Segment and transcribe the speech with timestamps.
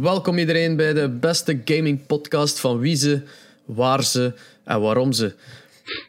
[0.00, 3.22] Welkom iedereen bij de beste gaming podcast van wie ze,
[3.64, 4.32] waar ze
[4.64, 5.34] en waarom ze.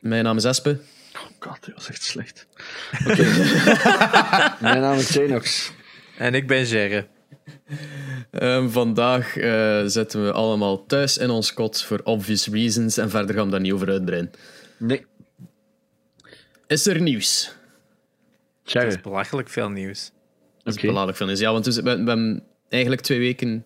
[0.01, 0.79] Mijn naam is Espe.
[1.15, 2.47] Oh god, dat was echt slecht.
[4.61, 5.71] Mijn naam is Janox.
[6.17, 7.07] En ik ben Gerre.
[8.31, 13.36] Ehm, vandaag eh, zitten we allemaal thuis in ons kot voor obvious reasons en verder
[13.36, 14.31] gaan we daar niet over uitbreiden.
[14.78, 15.06] Nee,
[16.68, 17.54] Is er nieuws?
[18.63, 18.88] Dat Jerry.
[18.88, 20.12] is belachelijk veel nieuws.
[20.63, 21.40] Dat is belangrijk van is.
[21.40, 23.66] Ja, want we, we, we hebben eigenlijk twee weken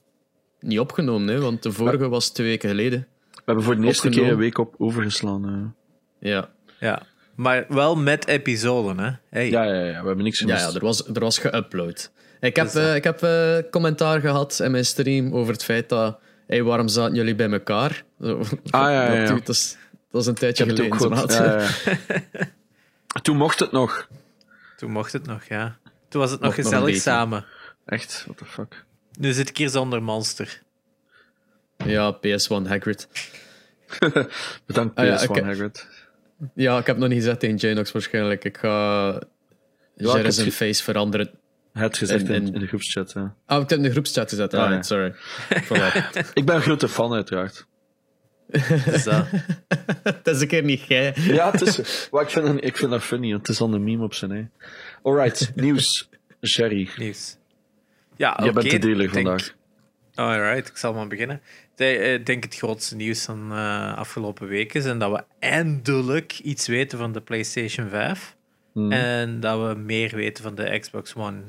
[0.60, 3.08] niet opgenomen, hè, want de vorige was twee weken geleden.
[3.32, 5.74] We hebben voor de eerste keer een week op overgeslaan.
[6.20, 6.32] eh.
[6.32, 6.50] Ja,
[6.80, 7.02] Ja.
[7.36, 9.12] Maar wel met episoden, hè?
[9.30, 9.50] Hey.
[9.50, 10.68] Ja, ja, ja, we hebben niks ja, gemist.
[10.70, 12.10] ja er, was, er was geüpload.
[12.40, 15.90] Ik heb, Dus eh, ik heb eh, commentaar gehad in mijn stream over het feit
[15.90, 16.20] dat...
[16.48, 18.04] Hey, waarom zaten jullie bij elkaar?
[18.20, 18.36] Ah,
[18.72, 19.26] ja, ja, ja.
[19.34, 19.78] Dat, is,
[20.12, 21.10] dat is een tijdje geleden.
[21.10, 21.34] maat.
[21.34, 21.68] Ja, ja.
[23.22, 24.08] Toen mocht het nog.
[24.78, 25.78] Toen mocht het nog, ja.
[26.10, 27.46] Toen was het nog Mocht gezellig samen.
[27.86, 28.86] Echt, what the fuck.
[29.18, 30.62] Nu zit ik hier zonder monster.
[31.86, 33.08] Ja, PS1 Hagrid.
[34.68, 35.44] Bedankt Ah, ja, PS1.
[35.44, 35.88] Hagrid.
[36.54, 38.44] Ja, ik heb nog niet gezegd tegen Janox waarschijnlijk.
[38.44, 39.22] Ik ga
[39.96, 41.30] heb zijn face veranderen.
[41.74, 43.12] Het gezegd in, de groepschat.
[43.12, 43.36] ja.
[43.46, 44.54] Ah, ik heb het in de groepschat gezet.
[44.54, 44.82] Ah, Ah, ja.
[44.82, 45.14] sorry.
[46.34, 47.66] Ik ben een grote fan, uiteraard.
[48.86, 49.26] Dus dat.
[50.24, 51.14] Is een keer niet jij.
[51.16, 52.08] Ja, het is.
[52.12, 54.32] Maar ik, vind dat, ik vind dat funny, het is al een meme op zijn
[54.32, 54.50] ei.
[55.04, 56.10] Alright, nieuws.
[56.40, 57.38] Jerry, nieuws.
[58.18, 59.56] Ja, oké, bent de ik denk- vandaag.
[60.16, 61.42] Alright, ik zal maar beginnen.
[61.76, 66.40] De- Ik denk het grootste nieuws van uh, afgelopen weken is en dat we eindelijk
[66.40, 68.36] iets weten van de PlayStation 5.
[68.74, 68.92] Hmm.
[68.92, 71.42] En dat we meer weten van de Xbox One.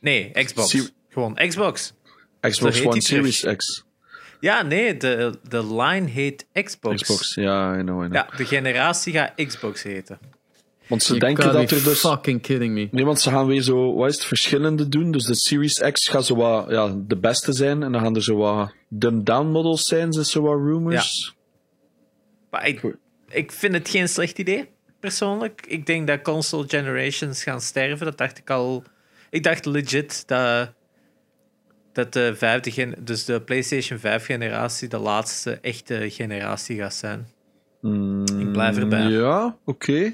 [0.00, 0.90] Nee, Xbox.
[1.10, 1.92] Gewoon Xbox.
[2.40, 3.56] Xbox One Series terug.
[3.56, 3.84] X.
[4.40, 7.02] Ja, nee, de, de line heet Xbox.
[7.02, 8.14] Xbox, ja, I know, I know.
[8.14, 10.18] Ja, de generatie gaat Xbox heten.
[10.88, 12.00] Want ze You denken dat er dus...
[12.00, 12.88] fucking kidding me.
[12.90, 15.10] Nee, want ze gaan weer zo, wat is het, verschillende doen.
[15.12, 17.82] Dus de Series X gaat zo wat, ja, de beste zijn.
[17.82, 21.34] En dan gaan er zo wat dumbed-down models zijn, is zo wat rumors.
[22.50, 22.80] Maar ik,
[23.28, 24.68] ik vind het geen slecht idee,
[25.00, 25.64] persoonlijk.
[25.68, 28.06] Ik denk dat console generations gaan sterven.
[28.06, 28.82] Dat dacht ik al.
[29.30, 30.72] Ik dacht legit dat,
[31.92, 37.28] dat de vijfde gen, dus de PlayStation 5 generatie de laatste echte generatie gaat zijn.
[38.40, 39.02] Ik blijf erbij.
[39.02, 40.12] Mm, Ja, oké.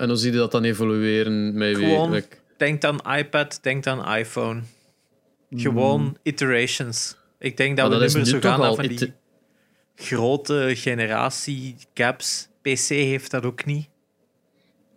[0.00, 1.54] En hoe zie je dat dan evolueren?
[1.58, 1.86] Met wie?
[1.86, 4.60] Gewoon, Like, denk aan iPad, denk aan iPhone.
[5.56, 7.16] Gewoon iterations.
[7.38, 8.98] Ik denk dat we dat zo gaan al van die
[9.94, 12.48] grote generatie gaps.
[12.62, 13.88] PC heeft dat ook niet.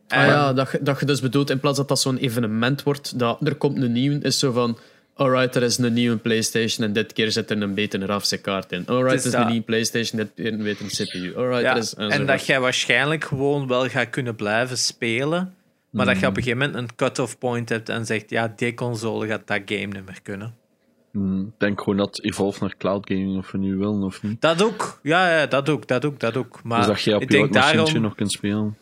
[0.08, 3.19] ah ja, dat, je- dat je dus bedoelt, in plaats dat dat zo'n evenement wordt,
[3.19, 4.78] dat er komt een nieuwe, is zo van...
[5.16, 8.85] Alright, er is een nieuwe PlayStation en dit keer zit er een betere grafische-kaart in.
[8.88, 11.35] Alright, Het er is is een nieuwe PlayStation, dit keer een betere CPU.
[11.38, 11.94] Alright, Ja, er is...
[11.94, 15.56] en dat jij waarschijnlijk gewoon wel gaat kunnen blijven spelen,
[15.90, 18.74] maar dat je op een gegeven moment een cut-off point hebt en zegt, ja, die
[18.74, 20.56] console gaat dat game niet meer kunnen.
[21.12, 24.41] Hmm, Ik denk gewoon dat Evolve naar cloud gaming of we nu willen of niet.
[24.41, 25.00] Dat ook.
[25.03, 26.63] Ja, ja dat ook, dat ook, dat ook.
[26.63, 28.78] Maar dus dat je op ik je daarom nog kunt spelen.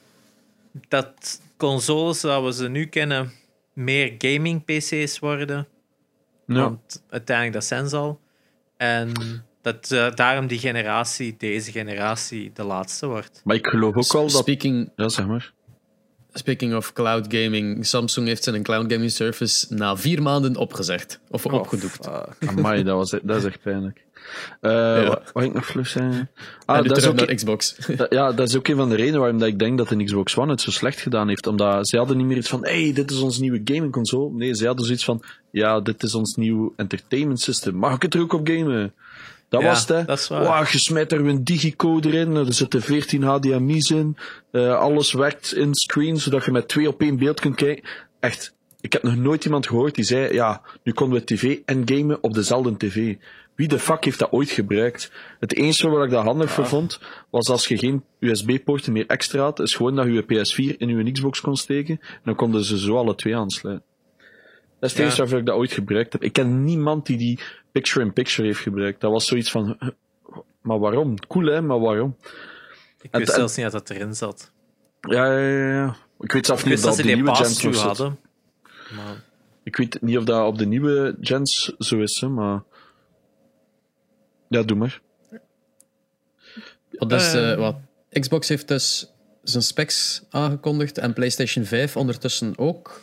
[0.87, 3.31] dat consoles zoals we ze nu kennen
[3.73, 5.67] meer gaming-PC's worden.
[6.45, 6.61] Ja.
[6.61, 8.19] Want uiteindelijk, dat zijn ze al.
[8.77, 9.11] En
[9.61, 13.41] dat eh, daarom die generatie, deze generatie, de laatste wordt.
[13.43, 14.31] Maar ik geloof ook wel dat...
[14.31, 15.53] Speaking, Ja, zeg maar.
[16.33, 21.19] speaking of cloud gaming, Samsung heeft zijn cloud gaming service na vier maanden opgezegd.
[21.29, 22.07] Of opgedoekt.
[22.07, 22.49] Oh, fuck.
[22.49, 24.05] Amai, dat, was, dat is echt pijnlijk.
[24.61, 26.11] Eh wat, wat ik nog vlug zijn?
[26.13, 26.29] en
[26.65, 27.77] Ah, nu dat is, ook, naar Xbox.
[28.09, 30.37] ja, dat is ook een van de redenen waarom dat ik denk dat de Xbox
[30.37, 31.47] One het zo slecht gedaan heeft.
[31.47, 34.31] Omdat ze hadden niet meer iets van, hey, dit is ons nieuwe gaming console.
[34.33, 37.75] Nee, ze hadden zoiets van, ja, dit is ons nieuw entertainment system.
[37.75, 38.93] Mag ik het er ook op gamen?
[39.49, 40.05] Dat Ja, was het, hè.
[40.05, 40.43] dat is waar.
[40.43, 44.17] Wow, je smijt er een digicode in, er zitten 14 HDMI's in,
[44.51, 47.89] eh, alles werkt in screen, zodat je met twee op één beeld kunt kijken.
[48.19, 51.81] Echt, ik heb nog nooit iemand gehoord die zei, ja, nu konden we tv en
[51.85, 53.15] gamen op dezelfde tv.
[53.55, 55.11] Wie de fuck heeft dat ooit gebruikt?
[55.39, 59.41] Het enige waar ik dat handig voor vond, was als je geen USB-poorten meer extra
[59.41, 62.63] had, is gewoon dat je je PS4 in je Xbox kon steken, en dan konden
[62.63, 63.85] ze zo alle twee aansluiten.
[64.79, 65.03] Dat is het Ja.
[65.03, 66.23] enige waarvoor ik dat ooit gebruikt heb.
[66.23, 67.39] Ik ken niemand die die
[67.71, 69.01] picture-in-picture heeft gebruikt.
[69.01, 69.77] Dat was zoiets van,
[70.61, 71.19] maar waarom?
[71.27, 72.15] Cool hè, maar waarom?
[73.01, 74.51] Ik wist en- zelfs niet dat dat erin zat.
[75.01, 75.95] Ja, ja, ja, ja.
[76.19, 78.19] Ik weet zelf Ik niet of dat de nieuwe gens hadden.
[78.95, 79.23] Maar
[79.63, 82.63] Ik weet niet of dat op de nieuwe gens zo is, hè, maar...
[84.51, 85.01] Ja, doe maar.
[86.91, 87.57] Wat is, eh, Eh.
[87.57, 87.75] wat?
[88.09, 89.11] Xbox heeft dus
[89.43, 93.01] zijn specs aangekondigd en PlayStation 5 ondertussen ook.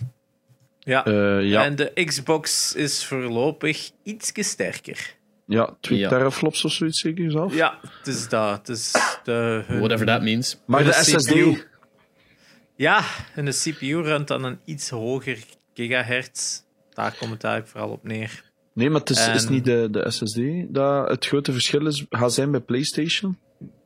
[0.78, 1.04] ja.
[1.04, 5.14] Eh, ja, En de Xbox is voorlopig iets sterker.
[5.46, 6.08] ja, twee Ja.
[6.08, 7.54] teraflops of zoiets zeker zelf.
[7.54, 8.58] Ja, het is dat.
[8.58, 8.92] Het is
[9.24, 10.58] de, hun- Whatever that means.
[10.66, 11.26] Maar de de SSD...
[11.30, 11.62] CPU.
[12.76, 13.02] Ja,
[13.34, 15.38] en de CPU runt dan een iets hoger
[15.74, 16.60] gigahertz.
[16.92, 18.47] Daar komt het eigenlijk vooral op neer.
[18.78, 20.40] Nee, maar het is, niet de, de SSD
[20.74, 23.38] dat het grote verschil is, gaat zijn bij PlayStation.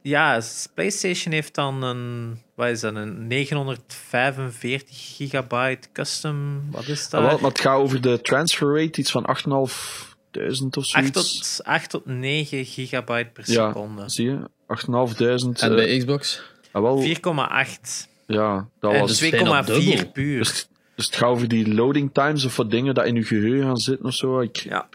[0.02, 0.42] Ja,
[0.74, 7.20] PlayStation heeft dan een, wat is dat, een 945 gigabyte custom, wat is Ah, dat?
[7.22, 11.12] wel, maar het gaat over de transfer rate, iets van 8.500 of 8 zoiets.
[11.56, 13.66] tot, 8 tot 9 gigabyte per Ja.
[13.68, 14.08] seconde.
[14.08, 14.38] Zie je?
[14.66, 15.60] 8.500.
[15.62, 16.42] En bij Xbox?
[16.72, 19.18] ah, wel, 4,8 ja, dat en was...
[19.18, 20.10] dus bijna 2,4 dubbel.
[20.12, 20.64] puur.
[20.94, 23.76] Dus, het gaat over die loading times of wat dingen dat in je geheugen gaan
[23.76, 24.40] zitten of zo.
[24.40, 24.88] Ik, Ja.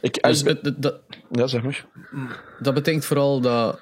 [0.00, 1.84] ik, Dus ik- dat, ja, zeg maar.
[2.60, 3.80] dat betekent vooral dat,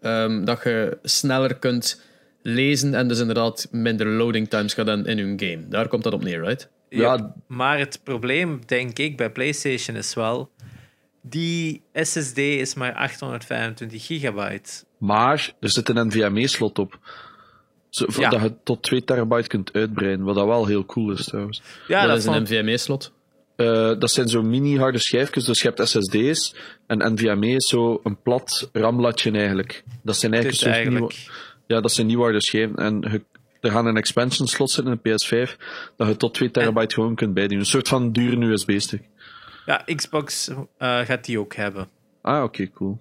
[0.00, 2.02] ehm, dat je sneller kunt
[2.42, 5.68] lezen en dus inderdaad minder loading times gaat hebben in hun game.
[5.68, 6.68] Daar komt dat op neer, right?
[6.88, 7.34] Ja.
[7.46, 10.50] Maar het probleem, denk ik, bij PlayStation is wel.
[11.22, 14.84] Die SSD is maar 825 gigabyte.
[14.98, 16.98] Maar er zit een NVMe-slot op.
[18.16, 18.28] Ja.
[18.28, 20.24] Dat je tot 2 terabyte kunt uitbreiden.
[20.24, 21.62] Wat dat wel heel cool is trouwens.
[21.86, 23.12] Ja, dat, dat, is een NVMe-slot.
[23.56, 26.54] Eh, dat zijn zo mini-harde schijfjes, dus je hebt SSD's.
[26.86, 29.84] En NVMe is zo een plat rambladje eigenlijk.
[30.02, 31.28] Dat zijn eigenlijk,
[31.66, 32.76] ja, dat zijn nieuwe harde schijven.
[32.76, 33.22] En je,
[33.60, 35.56] er gaan een expansion slot zitten in een PS5,
[35.96, 37.58] dat je tot 2 terabyte gewoon kunt bijdoen.
[37.58, 39.02] Een soort van dure USB-stick.
[39.66, 41.88] Ja, Xbox eh, gaat die ook hebben.
[42.22, 42.98] Ah, oké, cool.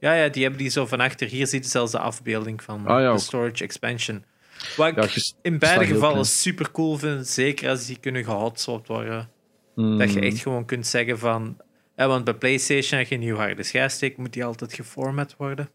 [0.00, 1.28] Ja, ja, die hebben die zo van achter.
[1.28, 4.24] Hier ziet je zelfs de afbeelding van Ah, ja, de storage expansion.
[4.76, 6.24] Wat ik Ja, in beide gevallen klein.
[6.26, 9.30] super cool vind, zeker als die kunnen gehotswapped worden.
[9.74, 11.56] Mm, Dat je echt gewoon kunt zeggen van...
[11.96, 15.34] Ja, want bij PlayStation, als je een nieuw harde schijf steekt, moet die altijd geformat
[15.38, 15.70] worden.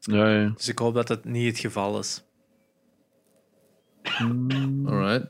[0.00, 0.52] Ja, ja.
[0.56, 2.22] Dus ik hoop dat dat niet het geval is.
[4.86, 5.26] Alright.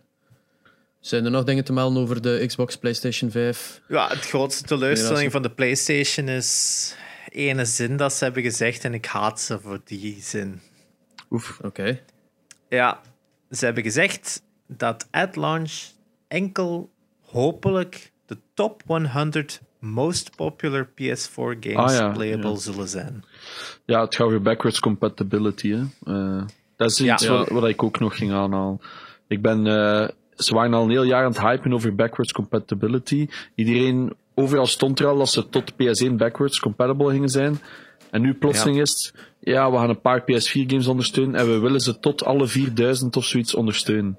[1.00, 3.81] Zijn er nog dingen te melden over de Xbox, PlayStation 5?
[3.88, 6.94] Ja, het grootste teleurstelling van de PlayStation is
[7.28, 10.60] ene zin dat ze hebben gezegd en ik haat ze voor die zin.
[11.31, 11.58] Oef.
[11.62, 12.00] Oké.
[12.76, 13.00] Ja,
[13.50, 15.72] ze hebben gezegd dat at launch
[16.28, 16.90] enkel
[17.20, 22.56] hopelijk de top 100 most popular PS4 games Ah, ja, playable ja.
[22.56, 23.24] zullen zijn.
[23.84, 25.70] Ja, het gaat weer backwards compatibility.
[25.70, 25.82] Hè.
[26.04, 26.42] Eh,
[26.76, 27.30] dat is iets Ja.
[27.30, 28.80] Wat, wat ik ook nog ging aanhalen.
[29.28, 33.28] Ik ben, eh, ze waren al een heel jaar aan het hypen over backwards compatibility.
[33.54, 37.60] Iedereen, overal stond er al dat ze tot PS1 backwards compatible gingen zijn.
[38.12, 41.58] En nu plotseling is het, ja, we gaan een paar PS4 games ondersteunen en we
[41.58, 44.18] willen ze tot alle 4000 of zoiets ondersteunen.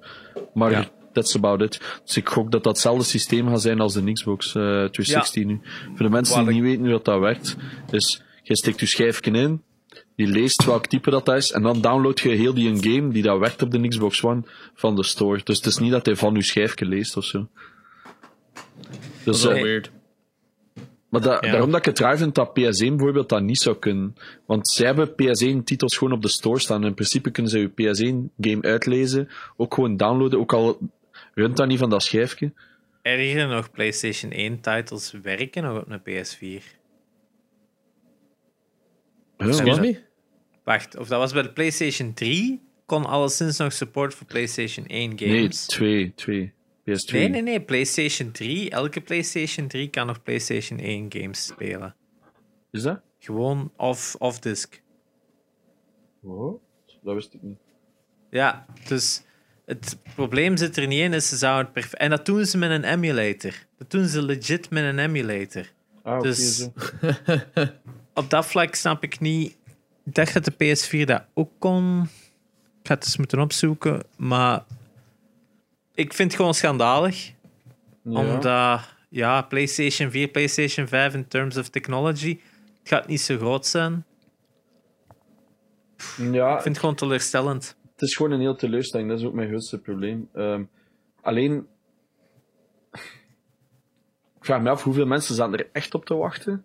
[0.54, 0.90] Maar Ja.
[1.14, 2.00] that's about it.
[2.06, 5.60] Dus ik gok dat dat hetzelfde systeem gaat zijn als de Xbox eh 360 nu.
[5.96, 7.56] Voor de mensen Wat die ik- niet weten hoe dat, dat werkt,
[7.92, 9.62] is, je steekt je schijfje in,
[10.16, 13.24] die leest welk type dat is, en dan download je heel die een game die
[13.24, 14.44] dat werkt op de Xbox One
[14.76, 15.42] van de store.
[15.44, 17.48] Dus het is niet dat hij van je schijfje leest of zo.
[18.84, 19.92] Dat Dus, is wel eh, weird.
[21.14, 21.52] Maar da- Ja.
[21.52, 24.16] daarom dat ik het raar vind dat PS1 bijvoorbeeld dat niet zou kunnen.
[24.46, 26.84] Want zij hebben PS1-titels gewoon op de store staan.
[26.86, 30.80] In principe kunnen ze je PS1-game uitlezen, ook gewoon downloaden, ook al
[31.34, 32.52] runt dat niet van dat schijfje.
[33.02, 36.64] Erger nog, PlayStation 1 titles werken nog op een PS4.
[39.38, 40.00] Ja, Excuse me?
[40.64, 45.10] Wacht, of dat was bij de PlayStation 3, kon alleszins nog support voor PlayStation 1
[45.16, 45.66] Nee, games.
[45.66, 46.54] twee, twee.
[46.90, 47.12] PS2.
[47.12, 47.62] Nee, nee, nee.
[47.62, 48.70] PlayStation 3.
[48.70, 51.96] Elke PlayStation 3 kan nog PlayStation 1 games spelen.
[52.72, 53.02] Is dat?
[53.20, 54.82] Gewoon off, off disk.
[56.20, 56.62] Wow.
[57.04, 57.58] Dat wist ik niet.
[58.30, 59.22] Ja, dus
[59.66, 61.14] het probleem zit er niet in.
[61.14, 63.54] Is ze zouden het perf- en dat doen ze met een emulator.
[63.78, 65.72] Dat doen ze legit met een emulator.
[66.04, 66.68] Ah, Dus-.
[68.14, 69.58] Op dat vlak snap ik niet.
[70.06, 72.02] Ik dacht dat de PS4 dat ook kon.
[72.82, 74.04] Ik ga het eens moeten opzoeken.
[74.18, 74.64] Maar
[75.94, 77.34] ik vind het gewoon schandalig.
[78.04, 78.20] Ja.
[78.20, 82.40] Omdat, ja, PlayStation 4, PlayStation 5 in terms of technology,
[82.80, 84.06] het gaat niet zo groot zijn.
[86.18, 87.78] ja, Ik vind het gewoon teleurstellend.
[87.92, 89.10] het is gewoon een heel teleurstelling.
[89.10, 90.30] Dat is ook mijn grootste probleem.
[90.34, 90.64] Ehm,
[91.22, 91.68] alleen...
[94.40, 96.64] Ik vraag me af hoeveel mensen zaten er echt op te wachten.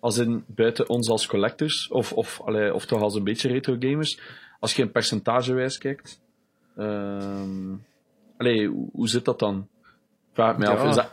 [0.00, 3.76] Als in buiten ons als collectors, of, of, allee, of toch als een beetje retro
[3.78, 4.20] gamers.
[4.60, 6.20] Als je een percentagewijs kijkt.
[6.76, 7.74] Ehm
[8.38, 9.68] allee, hoe, zit dat dan?
[10.32, 10.70] Vraag me Ja.
[10.72, 10.88] af.
[10.88, 11.10] Is dat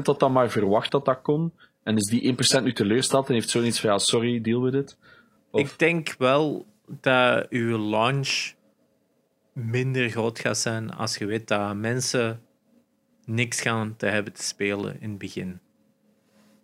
[0.00, 1.52] 1% dat dan maar verwacht dat dat kon?
[1.82, 4.96] En is die 1% nu teleurstelt en heeft zoiets van ja, sorry, deal with it?
[5.50, 6.66] Of- Ik denk wel
[7.00, 8.52] dat uw launch
[9.52, 12.40] minder groot gaat zijn als je weet dat mensen
[13.24, 15.60] niks gaan te hebben te spelen in het begin.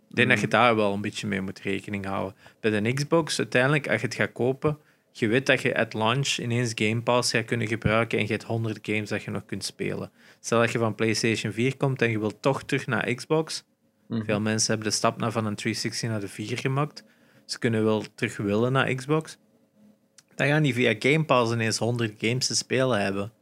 [0.09, 2.35] Ik denk dat je daar wel een beetje mee moet rekening houden.
[2.61, 4.79] Bij de Xbox, uiteindelijk, als je het gaat kopen,
[5.19, 8.45] je weet dat je at launch ineens Game Pass gaat kunnen gebruiken en je hebt
[8.45, 10.11] 100 games dat je nog kunt spelen.
[10.41, 13.65] Stel dat je van PlayStation 4 komt en je wilt toch terug naar Xbox.
[14.09, 17.05] Veel mensen hebben de stap naar van een 360 naar de 4 gemaakt.
[17.47, 19.37] Ze kunnen wel terug willen naar Xbox.
[20.35, 23.33] Dan gaan die via Game Pass ineens 100 games te spelen hebben.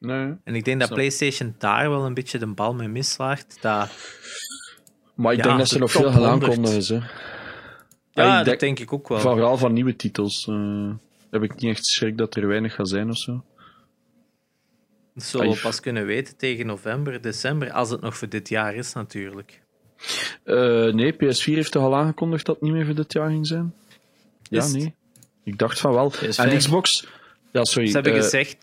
[0.00, 0.34] Nee.
[0.44, 0.88] En ik denk dat.
[0.92, 3.58] PlayStation daar wel een beetje de bal mee mislaagt.
[3.60, 3.90] Dat
[5.14, 6.50] Maar ik Ja, denk dat ze nog veel gaan 100.
[6.52, 6.82] aankondigen.
[6.82, 7.02] Ze.
[8.24, 9.18] Ja, ik dat denk- ik ook wel.
[9.20, 10.46] Vooral van nieuwe titels.
[10.48, 10.90] eh,
[11.30, 13.44] heb ik niet echt schrik dat er weinig gaat zijn of zo.
[15.14, 18.74] Dat zullen we pas kunnen weten tegen november, december, als het nog voor dit jaar
[18.74, 19.60] is natuurlijk.
[20.42, 23.46] Eh, nee, PS4 heeft toch al aangekondigd dat het niet meer voor dit jaar ging
[23.46, 23.74] zijn?
[24.42, 24.94] Ja, nee.
[25.44, 26.12] Ik dacht van wel.
[26.12, 26.36] PS5.
[26.36, 27.06] En Xbox...
[27.52, 27.86] Ja, sorry.
[27.88, 28.56] Ze hebben eh, gezegd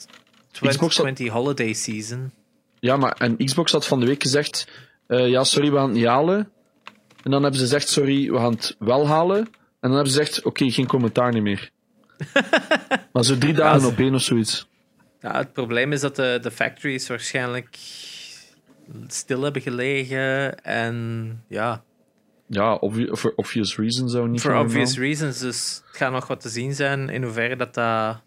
[0.52, 2.32] Xbox had- 2020 holiday season.
[2.80, 4.68] Ja, maar en Xbox had van de week gezegd...
[5.08, 6.52] ja, sorry, we gaan het niet halen.
[7.24, 9.38] En dan hebben ze gezegd, sorry, we gaan het wel halen.
[9.38, 9.46] En
[9.80, 11.70] dan hebben ze gezegd, oké, geen commentaar niet meer.
[13.14, 14.68] maar zo drie dagen op één of zoiets.
[15.20, 17.78] Ja, het probleem is dat de, de factories waarschijnlijk
[19.08, 21.84] stil hebben gelegen en ja,
[22.48, 25.40] Ja, obvi for obvious reasons zou niet for obvious reasons.
[25.40, 28.22] Dus het gaat nog wat te zien zijn in hoeverre dat dat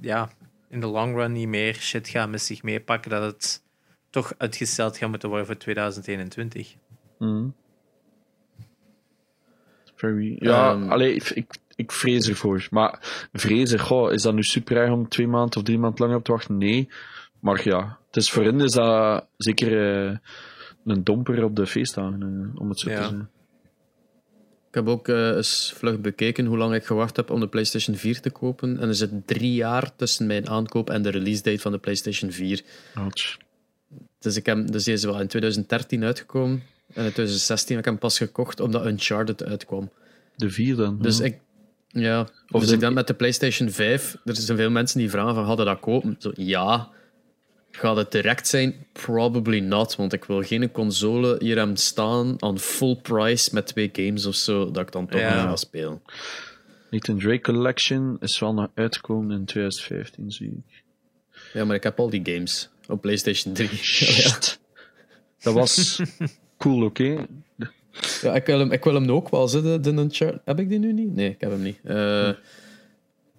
[0.00, 0.28] ja,
[0.68, 3.62] in de long run niet meer shit gaat met zich meepakken, dat het
[4.10, 6.74] toch uitgesteld gaat moeten worden voor 2021.
[7.18, 7.48] Mhm.
[9.98, 10.36] Very...
[10.38, 10.88] Ja, Ehm.
[10.90, 12.66] allee, ik, ik, ik vrees ervoor.
[12.70, 12.98] Maar
[13.32, 16.24] vrezen, goh, is dat nu super erg om twee maanden of drie maanden langer op
[16.24, 16.58] te wachten?
[16.58, 16.88] Nee.
[17.40, 20.16] Maar ja, het is voor hen is dat zeker eh,
[20.84, 22.22] een domper op de feestdagen,
[22.54, 22.96] eh, om het zo Ja.
[22.96, 23.30] te zeggen.
[24.68, 27.96] Ik heb ook eh, eens vlug bekeken hoe lang ik gewacht heb om de PlayStation
[27.96, 28.78] 4 te kopen.
[28.80, 32.30] En er zit drie jaar tussen mijn aankoop en de release date van de PlayStation
[32.30, 32.62] 4.
[32.94, 33.36] Ouch.
[34.18, 36.62] Dus, ik heb, dus die is wel in 2013 uitgekomen.
[36.94, 39.90] En in 2016 heb ik hem pas gekocht omdat Uncharted uitkwam.
[40.36, 40.98] De vier dan.
[41.02, 41.24] Dus ja.
[41.24, 41.38] ik...
[41.88, 44.16] Ja, Of dus de- ik denk met de PlayStation 5...
[44.24, 46.16] Er zijn veel mensen die vragen van, hadden dat kopen?
[46.18, 46.88] Zo, ja.
[47.70, 48.86] Gaat het direct zijn?
[48.92, 49.96] Probably not.
[49.96, 54.34] Want ik wil geen console hier hebben staan aan full price met twee games of
[54.34, 55.34] zo, dat ik dan toch Ja.
[55.34, 56.02] niet ga spelen.
[56.90, 60.82] Nathan Drake Collection is wel nog uitgekomen in 2015, zie ik.
[61.52, 63.68] Ja, maar ik heb al die games op PlayStation 3.
[63.68, 64.58] Shit.
[65.42, 66.00] Dat was
[66.58, 67.26] cool, oké?
[68.22, 69.48] Ja, ik wil hem, ik wil hem ook wel.
[69.48, 71.14] Zo, de, de Uncharted- Heb ik die nu niet?
[71.14, 71.78] Nee, ik heb hem niet.
[71.84, 72.30] Eh,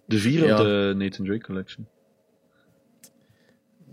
[0.06, 0.54] De vier Ja.
[0.54, 1.88] of de Nathan Drake Collection?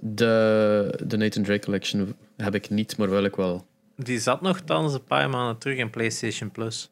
[0.01, 3.67] de, de Nathan Drake Collection heb ik niet, maar wil ik wel.
[3.97, 6.91] Die zat nogthans een paar maanden terug in PlayStation Plus.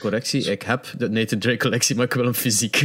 [0.00, 2.76] Correctie, ik heb de Nathan Drake Collectie, maar ik wil hem fysiek.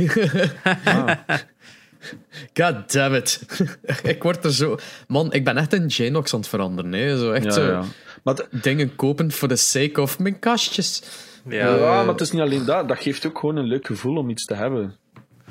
[2.54, 3.46] God damn it.
[4.04, 4.78] ik word er zo...
[5.08, 6.92] Man, ik ben echt een Janox aan het veranderen.
[6.92, 7.18] Hè.
[7.18, 7.84] Zo echt Ja, zo ja.
[8.24, 11.04] Maar, dingen kopen voor de sake of mijn kastjes.
[11.50, 12.88] Ja, ja, maar het is niet alleen dat.
[12.88, 14.96] Dat geeft ook gewoon een leuk gevoel om iets te hebben.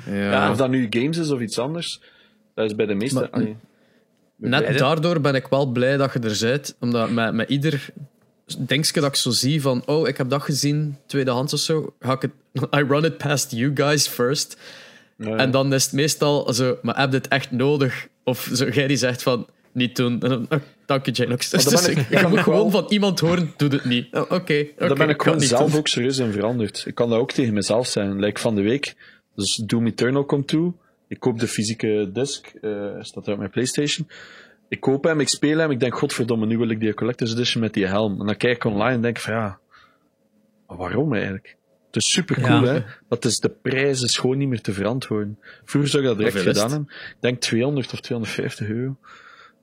[0.09, 0.51] Ja.
[0.51, 2.01] Of dat nu games is of iets anders.
[2.53, 3.29] Dat is bij de meeste...
[3.31, 3.55] Maar-.
[4.37, 4.79] Net beide.
[4.79, 6.75] daardoor ben ik wel blij dat je er bent.
[6.79, 7.89] Omdat met, met ieder
[8.57, 9.83] denkje dat ik zo zie van...
[9.85, 11.93] Oh, ik heb dat gezien, tweedehands of zo.
[11.99, 12.31] Ga ik het,
[12.79, 14.57] I run it past you guys first.
[15.17, 16.77] En dan is het meestal zo...
[16.81, 18.07] Maar heb je het echt nodig?
[18.23, 19.47] Of zo, jij die zegt van...
[19.71, 20.21] Niet doen.
[20.21, 21.49] En dan, oh, dank je, Janox.
[21.49, 24.07] Dus, dan ik- ook gewoon wel- van iemand horen, doe het niet.
[24.13, 25.79] Oh, Oké, oké, Daar ben ik ga gewoon zelf doen.
[25.79, 26.83] ook serieus in veranderd.
[26.87, 28.19] Ik kan dat ook tegen mezelf zijn.
[28.19, 28.95] Like van de week.
[29.35, 30.73] Dus Doom Eternal komt toe.
[31.07, 32.47] Ik koop de fysieke disc.
[32.61, 34.07] eh staat er op mijn Playstation.
[34.69, 35.71] Ik koop hem, ik speel hem.
[35.71, 38.19] Ik denk, godverdomme, nu wil ik die Collector's Edition met die helm.
[38.19, 39.59] En dan kijk ik online en denk van, ja...
[40.67, 41.55] Maar waarom eigenlijk?
[41.95, 42.73] Het is super cool, Ja.
[42.73, 42.83] hè.
[43.09, 45.39] Dat is, de prijs is gewoon niet meer te verantwoorden.
[45.65, 46.87] Vroeger zou ik dat direct gedaan hebben.
[46.89, 48.95] Ik denk 200 of 250 euro.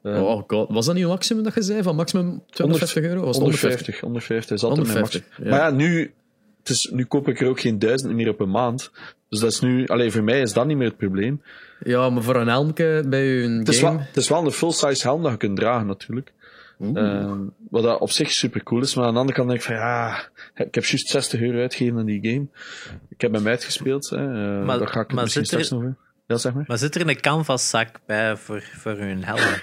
[0.02, 1.82] Eh, Oh god, was dat niet het maximum dat je zei?
[1.82, 3.20] Van maximum 250 euro?
[3.20, 5.50] Was het 150, 150 is altijd mijn 150, max.
[5.50, 5.56] ja.
[5.56, 6.12] Maar ja, nu,
[6.58, 8.90] het is, nu koop ik er ook geen duizend meer op een maand.
[9.28, 11.42] Dus dat is nu, alleen voor mij is dat niet meer het probleem.
[11.84, 13.96] Ja, maar voor een helmke bij je Het is, game...
[13.96, 16.32] wel, het is wel een full-size helm dat je kunt dragen, natuurlijk.
[16.94, 18.94] Ehm, wat dat op zich super cool is.
[18.94, 20.16] Maar aan de andere kant denk ik van ja,
[20.54, 22.46] ik heb juist 60 euro uitgegeven aan die game.
[23.08, 24.08] Ik heb hem uitgespeeld.
[24.10, 24.26] Hè.
[24.64, 26.10] Maar- daar ga ik maar misschien zit er- straks nog over.
[26.26, 26.64] Ja, zeg maar.
[26.66, 29.40] Maar zit er een canvaszak bij voor, voor hun helm?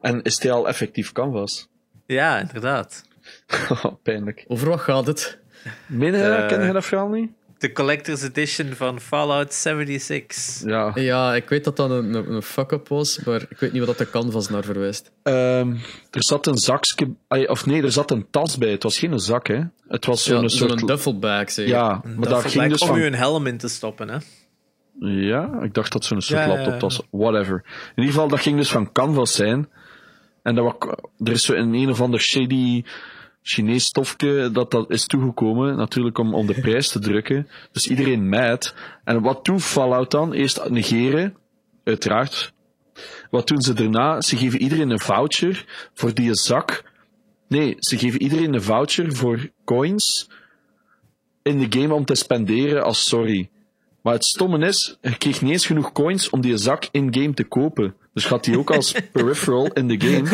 [0.00, 1.68] En is hij al effectief canvas?
[2.06, 3.04] Ja, inderdaad.
[4.02, 4.44] Pijnlijk.
[4.46, 5.38] Over wat gaat het?
[5.86, 7.30] Meen Eh, ken je dat verhaal niet?
[7.58, 10.62] De collector's edition van Fallout 76.
[10.64, 10.92] Ja.
[10.94, 13.98] Ja, ik weet dat dat een, een, een fuck-up was, maar ik weet niet wat
[13.98, 15.10] dat de canvas naar verwijst.
[15.22, 15.70] Ehm,
[16.10, 17.14] er zat een zakje,
[17.46, 18.70] of nee, er zat een tas bij.
[18.70, 19.60] Het was geen zak, hè.
[19.88, 20.78] Het was zo'n Ja, soort...
[20.78, 21.68] Zo'n duffelbag, zeg.
[21.68, 22.98] ja, maar daar ging dus om van...
[22.98, 24.18] u een helm in te stoppen, hè?
[25.00, 27.00] Ja, ik dacht dat zo'n soort Ja, laptop was.
[27.10, 27.62] Whatever.
[27.64, 29.68] In ieder geval, dat ging dus van canvas zijn.
[30.42, 30.90] En dat was,
[31.24, 32.84] er is zo een een of ander shady
[33.42, 35.76] Chinees stofje dat, dat is toegekomen.
[35.76, 37.48] Natuurlijk om, om de prijs te drukken.
[37.72, 38.74] Dus iedereen mad.
[39.04, 40.32] En wat doet Fallout dan?
[40.32, 41.36] Eerst negeren.
[41.84, 42.52] Uiteraard.
[43.30, 44.20] Wat doen ze daarna?
[44.20, 46.84] Ze geven iedereen een voucher voor die zak.
[47.48, 50.30] Nee, ze geven iedereen een voucher voor coins
[51.42, 53.50] in de game om te spenderen als sorry.
[54.02, 57.44] Maar het stomme is, je kreeg niet eens genoeg coins om die zak in-game te
[57.44, 57.94] kopen.
[58.14, 60.28] Dus gaat die ook als peripheral in de game.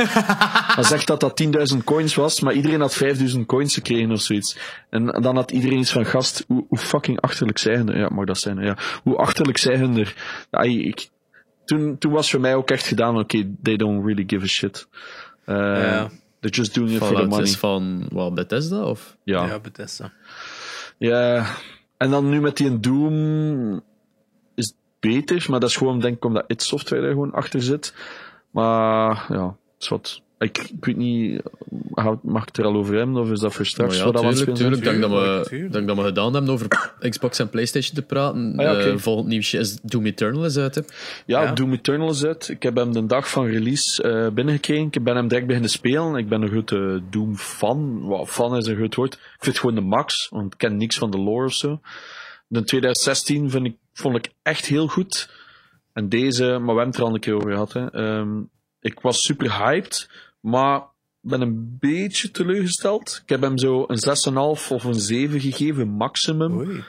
[0.74, 1.42] Dan zegt dat dat
[1.74, 4.56] 10.000 coins was, maar iedereen had 5.000 coins gekregen of zoiets.
[4.90, 7.98] En dan had iedereen iets van, gast, hoe, hoe fucking achterlijk zijn er?
[7.98, 8.58] Ja, mag dat zijn?
[8.58, 8.76] Ja.
[9.02, 10.14] Hoe achterlijk zijn er?
[10.50, 11.08] Ja, ik,
[11.64, 14.86] toen, toen was voor mij ook echt gedaan, oké, they don't really give a shit.
[15.46, 16.10] Uh, Ja.
[16.40, 17.44] They're just doing it for the Fallout money.
[17.46, 18.84] is van wat, Bethesda?
[18.84, 19.16] Of?
[19.22, 19.46] Ja.
[19.46, 20.12] Ja, Bethesda.
[20.98, 21.46] Ja,
[21.96, 23.74] en dan nu met die Doom
[24.54, 27.62] is het beter, maar dat is gewoon denk ik omdat id Software er gewoon achter
[27.62, 27.94] zit.
[28.50, 30.22] Maar ja, is wat.
[30.44, 31.42] Ik, ik weet niet,
[32.22, 33.98] mag ik het er al over hebben of is dat voor straks?
[33.98, 34.84] Maar ja, wat tuurlijk, tuurlijk.
[34.84, 38.52] Dank dat, we, dank dat we gedaan hebben over Xbox en PlayStation te praten.
[38.56, 38.78] Ah ja.
[38.78, 40.74] Eh, volgend nieuwsje is Doom Eternal is uit.
[40.74, 40.80] Hè.
[41.26, 41.52] Ja, Ja.
[41.52, 42.48] Doom Eternal is uit.
[42.48, 44.88] Ik heb hem de dag van release eh, binnengekregen.
[44.90, 46.14] Ik ben hem direct beginnen spelen.
[46.16, 48.00] Ik ben een grote Doom-fan.
[48.00, 49.14] Wow, fan is een goed woord.
[49.14, 51.80] Ik vind het gewoon de max, want ik ken niks van de lore of zo.
[52.46, 55.28] De 2016 vind ik, vond ik echt heel goed.
[55.92, 57.72] En deze, maar we hebben het er al een keer over gehad.
[57.72, 57.90] Hè.
[57.90, 58.42] Ehm,
[58.80, 60.08] ik was super hyped,
[60.44, 60.82] maar
[61.20, 63.20] ben een beetje teleurgesteld.
[63.22, 66.56] Ik heb hem zo een 6,5 of een 7 gegeven, maximum.
[66.56, 66.84] Oei.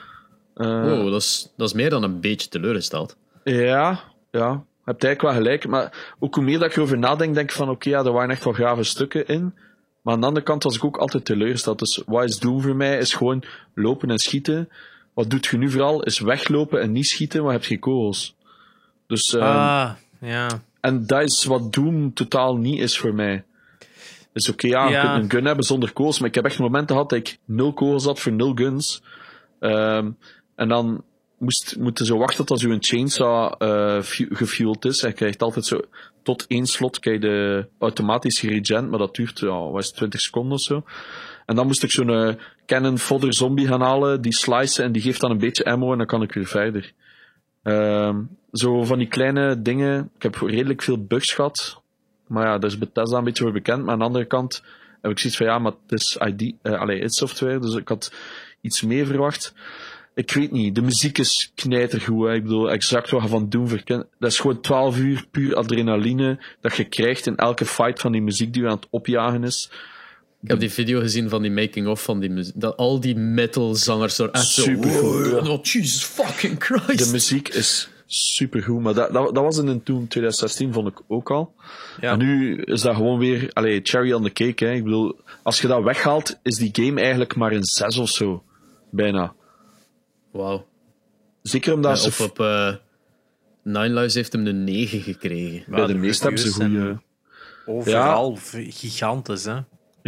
[0.54, 3.16] Eh, Oh, dat is, dat is meer dan een beetje teleurgesteld.
[3.44, 4.64] ja, ja.
[4.84, 5.66] Je hebt eigenlijk wel gelijk.
[5.68, 8.30] Maar ook hoe meer dat ik erover nadenk, denk ik van oké, ja, er waren
[8.30, 9.54] echt wel grave stukken in.
[10.02, 11.78] Maar aan de andere kant was ik ook altijd teleurgesteld.
[11.78, 12.98] Dus wat is Doom voor mij?
[12.98, 13.44] Is gewoon
[13.74, 14.68] lopen en schieten.
[15.14, 16.02] Wat doet je nu vooral?
[16.02, 18.36] Is weglopen en niet schieten, maar je hebt geen kogels.
[19.06, 20.46] Dus, ehm, Ah, ja.
[20.86, 23.44] En dat is wat Doom totaal niet is voor mij.
[24.32, 26.94] Dus oké, ja, je kunt een gun hebben zonder kogels, maar ik heb echt momenten
[26.96, 29.02] gehad dat ik nul kogels had voor nul guns.
[29.60, 30.10] Ehm,
[30.56, 31.04] en dan
[31.38, 35.02] moest, moet je zo wachten tot zo'n chainsaw eh fu- gefueled is.
[35.02, 35.80] En je krijgt altijd zo,
[36.22, 39.96] tot één slot krijg je de automatische regen, maar dat duurt, ja, wat is het,
[39.96, 40.84] 20 seconden of zo.
[41.46, 42.34] En dan moest ik zo'n eh,
[42.66, 45.98] cannon fodder zombie gaan halen, die slicen en die geeft dan een beetje ammo en
[45.98, 46.92] dan kan ik weer verder.
[47.66, 50.10] Ehm, zo van die kleine dingen.
[50.16, 51.80] Ik heb redelijk veel bugs gehad.
[52.26, 53.82] Maar ja, daar is Bethesda een beetje voor bekend.
[53.82, 54.62] Maar aan de andere kant
[55.02, 57.88] heb ik zoiets van, ja, maar het is ID, eh allee, id Software, dus ik
[57.88, 58.12] had
[58.60, 59.54] iets meer verwacht.
[60.14, 62.26] Ik weet niet, de muziek is knijtergoed.
[62.26, 62.34] Hè.
[62.34, 64.06] Ik bedoel, exact wat je van Doom verkent.
[64.18, 68.22] Dat is gewoon 12 uur puur adrenaline dat je krijgt in elke fight van die
[68.22, 69.70] muziek die je aan het opjagen is.
[70.46, 72.52] Ik heb die video gezien van die making-of van die muziek.
[72.56, 74.62] Dat al die metalzangers er echt zo...
[74.62, 75.48] Supergoed, wow.
[75.50, 77.04] Oh, Jesus fucking Christ.
[77.04, 81.00] De muziek is supergoed, maar dat, dat, dat was in een Doom 2016, vond ik
[81.08, 81.54] ook al.
[82.00, 82.12] Ja.
[82.12, 84.64] En nu is dat gewoon weer, allee, cherry on the cake.
[84.64, 84.72] Hè.
[84.72, 88.42] Ik bedoel, als je dat weghaalt, is die game eigenlijk maar een 6 of zo.
[88.90, 89.34] Bijna.
[90.32, 90.66] Wauw.
[91.42, 92.74] Zeker omdat Ja, ze Of op eh
[93.62, 95.64] Nine Lives heeft hem een 9 gekregen.
[95.70, 97.00] bij de, de meeste hebben ze goede.
[97.66, 99.56] Overal gigantisch, hè?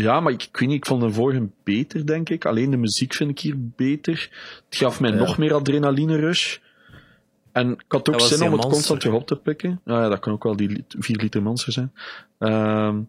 [0.03, 2.45] Ja, maar ik, ik weet niet, ik vond de vorige beter, denk ik.
[2.45, 4.31] Alleen de muziek vind ik hier beter.
[4.69, 5.17] Het gaf mij Ja.
[5.17, 6.57] nog meer adrenaline rush.
[7.53, 9.81] En ik had ook zin om het constant weer op te pikken.
[9.85, 11.93] Nou ja, dat kan ook wel die 4 liter monster zijn.
[12.39, 13.01] Ehm,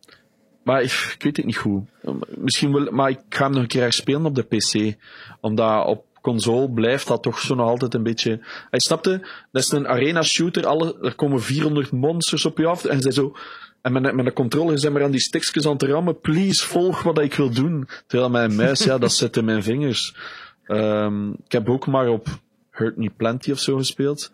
[0.63, 1.84] maar ik, ik weet het niet goed.
[2.28, 4.95] Misschien wel, maar ik ga hem nog een keer spelen op de PC.
[5.41, 8.39] Omdat op console blijft dat toch zo nog altijd een beetje...
[8.69, 10.65] Hij snapte, dat is een arena shooter.
[10.65, 12.86] Alle, er komen 400 monsters op je af.
[12.86, 13.36] En zij zo...
[13.82, 16.20] En met, met een controller zijn maar aan die stickjes aan te rammen.
[16.20, 17.88] Please, volg wat ik wil doen.
[18.08, 20.15] Terwijl mijn muis, ja, dat zit in mijn vingers.
[20.63, 22.28] Ehm, ik heb ook maar op
[22.72, 24.32] Hurt Me Plenty of zo gespeeld.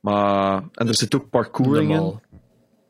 [0.00, 2.20] Maar, en er zit ook parkouring in.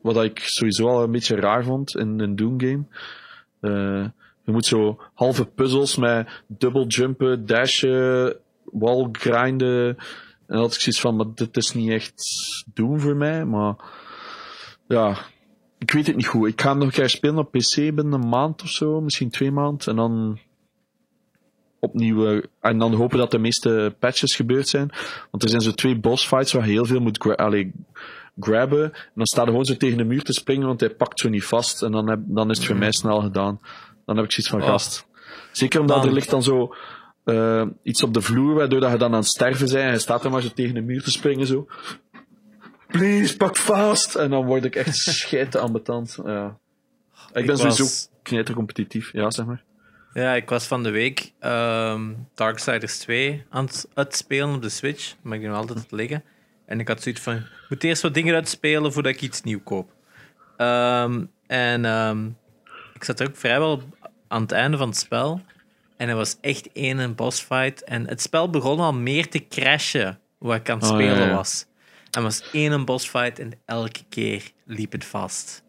[0.01, 2.85] Wat ik sowieso al een beetje raar vond in een Doom game.
[3.61, 4.09] Eh,
[4.43, 9.87] je moet zo halve puzzels met dubbel jumpen, dashen, wall grinden.
[9.87, 9.97] En
[10.47, 12.23] dan had ik zoiets van, maar dit is niet echt
[12.75, 13.45] Doom voor mij.
[13.45, 13.75] Maar
[14.89, 15.17] ja,
[15.79, 16.49] ik weet het niet goed.
[16.49, 19.31] Ik ga hem nog een keer spelen op PC binnen een maand of zo, misschien
[19.31, 19.87] twee maanden.
[19.87, 20.39] En dan
[21.79, 24.91] opnieuw, eh, en dan hopen dat de meeste patches gebeurd zijn.
[25.31, 27.73] Want er zijn zo twee boss fights waar je heel veel moet gra allee,
[28.41, 28.93] grabben.
[28.93, 31.29] En dan staat hij gewoon zo tegen de muur te springen, want hij pakt zo
[31.29, 31.83] niet vast.
[31.83, 33.61] En dan, heb, dan is het voor mij snel gedaan.
[34.05, 34.67] Dan heb ik zoiets van Oh.
[34.67, 35.07] gast.
[35.53, 36.75] Zeker omdat er ligt dan zo
[37.25, 39.79] eh, iets op de vloer, waardoor dat je dan aan het sterven bent.
[39.79, 41.67] En hij staat er maar zo tegen de muur te springen, zo.
[42.87, 44.15] Please, pak vast!
[44.15, 46.19] En dan word ik echt scheiden ambetant.
[46.25, 46.59] Ja.
[47.33, 49.63] Ik ben Ik sowieso was- knijtercompetitief, ja, zeg maar.
[50.13, 55.15] Ja, ik was van de week ehm Darksiders 2 aan het uitspelen op de Switch.
[55.23, 56.25] Maar ik nog altijd te liggen.
[56.67, 59.61] En ik had zoiets van: ik moet eerst wat dingen uitspelen voordat ik iets nieuw
[59.65, 59.91] koop.
[60.57, 62.27] Ehm, en ehm,
[62.95, 63.83] ik zat er ook vrijwel
[64.29, 65.41] aan het einde van het spel.
[65.97, 67.85] En er was echt één bossfight.
[67.85, 71.27] En het spel begon al meer te crashen hoe ik aan het Oh, spelen ja,
[71.27, 71.35] ja.
[71.35, 71.67] was.
[72.17, 75.63] En er was één bossfight en elke keer liep het vast.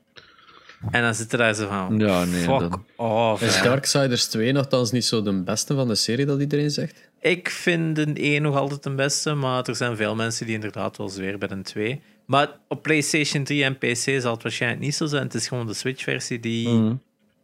[0.91, 3.41] En dan zitten daar zo van, Ja, nee, fuck dan- off.
[3.41, 3.61] Is.
[3.61, 7.09] Darksiders 2 nogthans niet zo de beste van de serie dat iedereen zegt?
[7.21, 10.97] Ik vind de 1 nog altijd de beste, maar er zijn veel mensen die inderdaad
[10.97, 12.01] wel zweren bij een 2.
[12.25, 15.23] Maar op PlayStation 3 en PC zal het waarschijnlijk niet zo zijn.
[15.23, 16.95] Het is gewoon de Switch-versie die Mhm.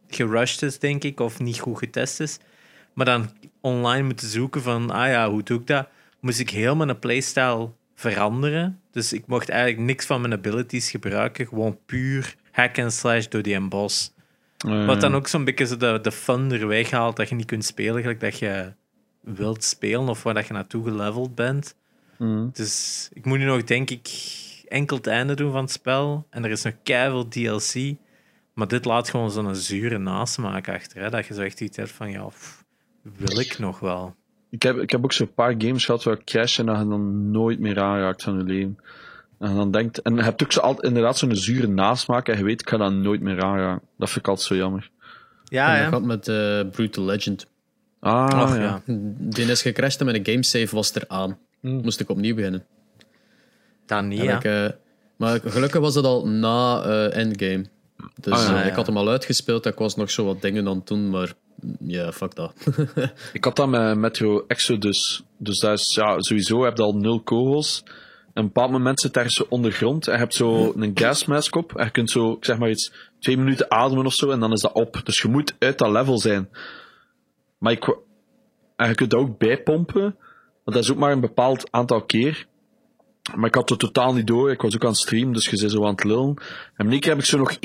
[0.08, 2.38] gerushed is, denk ik, of niet goed getest is.
[2.92, 5.88] Maar dan online moeten zoeken van, ah ja, hoe doe ik dat?
[6.20, 8.80] Moest ik heel mijn playstyle veranderen.
[8.90, 11.46] Dus ik mocht eigenlijk niks van mijn abilities gebruiken.
[11.46, 14.12] Gewoon puur hack and slash door die boss.
[14.58, 17.46] Eh, Wat dan ook zo'n beetje zo de, de fun er weghaalt dat je niet
[17.46, 18.72] kunt spelen gelijk dat je
[19.20, 21.76] wilt spelen of waar dat je naartoe geleveld bent.
[22.18, 22.48] mhm.
[22.52, 24.08] Dus ik moet nu nog, denk ik,
[24.68, 26.26] enkel het einde doen van het spel.
[26.30, 27.94] En er is nog keihard DLC.
[28.54, 31.02] Maar dit laat gewoon zo'n zure nasmaak achter.
[31.02, 31.10] Hè?
[31.10, 32.64] Dat je zo echt iets hebt van, ja, pff,
[33.02, 34.14] wil ik nog wel.
[34.54, 36.88] Ik heb, ik heb ook zo'n paar games gehad waar ik crash en dat je
[36.88, 38.78] dan nooit meer aanraakt van je leven.
[39.38, 42.38] En je dan denkt, en je hebt ook zo altijd, inderdaad zo'n zure nasmaak en
[42.38, 43.88] je weet, ik ga dat nooit meer aanraken.
[43.98, 44.90] Dat vind ik altijd zo jammer.
[45.44, 45.82] Ja, en ja.
[45.82, 47.46] dat gaat met eh, Brutal Legend.
[48.00, 48.56] Ah, ja.
[48.56, 48.82] ja.
[49.18, 51.38] Die is gecrashed en mijn gamesave was eraan.
[51.60, 52.64] Moest ik opnieuw beginnen.
[53.86, 54.36] Dan niet, ja.
[54.36, 54.66] ik, eh,
[55.16, 57.64] maar gelukkig was het al na eh, Endgame.
[58.20, 58.62] Dus Ah, ja, ja.
[58.62, 59.66] ik had hem al uitgespeeld.
[59.66, 61.34] Ik was nog zo wat dingen aan het doen, maar
[61.78, 62.52] ja, fuck dat.
[63.32, 65.22] Ik had dat met Metro Exodus.
[65.38, 67.82] Dus dat is, ja, sowieso heb je al nul kogels.
[67.84, 67.90] En
[68.30, 70.06] op een bepaald moment zit daar zo ondergrond.
[70.06, 71.76] En je hebt zo een gasmask op.
[71.76, 74.30] En je kunt zo, ik zeg maar iets, twee minuten ademen of zo.
[74.30, 75.00] En dan is dat op.
[75.04, 76.48] Dus je moet uit dat level zijn.
[77.58, 77.98] Maar ik,
[78.76, 80.16] en je kunt dat ook bijpompen.
[80.64, 82.46] Maar dat is ook maar een bepaald aantal keer.
[83.34, 84.50] Maar ik had het totaal niet door.
[84.50, 86.34] Ik was ook aan het streamen, dus je zit zo aan het lullen.
[86.76, 87.58] En keer heb ik zo nog 1%.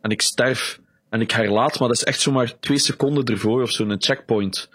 [0.00, 0.80] En ik sterf.
[1.16, 4.68] En ik herlaat, maar dat is echt zomaar twee seconden ervoor of zo, een checkpoint.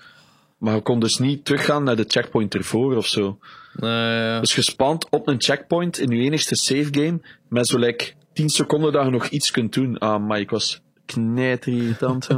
[0.57, 3.37] Maar je kon dus niet teruggaan naar de checkpoint ervoor of zo.
[3.79, 8.11] Eh, Dus je spant op een checkpoint in je enigste save game, met zo like
[8.33, 9.97] 10 seconden dat je nog iets kunt doen.
[9.97, 12.27] Ah, maar ik was knijterirritant.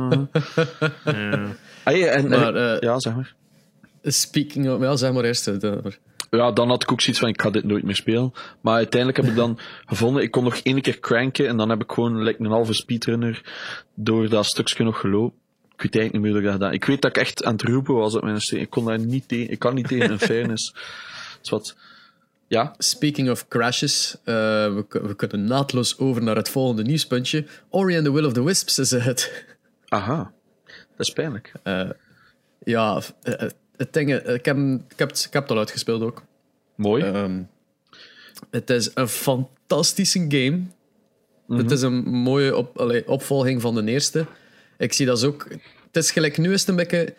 [1.05, 1.45] Ja.
[1.83, 3.33] ah, ja, en, Maar, eh, ja, zeg maar.
[4.03, 4.81] speaking of...
[4.81, 5.47] Ja, zeg maar eerst.
[5.47, 5.97] eh, dat-
[6.37, 8.33] Ja, dan had ik ook zoiets van, ik ga dit nooit meer spelen.
[8.61, 11.81] Maar uiteindelijk heb ik dan gevonden, ik kon nog één keer cranken en dan heb
[11.81, 13.41] ik gewoon like, een halve speedrunner
[13.95, 15.37] door dat stukje nog gelopen.
[15.75, 16.73] Ik weet eigenlijk niet meer hoe ik dat gedaan.
[16.73, 18.63] Ik weet dat ik echt aan het roepen was op mijn stream.
[18.63, 20.73] Ik kon daar niet tegen, ik kan niet tegen een fairness.
[21.41, 21.75] Dus wat,
[22.47, 24.33] ja, Speaking of crashes, eh,
[24.73, 27.45] we, ku- we kunnen naadloos over naar het volgende nieuwspuntje.
[27.69, 29.45] Ori and the Will of the Wisps is het.
[29.87, 30.31] aha.
[30.97, 31.51] Dat is pijnlijk.
[32.63, 33.49] ja, eh, eh,
[33.83, 34.57] het ding, eh, ik, heb,
[34.89, 36.23] ik, heb het, ik heb het al uitgespeeld ook.
[36.75, 37.03] Mooi.
[37.03, 37.41] Ehm,
[38.51, 40.61] het is een fantastische game.
[41.47, 44.25] Het is een mooie op, allee, opvolging van de eerste.
[44.77, 45.47] Ik zie dat ook.
[45.91, 47.13] Het is gelijk, nu is het een beetje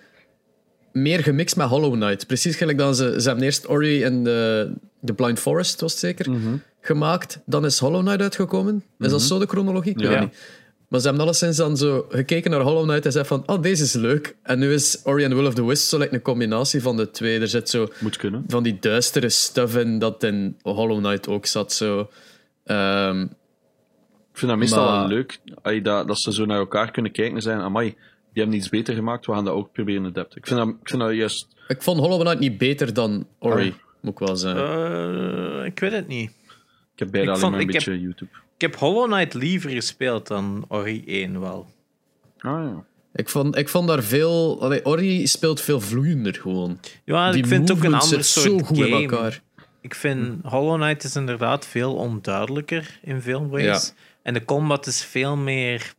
[0.93, 2.27] meer gemixt met Hollow Knight.
[2.27, 6.01] Precies gelijk dan ze, ze hebben eerst Ori en de, de Blind Forest, was het
[6.01, 6.27] zeker,
[6.81, 7.39] gemaakt.
[7.47, 8.85] Dan is Hollow Knight uitgekomen.
[8.99, 9.91] Is dat zo de chronologie?
[9.93, 10.13] Ik weet Ja.
[10.13, 10.39] het niet.
[10.89, 13.83] Maar ze hebben alleszins dan zo gekeken naar Hollow Knight en zei van, oh, deze
[13.83, 14.37] is leuk.
[14.43, 16.97] En nu is Ori and the Will of the Wisps zo like een combinatie van
[16.97, 17.41] de twee.
[17.41, 18.45] Er zit zo Moet kunnen.
[18.49, 21.73] van die duistere stuff in dat in Hollow Knight ook zat.
[21.73, 22.11] Zo.
[22.65, 23.21] Ehm,
[24.33, 25.41] Ik vind dat meestal Maar- wel leuk,
[25.85, 27.87] dat, dat ze zo naar elkaar kunnen kijken en zeggen, amai,
[28.33, 30.39] die hebben iets beter gemaakt, we gaan dat ook proberen adapten.
[30.39, 31.49] Ik vind dat, ik vind dat juist...
[31.69, 33.75] ik vond Hollow Knight niet beter dan Ori, Ah.
[34.01, 34.65] moet ik wel zeggen.
[35.61, 36.31] Eh, ik weet het niet.
[36.93, 38.31] Ik heb beide Ik alleen vond- maar een heb- beetje YouTube.
[38.65, 41.67] Ik heb Hollow Knight liever gespeeld dan Ori 1 wel.
[42.39, 42.85] Ah ja.
[43.15, 44.63] Ik, vond, ik vond daar veel...
[44.63, 46.79] Allee, Ori speelt veel vloeiender gewoon.
[47.05, 48.89] Ja, Die ik vind het ook een ander soort zo goed game.
[48.89, 49.43] in elkaar.
[49.81, 53.93] Ik vind Hollow Knight is inderdaad veel onduidelijker in veel ways.
[54.23, 55.95] En de combat is veel meer...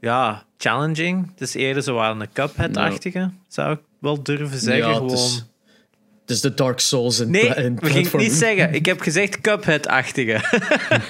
[0.00, 1.30] Ja, challenging.
[1.30, 4.88] Het is eerder zo aan een Cuphead-achtige, zou ik wel durven zeggen.
[4.88, 5.50] Ja, Gewoon...
[6.30, 8.74] is de Dark Souls in, Nee, in we gingen het niet zeggen.
[8.74, 10.40] Ik heb gezegd Cuphead-achtige.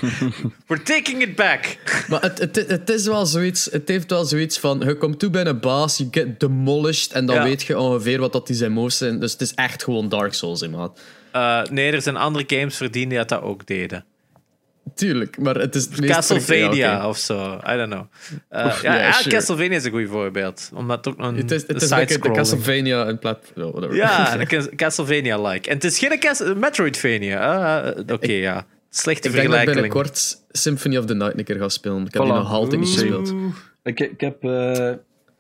[0.66, 1.76] We're taking it back.
[2.08, 3.68] Maar het, het, het is wel zoiets...
[3.70, 4.82] Het heeft wel zoiets van...
[4.86, 7.42] Je komt toe bij een baas, je get demolished en dan Ja.
[7.42, 9.20] weet je ongeveer wat dat die zijn moves zijn.
[9.20, 11.00] Dus het is echt gewoon Dark Souls, in maat.
[11.32, 14.04] Eh, nee, er zijn andere games verdiend die dat ook deden.
[14.94, 15.84] Tuurlijk, maar het is...
[15.84, 17.60] het Castlevania of zo.
[17.68, 18.04] I don't know.
[18.48, 19.30] Eh, Oef, ja, ja, ja, sure.
[19.36, 20.70] Castlevania is een goed voorbeeld.
[20.74, 21.80] Omdat het ook een Het is, het
[22.22, 23.62] de Castlevania in platform...
[23.66, 23.96] Oh, whatever.
[23.96, 24.38] Ja,
[24.76, 25.68] Castlevania-like.
[25.68, 27.38] En het is geen Cas- Metroidvania.
[27.82, 28.66] Ah, eh, Oké, ja.
[28.90, 29.74] Slechte Ik denk dat ik vergelijking.
[29.74, 31.96] binnenkort Symphony of the Night een keer ga spelen.
[32.06, 32.34] Ik heb die Voilà.
[32.36, 33.34] nog altijd niet gespeeld.
[33.82, 34.92] Ik, ik heb, eh,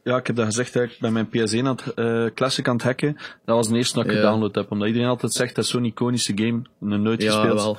[0.02, 2.74] ja, ik heb dat gezegd, hè, ik ben mijn PS1 aan het, eh, Classic aan
[2.74, 3.16] het hacken.
[3.44, 4.16] Dat was de eerste dat ik Ja.
[4.16, 7.60] gedownload heb, omdat iedereen altijd zegt, dat is zo'n iconische game, nog nooit Ja, gespeeld.
[7.62, 7.78] wel.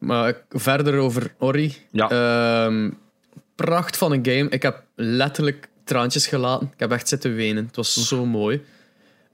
[0.00, 1.74] Eh, Maar verder over Ori.
[1.90, 2.10] Ja.
[2.10, 2.90] Ehm,
[3.54, 4.46] pracht van een game.
[4.48, 6.70] Ik heb letterlijk traantjes gelaten.
[6.72, 7.66] Ik heb echt zitten wenen.
[7.66, 8.62] Het was zo mooi.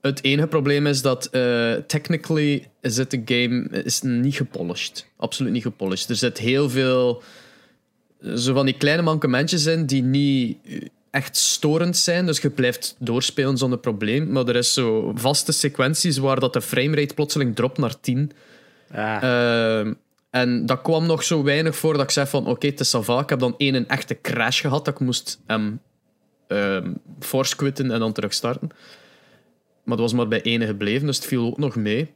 [0.01, 5.07] Het enige probleem is dat eh, technically is het de game is niet gepolished.
[5.17, 6.11] Absoluut niet gepolished.
[6.11, 7.23] Er zit heel veel
[8.37, 10.57] zo van die kleine mankementjes in die niet
[11.11, 12.27] echt storend zijn.
[12.27, 14.33] Dus je blijft doorspelen zonder probleem.
[14.33, 18.33] Maar er is zo vaste sequenties waar dat de framerate plotseling dropt naar 10.
[18.95, 19.93] Ah, Ehm,
[20.33, 23.21] en dat kwam nog zo weinig voor dat ik zei van oké, het is sava.
[23.21, 25.81] Ik heb dan één een echte crash gehad dat ik moest hem
[26.47, 28.69] ehm force quitten en dan terug starten.
[29.85, 32.11] Maar dat was maar bij ene gebleven, dus het viel ook nog mee.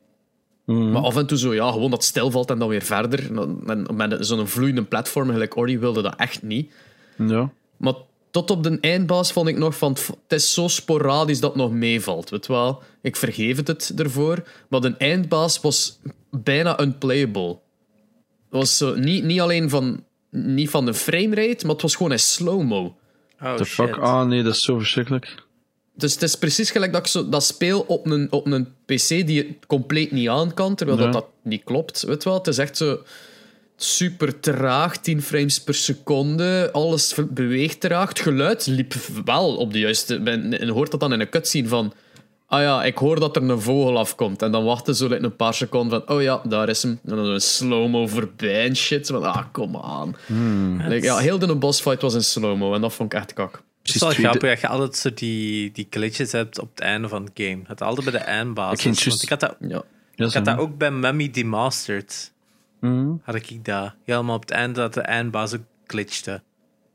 [0.64, 0.90] Mhm.
[0.90, 3.38] Maar af en toe zo, ja, gewoon dat stilvalt en dan weer verder.
[3.66, 6.72] En met zo'n vloeiende platform, gelijk Ori, wilde dat echt niet.
[7.16, 7.50] Ja.
[7.76, 7.94] Maar
[8.30, 9.96] tot op de eindbaas vond ik nog van...
[10.22, 12.82] Het is zo sporadisch dat het nog meevalt, weet wel.
[13.02, 14.42] Ik vergeef het het ervoor.
[14.68, 15.98] Maar de eindbaas was
[16.30, 17.58] bijna unplayable.
[18.50, 22.12] Het was zo, niet, niet alleen van, niet van de framerate, maar het was gewoon
[22.12, 22.96] in slow-mo.
[23.42, 23.74] oh The shit.
[23.74, 23.96] fuck?
[23.96, 25.44] Ah nee, dat is zo verschrikkelijk.
[25.94, 29.08] Dus het is precies gelijk dat ik zo, dat speel op een, op een PC
[29.08, 32.02] die het compleet niet aan kan, terwijl dat, dat niet klopt.
[32.02, 32.38] Weet je wel?
[32.38, 32.98] Het is echt zo
[33.76, 36.68] super traag, 10 frames per seconde.
[36.72, 38.08] Alles beweegt traag.
[38.08, 40.16] Het geluid liep wel op de juiste.
[40.16, 41.92] En hoort dat dan in een cutscene van.
[42.46, 44.42] Ah ja, ik hoor dat er een vogel afkomt.
[44.42, 46.16] En dan wachten ze like, een paar seconden van.
[46.16, 47.00] Oh ja, daar is hem.
[47.04, 49.06] En dan een slow-mo voorbij en shit.
[49.06, 50.16] Van, ah, kom aan.
[50.88, 52.74] Like, ja, heel de bossfight was in slow-mo.
[52.74, 53.62] En dat vond ik echt kak.
[53.82, 57.08] Het is wel grappig dat je altijd zo die, die glitches hebt op het einde
[57.08, 57.58] van het game.
[57.66, 59.06] Het altijd bij de eindbasis.
[59.06, 59.82] Ik ik had dat, Ja.
[60.14, 62.32] Ja, ik had dat ook bij Mummy Demastered.
[62.80, 63.12] Mhm.
[63.22, 63.94] Had ik dat.
[64.04, 66.42] Helemaal op het einde dat de eindbaas ook glitchte.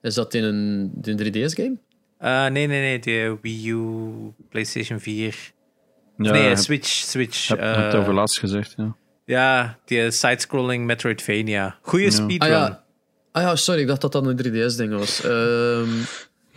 [0.01, 1.77] Is dat in een, in een 3DS-game?
[2.21, 2.99] Eh, nee, nee, nee.
[2.99, 3.77] De Wii U,
[4.49, 5.35] PlayStation 4.
[6.17, 6.87] Ja, nee, heb, Switch.
[6.87, 8.95] Switch heb, eh, heb het over laatst gezegd, ja.
[9.25, 11.77] Ja, die side-scrolling Metroidvania.
[11.81, 12.11] Goeie Ja.
[12.11, 12.39] speedrun.
[12.53, 12.83] Ah ja.
[13.31, 15.23] ah ja, sorry, ik dacht dat dat een 3DS-ding was.
[15.23, 15.89] Ehm,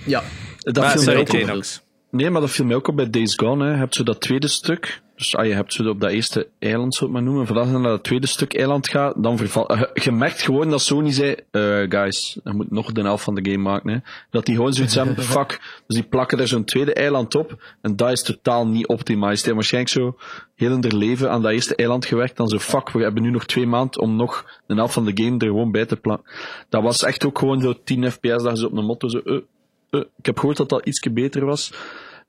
[0.04, 0.22] ja,
[0.58, 1.38] Dat Maar, viel mij sorry, ook op.
[1.38, 1.82] Janox.
[2.10, 3.64] Nee, maar dat viel mij ook op bij Days Gone.
[3.64, 3.70] Hè.
[3.70, 5.00] Je hebt zo dat tweede stuk.
[5.16, 7.46] Dus ah, je hebt zo op dat eerste eiland, ik maar noemen.
[7.46, 9.68] Vandaag naar dat tweede stuk eiland gaat, dan verval...
[9.68, 13.34] eh, je merkt gewoon dat Sony zei, eh, guys, je moet nog de helft van
[13.34, 13.90] de game maken.
[13.90, 13.98] Hè.
[14.30, 15.82] Dat die gewoon zoiets hebben, fuck.
[15.86, 17.76] Dus die plakken er zo'n tweede eiland op.
[17.80, 19.44] En dat is totaal niet optimized.
[19.44, 20.16] Die hebben waarschijnlijk zo
[20.54, 22.36] heel in hun leven aan dat eerste eiland gewerkt.
[22.36, 25.22] Dan zo, fuck, we hebben nu nog twee maanden om nog de helft van de
[25.24, 26.32] game er gewoon bij te plakken.
[26.68, 29.18] Dat was echt ook gewoon zo 10 fps dat je zo op een motto zo...
[29.18, 31.72] eh, ik heb gehoord dat dat ietsje beter was.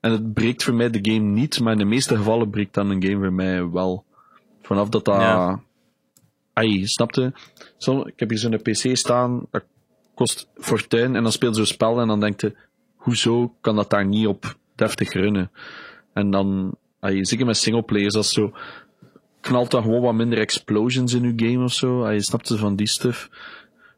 [0.00, 2.90] En het breekt voor mij de game niet, maar in de meeste gevallen breekt dan
[2.90, 4.04] een game voor mij wel.
[4.62, 5.20] Vanaf dat dat...
[5.20, 5.60] Ja.
[6.52, 7.32] Ai, snapte?
[7.76, 9.64] Zo, ik heb hier zo'n PC staan, dat
[10.14, 12.56] kost fortuin, en dan speelt zo'n spel en dan denkt je,
[12.96, 15.50] hoezo kan dat daar niet op deftig runnen?
[16.12, 18.52] En dan, ai, zeker met singleplayers, dat is zo,
[19.40, 22.04] knalt dan gewoon wat minder explosions in je game of zo.
[22.04, 23.28] Ai, snapte van die stuff.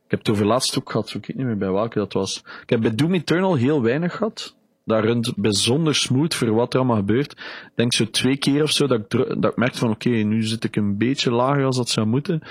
[0.05, 2.43] Ik heb het over laatst ook gehad, ik weet niet meer bij welke dat was.
[2.63, 4.57] Ik heb bij Doom Eternal heel weinig gehad.
[4.89, 7.33] Dat runt bijzonder smooth voor wat er allemaal gebeurt.
[7.33, 10.65] Ik denk zo twee keer of zo dat ik, dat ik van oké, nu zit
[10.65, 12.43] ik een beetje lager als dat zou moeten.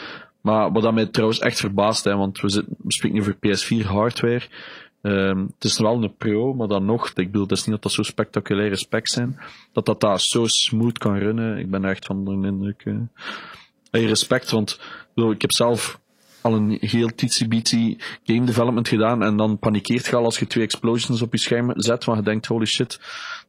[0.42, 3.36] Maar wat dat mij trouwens echt verbaast, hè, want we, zitten, we spreken nu over
[3.36, 4.42] PS4 hardware.
[5.02, 7.84] Ehm, het is wel een pro, maar dan nog, ik bedoel, het is niet dat
[7.84, 9.40] dat zo spectaculaire specs zijn,
[9.72, 11.58] dat dat daar zo smooth kan runnen.
[11.58, 12.84] Ik ben echt van de indruk.
[13.92, 14.80] Hey, respect, want
[15.14, 16.00] bedoel, ik heb zelf
[16.42, 20.64] al een heel titsy-bitsy game development gedaan en dan panikeert je al als je twee
[20.64, 23.00] explosions op je scherm zet, want je denkt, holy shit,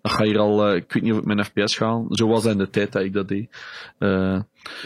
[0.02, 2.02] dan ga je hier al, eh, ik weet niet of ik mijn FPS ga.
[2.10, 3.48] Zo was dat in de tijd dat ik dat deed.
[3.98, 4.40] Eh,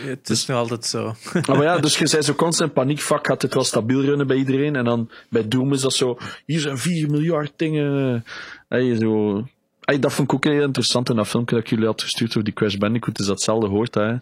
[0.06, 1.14] Het is nu altijd zo.
[1.46, 4.36] maar ja, dus je zei zo constant paniek, fuck, gaat dit wel stabiel runnen bij
[4.36, 4.76] iedereen?
[4.76, 8.24] En dan bij Doom is dat zo, hier zijn 4 miljard dingen.
[8.68, 9.42] Hey, zo.
[9.80, 12.28] Hey, dat vond ik ook heel interessant in dat filmpje dat ik jullie had gestuurd
[12.30, 14.14] over die Crash Bandicoot, is datzelfde hoort, hè?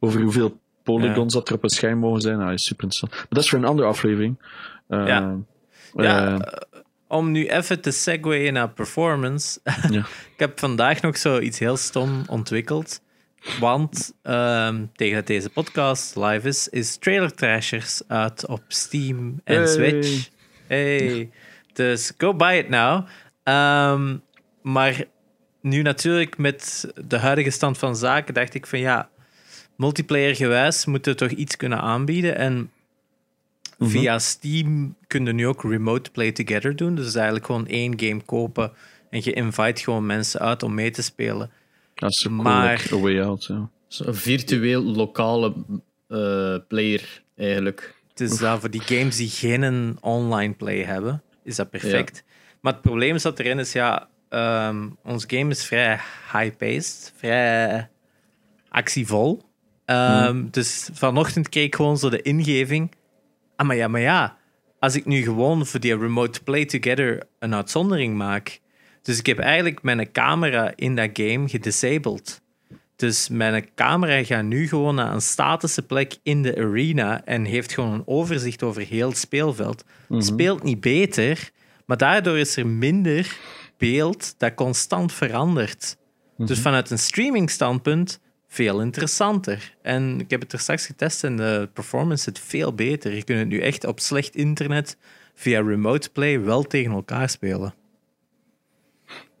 [0.00, 0.58] over hoeveel
[0.96, 2.40] polygons dat er op een scherm mogen zijn.
[2.40, 3.12] Ah, is super interessant.
[3.12, 4.38] Maar dat is voor een andere aflevering.
[4.88, 5.20] Eh, Ja.
[5.96, 6.56] eh, Ja, eh,
[7.08, 9.60] om nu even te segwayen naar performance.
[9.90, 9.98] ja.
[10.32, 13.00] ik heb vandaag nog zo iets heel stom ontwikkeld.
[13.60, 19.56] Want ehm, tegen dat deze podcast live is, is Trailer Trashers uit op Steam en
[19.56, 19.66] Hey.
[19.66, 20.28] Switch.
[20.66, 21.30] Hey.
[21.72, 23.06] Dus go buy it now.
[23.42, 24.16] Ehm,
[24.62, 25.04] maar
[25.60, 29.08] nu natuurlijk met de huidige stand van zaken dacht ik van ja,
[29.78, 32.36] multiplayer gewijs moeten we toch iets kunnen aanbieden.
[32.36, 32.70] En
[33.78, 36.94] via Steam kun je nu ook remote play together doen.
[36.94, 38.72] Dus eigenlijk gewoon één game kopen
[39.10, 41.50] en je invite gewoon mensen uit om mee te spelen.
[41.94, 43.44] Dat is cool, Maar- like A Way Out.
[43.44, 43.68] Ja.
[43.88, 45.54] zo'n virtueel lokale
[46.08, 47.94] eh, player eigenlijk.
[48.14, 52.24] Dus dat voor die games die geen online play hebben, is dat perfect.
[52.60, 56.00] Maar het probleem zat erin is, ja, ehm, ons game is vrij
[56.32, 57.88] high-paced, vrij
[58.68, 59.42] actievol.
[59.88, 62.90] Ehm, Dus vanochtend kreeg ik gewoon zo de ingeving.
[63.56, 64.36] Ah, maar ja, maar ja,
[64.78, 68.60] als ik nu gewoon voor die remote play together een uitzondering maak.
[69.02, 72.40] Dus ik heb eigenlijk mijn camera in dat game gedisabled.
[72.96, 77.72] Dus mijn camera gaat nu gewoon naar een statische plek in de arena en heeft
[77.72, 79.84] gewoon een overzicht over heel het speelveld.
[80.18, 81.50] Speelt niet beter,
[81.86, 83.36] maar daardoor is er minder
[83.76, 85.96] beeld dat constant verandert.
[86.36, 89.74] Dus vanuit een streaming standpunt veel interessanter.
[89.82, 93.14] En ik heb het er straks getest en de performance zit veel beter.
[93.14, 94.96] Je kunt het nu echt op slecht internet
[95.34, 97.74] via remote play wel tegen elkaar spelen.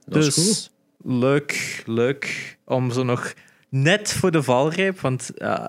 [0.06, 0.70] Dat is dus
[1.04, 3.34] leuk, leuk om zo nog
[3.68, 5.64] net voor de valreep, want uh,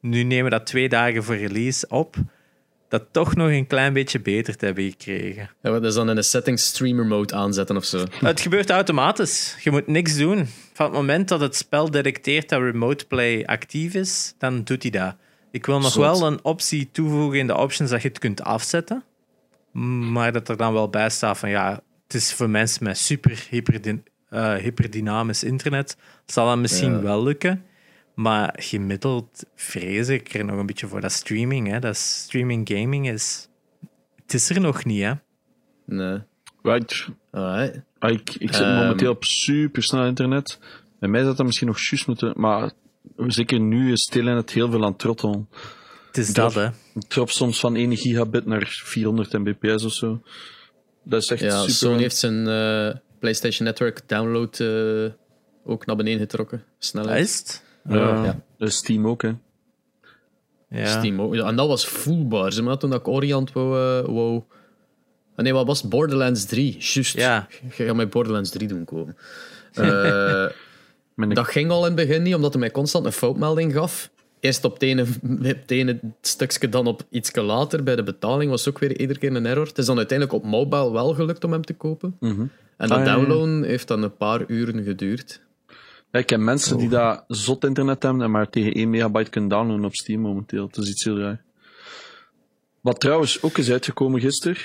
[0.00, 2.16] nu nemen we dat twee dagen voor release op,
[2.88, 5.50] dat toch nog een klein beetje beter te hebben gekregen.
[5.62, 8.04] Ja, wat is dan in de settings streamer mode aanzetten of zo?
[8.10, 9.56] Het gebeurt automatisch.
[9.62, 10.48] Je moet niks doen.
[10.76, 14.90] Van het moment dat het spel detecteert dat remote play actief is, dan doet hij
[14.90, 15.16] dat.
[15.50, 16.02] Ik wil nog Zot.
[16.02, 19.04] wel een optie toevoegen in de options dat je het kunt afzetten.
[20.12, 23.46] Maar dat er dan wel bij staat van ja, het is voor mensen met super
[23.50, 25.96] hyperdyn- eh, hyperdynamisch internet.
[26.26, 27.00] Zal dat misschien Ja.
[27.02, 27.64] wel lukken.
[28.14, 31.68] Maar gemiddeld vrees ik er nog een beetje voor dat streaming.
[31.68, 31.78] Hè.
[31.78, 33.48] Dat streaming gaming is.
[34.22, 35.12] Het is er nog niet, hè?
[35.86, 36.18] Nee.
[36.62, 37.08] Right.
[37.30, 37.80] Alright.
[38.04, 38.74] Ah, ik, ik zit Ehm.
[38.76, 40.58] momenteel op super snel internet.
[41.00, 42.70] Bij mij zou dat misschien nog juist moeten, maar
[43.26, 45.48] zeker nu is Telenet heel veel aan het trottelen.
[46.06, 46.70] Het is Dat- dat, hè?
[46.94, 50.22] Het dropt soms van 1 gigabit naar 400 mbps of zo.
[51.02, 51.72] Dat is echt Ja, super.
[51.74, 55.12] Sony heeft zijn eh, PlayStation Network download eh,
[55.64, 56.64] ook naar beneden getrokken.
[56.78, 57.20] Snelheid.
[57.24, 57.62] Is het?
[57.88, 59.32] Ja, is Steam ook, hè.
[60.68, 60.86] Ja.
[60.86, 61.34] Steam ook.
[61.34, 62.52] Ja, en dat was voelbaar.
[62.52, 63.78] Zeg maar, toen ik Orient wou...
[64.02, 64.42] eh, wou...
[65.36, 65.88] Ah, nee, wat was?
[65.88, 66.76] Borderlands 3?
[66.78, 67.16] Juist.
[67.16, 67.48] Ja.
[67.76, 69.16] Je gaat met Borderlands 3 doen komen.
[69.74, 70.46] Eh,
[71.34, 74.10] dat ging al in het begin niet, omdat hij mij constant een foutmelding gaf.
[74.40, 75.04] Eerst op het ene,
[75.42, 77.82] het ene stukje, dan op iets later.
[77.82, 79.66] Bij de betaling was ook weer iedere keer een error.
[79.66, 82.16] Het is dan uiteindelijk op mobile wel gelukt om hem te kopen.
[82.20, 82.40] Mhm.
[82.76, 83.14] En dat Ah, ja.
[83.14, 85.40] downloaden heeft dan een paar uren geduurd.
[86.10, 89.50] Ja, ik ken mensen die dat zot internet hebben en maar tegen 1 megabyte kunnen
[89.50, 90.68] downloaden op Steam momenteel.
[90.70, 91.42] Dat is iets heel raar.
[92.80, 94.56] Wat trouwens ook is uitgekomen gisteren.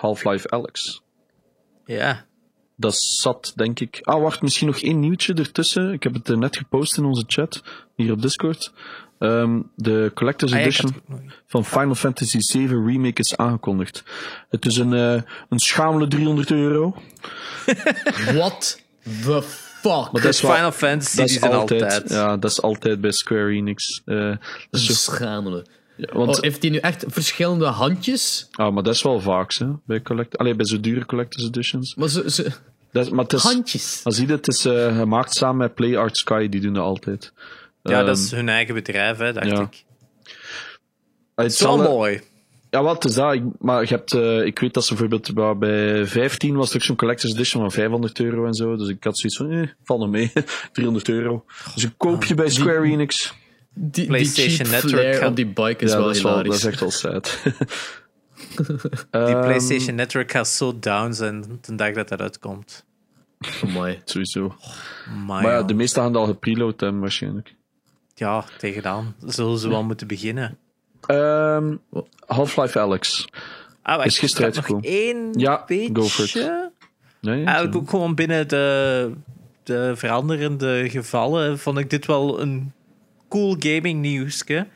[0.00, 1.02] Half-Life Alex.
[1.84, 2.24] Ja.
[2.76, 3.98] Dat zat, denk ik.
[4.02, 5.92] Ah, wacht, misschien nog één nieuwtje ertussen.
[5.92, 7.62] Ik heb het net gepost in onze chat,
[7.94, 8.72] hier op Discord.
[9.18, 10.94] Ehm, de Collector's Ah, Edition
[11.46, 14.02] van Final Fantasy VII Remake is aangekondigd.
[14.48, 16.94] Het is een, eh, een schamele 300 euro.
[18.34, 20.12] What the fuck?
[20.12, 22.10] Maar dat is Final Fantasy, dat is altijd, altijd.
[22.10, 24.02] Ja, dat is altijd bij Square Enix.
[24.04, 25.66] Eh, dat is zo- Schamelen.
[25.96, 28.48] Ja, want, Oh, heeft hij nu echt verschillende handjes?
[28.52, 31.94] ah, maar dat is wel vaak, hè, bij, collect Allee, bij zo dure Collector's Editions.
[31.94, 32.52] Maar ze, ze,
[32.92, 34.00] Dat maar het is, handjes.
[34.04, 36.84] maar zie je, het is eh, gemaakt samen met Play Art Sky, die doen dat
[36.84, 37.32] altijd.
[37.82, 39.60] Ja, dat Ehm, is hun eigen bedrijf, hè, dacht ja.
[39.60, 39.84] ik.
[40.22, 40.34] het
[41.34, 42.20] Het is wel zal- mooi.
[42.70, 43.32] Ja, wat is dat?
[43.34, 46.82] Ik, maar je hebt, eh, ik weet dat ze bijvoorbeeld bij 15 was er ook
[46.82, 48.76] zo'n collector's edition van 500 euro en zo.
[48.76, 50.32] Dus ik had zoiets van, eh, val nog mee.
[50.72, 51.44] 300 euro.
[51.74, 53.34] Dus een koopje bij Square Enix.
[53.78, 56.50] Die, PlayStation die cheap Network op die bike is ja, wel dat is, wel, hilarisch.
[56.50, 57.38] dat is echt wel sad.
[58.56, 58.66] Die
[59.10, 62.84] Ehm, PlayStation Network gaat zo down zijn de dag dat dat uitkomt.
[63.62, 64.00] Amai.
[64.04, 64.54] Sowieso.
[65.26, 67.54] Maar, Maar ja, de meeste gaan dat al gepreload hebben waarschijnlijk.
[68.14, 70.58] ja, tegen dan zullen ze wel moeten beginnen.
[71.06, 71.76] Ehm,
[72.26, 73.24] Half-Life Alex.
[73.82, 75.06] Ah, Is gisteren ik heb nog uitgekomen.
[75.06, 75.94] één Ja, beetje.
[75.94, 76.50] go for it.
[77.20, 79.12] Nee, Eigenlijk ook gewoon binnen de,
[79.62, 82.72] de veranderende gevallen vond ik dit wel een
[83.36, 84.66] cool gaming nieuwsje.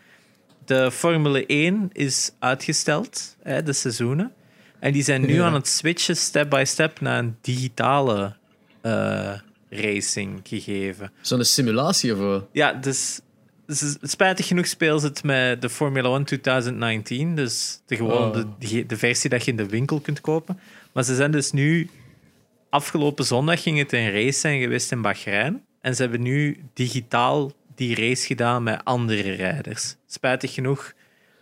[0.65, 4.33] De Formule 1 is uitgesteld, hè, de seizoenen.
[4.79, 5.45] En die zijn nu Ja.
[5.47, 8.37] aan het switchen step by step naar een digitale
[8.81, 9.33] eh,
[9.71, 11.13] racing gegeven.
[11.21, 12.43] Zo'n simulatie of?
[12.53, 13.21] Ja, dus,
[13.67, 17.37] dus spijtig genoeg spelen ze het met de Formula 1 2019.
[17.37, 18.45] Dus de, gewoon Oh.
[18.59, 20.61] de, de versie dat je in de winkel kunt kopen.
[20.93, 21.91] Maar ze zijn dus nu...
[22.71, 25.63] Afgelopen zondag ging het een race zijn geweest in Bahrein.
[25.81, 29.97] En ze hebben nu digitaal die race gedaan met andere rijders.
[30.07, 30.93] Spijtig genoeg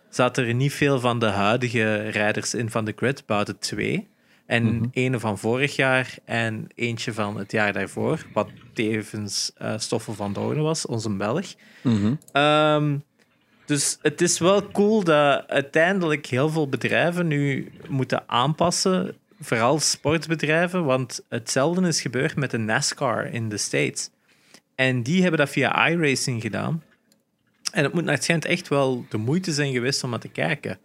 [0.08, 4.08] zaten er niet veel van de huidige rijders in van de grid, buiten twee.
[4.46, 10.14] En ene van vorig jaar en eentje van het jaar daarvoor, wat tevens eh Stoffel
[10.14, 11.54] van Doorn was, onze Belg.
[11.82, 12.14] Mhm.
[12.32, 12.96] Ehm,
[13.64, 20.84] dus het is wel cool dat uiteindelijk heel veel bedrijven nu moeten aanpassen, vooral sportbedrijven,
[20.84, 24.10] want hetzelfde is gebeurd met de NASCAR in de States.
[24.78, 26.82] En die hebben dat via iRacing gedaan.
[27.72, 30.28] En het moet naar het schijnt echt wel de moeite zijn geweest om naar te
[30.28, 30.78] kijken.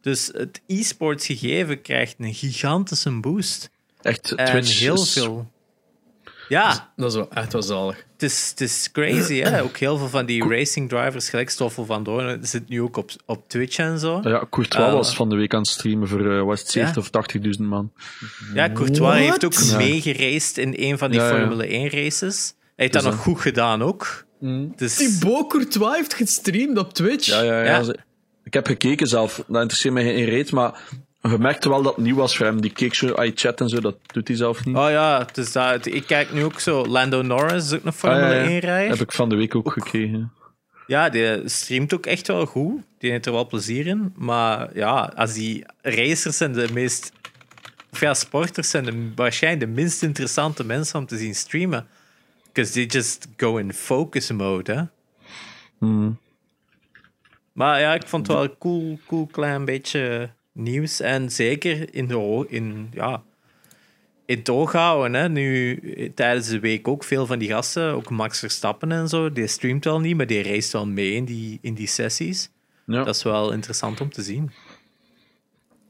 [0.00, 3.70] Dus het e-sports gegeven krijgt een gigantische boost.
[4.02, 5.50] Echt, En Twitch heel is- veel.
[6.48, 7.96] Ja, Dat is wel echt wel zalig.
[8.12, 9.62] het is, het is crazy, hè?
[9.66, 13.10] Ook heel veel van die racing drivers, gelijk Stoffel van Doorn, zit nu ook op,
[13.26, 14.20] op Twitch en zo.
[14.22, 16.94] Ja, Courtois Eh, was van de week aan het streamen voor uh, was het 70
[17.12, 17.18] Ja.
[17.18, 17.26] of
[17.56, 17.92] 80.000 man.
[18.54, 19.14] Ja, Courtois What?
[19.14, 19.76] heeft ook Ja.
[19.76, 21.28] meegeraced in een van die ja.
[21.28, 22.54] Formule 1 races.
[22.78, 24.24] Heeft dat Dus nog goed gedaan ook.
[24.40, 24.72] Mm.
[24.76, 27.26] Dus, Thibaut Courtois heeft gestreamd op Twitch.
[27.26, 27.94] Ja, ja, ja.
[28.44, 29.42] Ik heb gekeken zelf.
[29.46, 30.80] Dat interesseert mij geen reet, maar
[31.20, 32.60] je merkte wel dat het nieuw was voor hem.
[32.60, 34.76] Die keek zo, ai, chat en zo, dat doet hij zelf niet.
[34.76, 36.86] Oh ja, dus dat, ik kijk nu ook zo.
[36.86, 38.48] Lando Norris is ook nog Formule Ah, ja, ja.
[38.48, 38.90] 1 rijder.
[38.90, 40.32] Heb ik van de week ook gekregen.
[40.86, 42.82] Ja, die streamt ook echt wel goed.
[42.98, 44.12] Die heeft er wel plezier in.
[44.16, 47.12] Maar ja, als die racers zijn de meest...
[47.92, 51.86] Of ja, sporters zijn de, waarschijnlijk de minst interessante mensen om te zien streamen.
[52.58, 54.82] Because they just go in focus mode, hè.
[55.78, 56.18] Hmm.
[57.52, 61.00] Maar ja, ik vond het wel een cool, cool klein beetje nieuws.
[61.00, 63.22] En zeker in, de, in, ja,
[64.26, 65.20] in het oog houden.
[65.20, 65.28] Hè.
[65.28, 69.32] Nu, eh, tijdens de week ook veel van die gasten, ook Max Verstappen en zo,
[69.32, 72.50] die streamt wel niet, maar die race wel mee in die, in die sessies.
[72.86, 73.04] Ja.
[73.04, 74.50] Dat is wel interessant om te zien.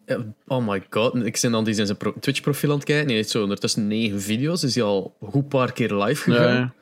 [0.09, 3.07] Ja, Oh my god, ik ben dan die zijn zijn pro- Twitch-profiel aan het kijken.
[3.07, 6.55] Hij heeft zo ondertussen negen video's, is hij al een goed paar keer live gegaan.
[6.55, 6.75] Ja,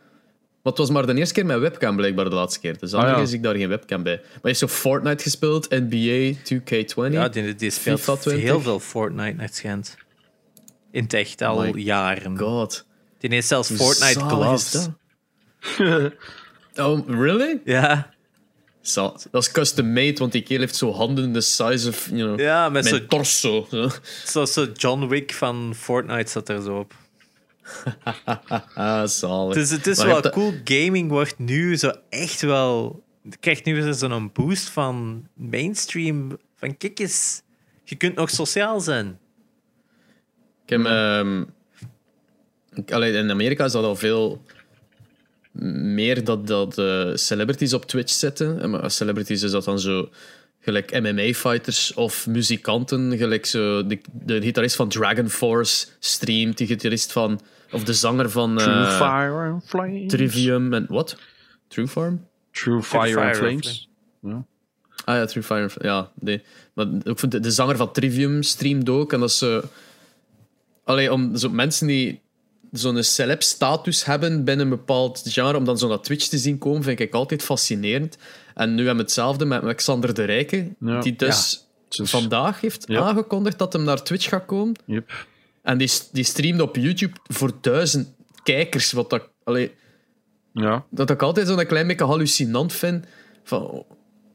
[0.62, 2.78] het was maar de eerste keer met webcam blijkbaar de laatste keer.
[2.78, 3.16] Dus andere Ah, ja.
[3.16, 4.14] keer zie ik daar geen webcam bij.
[4.16, 7.12] Maar hij heeft zo Fortnite gespeeld, NBA 2K20.
[7.12, 8.42] Ja, die, die speelt FIFA 20.
[8.42, 9.96] heel veel Fortnite naar het schijnt.
[10.90, 12.38] In het echt al jaren.
[12.38, 12.86] god.
[13.18, 14.88] Die heeft zelfs Fortnite zalig is gloves.
[16.76, 17.60] Oh, really?
[17.64, 18.10] Ja,
[18.94, 22.38] Dat is custom made, want die kerel heeft zo handen the size of, you know,
[22.40, 23.68] ja met mijn zo, torso.
[24.26, 24.44] Zo.
[24.44, 26.94] zo, John Wick van Fortnite zat er zo op.
[28.74, 29.54] Ah, zalig.
[29.54, 30.52] Dus het is Maar wel dat- cool.
[30.64, 33.04] Gaming wordt nu zo echt wel.
[33.40, 36.38] Krijgt nu weer zo'n boost van mainstream.
[36.56, 37.42] Van kijk eens,
[37.84, 39.18] je kunt nog sociaal zijn.
[40.64, 41.44] Ik heb, ehm,
[42.88, 44.42] allee, in Amerika is dat al veel
[45.58, 48.60] meer dat, dat eh, celebrities op Twitch zetten.
[48.60, 50.08] En maar celebrities is dat dan zo
[50.60, 53.16] gelijk MMA-fighters of muzikanten.
[53.16, 57.40] Gelijk zo de, de gitarist van Dragon Force streamt, de gitarist van...
[57.70, 60.12] Of de zanger van True eh, Fire and Flames.
[60.12, 60.86] Trivium en...
[60.88, 61.16] Wat?
[61.68, 62.26] True Farm?
[62.50, 63.88] True Fire, Fire and and Flames.
[65.04, 65.70] Ah ja, True Fire.
[65.78, 66.42] Ja, nee.
[66.72, 69.12] Maar ook de, de zanger van Trivium streamt ook.
[69.12, 69.44] En dat is.
[70.84, 72.20] Allee, om zo mensen die
[72.72, 76.82] zo'n celeb-status hebben binnen een bepaald genre, om dan zo naar Twitch te zien komen,
[76.82, 78.16] vind ik altijd fascinerend.
[78.54, 81.00] En nu hebben we hetzelfde met met Xander de Rijke, Ja.
[81.00, 83.00] die dus Dus- vandaag heeft Ja.
[83.00, 84.74] aangekondigd dat hem naar Twitch gaat komen.
[84.84, 85.26] Yep.
[85.62, 88.08] En die, die streamde op YouTube voor duizend
[88.42, 89.28] kijkers, wat dat...
[89.44, 89.74] Allee,
[90.52, 90.84] Ja.
[90.90, 93.04] dat ik altijd zo'n klein beetje hallucinant vind.
[93.44, 93.84] Van,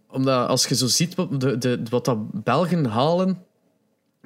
[0.07, 3.43] omdat als je zo ziet wat, de, de, wat dat Belgen halen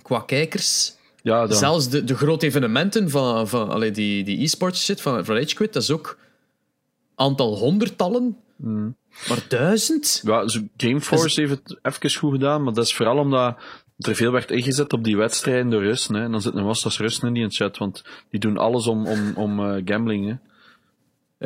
[0.02, 0.95] qua kijkers.
[1.26, 1.58] Ja, dan.
[1.58, 5.74] Zelfs de, de grote evenementen van, van allee, die, die e-sports shit van, van RageQuit,
[5.74, 6.18] dat is ook
[7.16, 8.38] aantal honderdtallen.
[9.28, 10.22] Maar duizend?
[10.26, 10.44] Ja,
[10.78, 13.58] Gameforce heeft het even goed gedaan, maar dat is vooral omdat
[13.98, 16.16] er veel werd ingezet op die wedstrijden door Russen.
[16.16, 16.24] Hè.
[16.24, 19.08] En dan zitten er als Russen niet in de chat, want die doen alles om,
[19.08, 20.26] om, om eh, gambling.
[20.28, 20.36] Hè.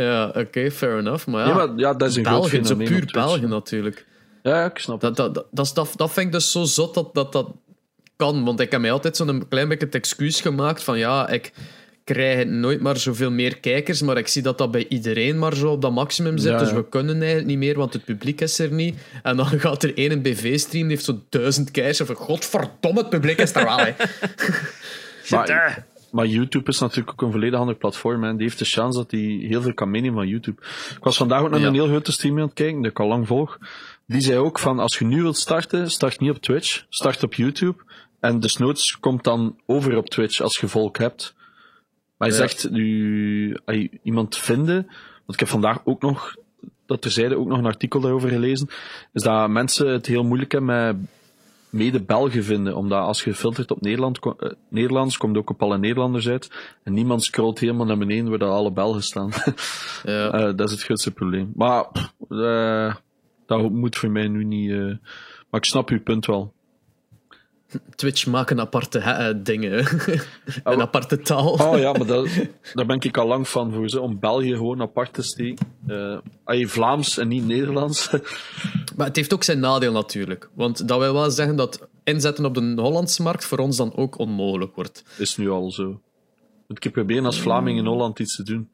[0.04, 1.28] Ja, oké, fair enough.
[1.28, 3.10] Maar ja, Ja, maar ja, dat is een groot fenomeen puur.
[3.12, 4.08] Belgen natuurlijk.
[4.44, 5.02] Ja, ik snap.
[5.02, 7.52] Dat, dat, dat, dat, is- dat, dat vind ik dus zo zot dat dat, dat
[8.20, 8.44] kan.
[8.46, 11.52] Want ik heb mij altijd zo'n klein beetje het excuus gemaakt van ja, ik
[12.04, 15.72] krijg nooit maar zoveel meer kijkers, maar ik zie dat dat bij iedereen maar zo
[15.72, 16.52] op dat maximum zit.
[16.52, 18.98] Ja, Dus we kunnen eigenlijk niet meer, want het publiek is er niet.
[19.24, 21.98] En dan gaat er één BV-stream, die heeft zo duizend kijkers.
[21.98, 23.78] Van godverdomme, het publiek is er wel.
[23.78, 23.92] hè.
[25.30, 28.24] Maar, maar YouTube is natuurlijk ook een volledig ander platform.
[28.24, 30.62] En die heeft de chance dat hij heel veel kan meenemen van YouTube.
[30.98, 31.68] Ik was vandaag ook naar Ja.
[31.68, 33.58] een heel grote stream aan het kijken, die ik al lang volg.
[34.06, 37.34] Die zei ook van, als je nu wilt starten, start niet op Twitch, start op
[37.34, 37.84] YouTube.
[38.20, 41.34] En desnoods komt dan over op Twitch als je volk hebt.
[42.18, 42.48] Maar hij Ja.
[42.48, 43.58] zegt, nu,
[44.04, 44.86] iemand vinden,
[45.26, 46.36] want ik heb vandaag ook nog,
[46.86, 48.70] dat terzijde ook nog een artikel daarover gelezen,
[49.14, 50.96] is dat mensen het heel moeilijk hebben met
[51.70, 52.76] mede Belgen vinden.
[52.76, 56.76] Omdat als je filtert op Nederland, eh, Nederlands, komt ook op alle Nederlanders uit.
[56.84, 59.30] En niemand scrolt helemaal naar beneden waar dat alle Belgen staan.
[60.04, 60.32] Ja.
[60.32, 61.52] Eh, dat is het grootste probleem.
[61.56, 61.86] Maar
[62.30, 62.96] eh,
[63.46, 64.72] dat moet voor mij nu niet.
[64.72, 64.78] eh,
[65.50, 66.54] maar ik snap uw punt wel.
[67.96, 69.72] Twitch maakt een aparte eh, dingen.
[69.72, 69.98] hè.
[70.74, 71.52] een aparte taal.
[71.52, 72.28] Oh ja, maar dat,
[72.74, 75.68] daar ben ik al lang van voor ze, om België gewoon apart te steken.
[76.44, 78.10] Ah, Vlaams en niet Nederlands.
[78.96, 80.50] Maar het heeft ook zijn nadeel natuurlijk.
[80.54, 84.18] Want dat wil wel zeggen dat inzetten op de Hollandse markt voor ons dan ook
[84.18, 85.04] onmogelijk wordt.
[85.18, 86.02] is nu al zo.
[86.68, 88.70] Moet ik proberen als Vlaming in Holland iets te doen.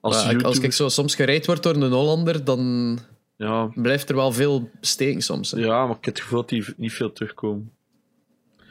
[0.00, 2.98] Als als ik zo soms gereid word door een Hollander, dan
[3.36, 5.50] ja, blijft er wel veel steken soms.
[5.50, 5.58] hè.
[5.58, 7.72] ja, maar ik heb het gevoel dat die niet veel terugkomen.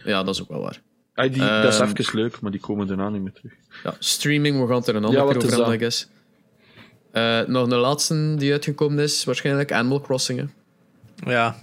[0.07, 0.81] Ja, dat is ook wel waar.
[1.13, 3.53] Ah, die, dat is Ehm, even leuk, maar die komen daarna niet meer terug.
[3.83, 6.07] Ja, streaming, we gaan het er een andere Ja, keer is over hebben, I guess.
[7.11, 10.39] Eh, nog een laatste die uitgekomen is, waarschijnlijk Animal Crossing.
[10.39, 10.45] hè.
[11.31, 11.55] Ja,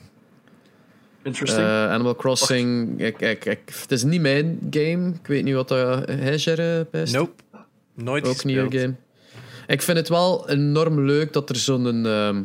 [1.22, 1.66] Interesting.
[1.66, 5.08] Eh, Animal Crossing, ik, ik, ik, het is niet mijn game.
[5.08, 7.14] Ik weet niet wat dat hij Jerry best.
[7.14, 7.42] nope.
[7.94, 8.74] Nooit Ook niet gespeeld.
[8.74, 8.94] een game.
[9.66, 12.06] Ik vind het wel enorm leuk dat er zo'n...
[12.06, 12.42] ehm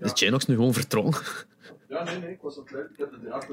[0.00, 1.22] Is Janox nu gewoon vertrokken?
[1.94, 2.56] Ja, nee, nee, ik was.
[2.56, 2.64] Ik
[2.96, 3.08] heb.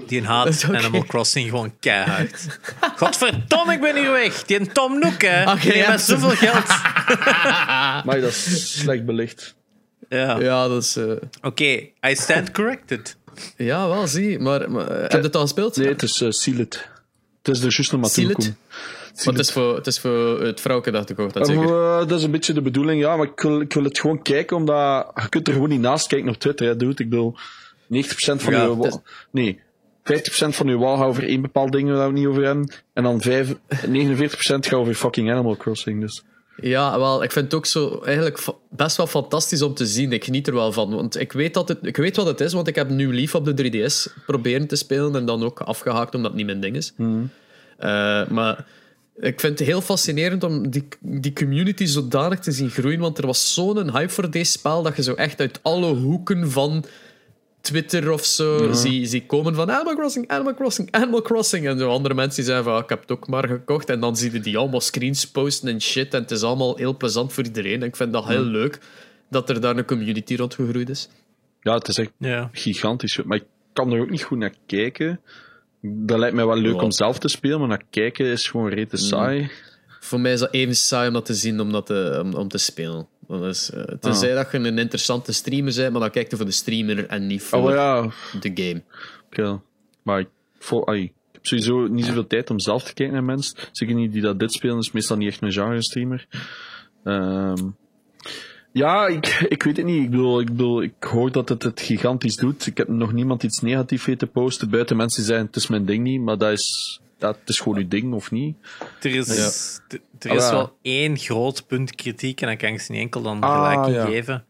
[0.08, 0.64] Die haat.
[0.72, 2.60] Animal Crossing gewoon keihard.
[2.98, 4.44] Godverdomme, ik ben hier weg.
[4.46, 5.56] Die Tom Nook, hè.
[5.56, 6.68] Die heeft met zoveel geld.
[8.06, 9.56] Maar dat is slecht belicht.
[10.10, 10.40] Ja.
[10.40, 10.96] Ja, dat is...
[10.96, 11.12] eh,
[11.42, 11.64] Oké,
[12.08, 13.18] I stand corrected.
[13.58, 14.40] Ja, wel, zie.
[14.40, 15.78] Maar, maar eh, heb je het al gespeeld?
[15.78, 16.90] Nee, het is uh, Sealed.
[17.42, 18.34] Het is er juist nog maar Seal it?
[18.36, 18.60] toegekomen.
[19.26, 21.76] Maar het is voor het, is voor het vrouwke dat ik ook dat Eh, zeker.
[21.92, 23.16] eh, dat is een beetje de bedoeling, ja.
[23.16, 26.08] Maar ik wil, ik wil het gewoon kijken, omdat je kunt er gewoon niet naast
[26.08, 26.68] kijken op Twitter.
[26.68, 27.04] Hè, dude.
[27.04, 27.36] Ik bedoel,
[27.92, 28.98] 90% van Ja, het is-
[29.32, 29.60] Nee,
[30.04, 32.72] 50% van je wal gaat over één bepaald ding waar we het niet over hebben.
[32.94, 33.56] En dan 5,
[33.88, 36.02] 49% gaat over fucking Animal Crossing.
[36.02, 36.24] Dus.
[36.62, 38.40] Ja, wel, ik vind het ook zo eigenlijk
[38.70, 40.12] best wel fantastisch om te zien.
[40.12, 40.96] Ik geniet er wel van.
[40.96, 43.36] Want ik weet, dat het, ik weet wat het is, want ik heb nu lief
[43.36, 46.76] op de 3DS proberen te spelen en dan ook afgehaakt omdat het niet mijn ding
[46.76, 46.94] is.
[47.78, 48.66] Eh, maar
[49.20, 53.26] ik vind het heel fascinerend om die, die community zodanig te zien groeien, want er
[53.26, 56.84] was zo'n hype voor deze spel dat je zo echt uit alle hoeken van
[57.62, 61.68] Twitter of zo zie, zie komen van Animal Crossing, Animal Crossing, Animal Crossing.
[61.68, 63.90] En zo andere mensen die zeggen van ah, ik heb het ook maar gekocht.
[63.90, 66.14] En dan zie je die allemaal screens posten en shit.
[66.14, 67.82] En het is allemaal heel plezant voor iedereen.
[67.82, 68.80] En ik vind dat heel leuk
[69.30, 71.10] dat er daar een community rond gegroeid is.
[71.62, 72.50] Ja, het is echt Ja.
[72.52, 73.22] gigantisch.
[73.24, 75.20] Maar ik kan er ook niet goed naar kijken.
[75.82, 78.98] Dat lijkt mij wel leuk om zelf te spelen, maar naar kijken is gewoon rete
[78.98, 79.50] saai.
[80.00, 82.48] Voor mij is dat even saai om dat te zien, om, dat te, om, om
[82.48, 83.08] te spelen.
[83.32, 86.52] Is, eh, tenzij dat je een interessante streamer bent, maar dan kijk je voor de
[86.52, 88.02] streamer en niet voor Oh ja,
[88.40, 88.84] de game.
[89.26, 89.62] oké.
[90.04, 90.30] Maar ik,
[90.60, 93.58] vol, ai, ik heb sowieso niet zoveel tijd om zelf te kijken naar mensen.
[93.72, 96.28] Zeker niet die dat dit spelen, is meestal niet echt een genre-streamer.
[97.04, 97.70] Ehm,
[98.72, 100.04] ja, ik, ik weet het niet.
[100.04, 102.66] Ik bedoel, ik bedoel, ik hoor dat het het gigantisch doet.
[102.66, 104.70] Ik heb nog niemand iets negatiefs weten posten.
[104.70, 107.78] Buiten mensen die zeggen, het is mijn ding niet, maar dat is, het is gewoon
[107.78, 108.56] uw ding, of niet?
[109.02, 109.98] Er is, Ja.
[110.20, 110.52] er Ah, is ja.
[110.52, 113.96] wel één groot punt kritiek en dan kan ik ze niet enkel dan Ah, gelijk
[113.96, 114.06] ja.
[114.06, 114.46] geven.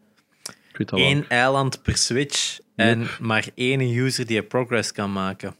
[0.68, 1.08] Ik weet dat wel.
[1.08, 5.56] Eén eiland per Switch en maar één user die progress kan maken.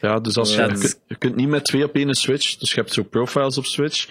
[0.00, 2.56] Ja, dus als je, je, dat kunt, je kunt niet met twee op één Switch,
[2.56, 4.08] dus je hebt zo profiles op Switch.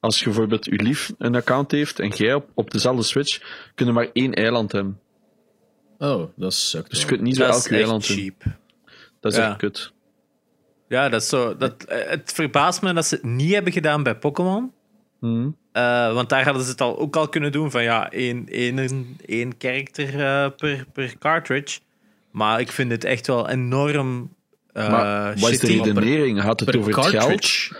[0.00, 3.38] Als je bijvoorbeeld je lief een account heeft en jij op, op dezelfde Switch,
[3.74, 5.00] kun je maar één eiland hebben.
[5.98, 8.06] Oh, dat sukt Dus je kunt niet zo Dat is elk eiland.
[9.20, 9.48] Dat is Ja.
[9.48, 9.92] echt kut.
[10.88, 11.56] Ja, dat is zo.
[11.56, 14.72] Dat, eh, het verbaast me dat ze het niet hebben gedaan bij Pokémon.
[15.20, 15.48] Mhm.
[15.72, 19.16] Eh, want daar hadden ze het al, ook al kunnen doen van ja, één, één,
[19.26, 21.78] één character eh, per, per cartridge.
[22.30, 24.34] Maar ik vind het echt wel enorm
[24.72, 26.42] eh maar wat is de redenering?
[26.42, 27.14] Gaat het Per over het geld?
[27.14, 27.74] cartridge?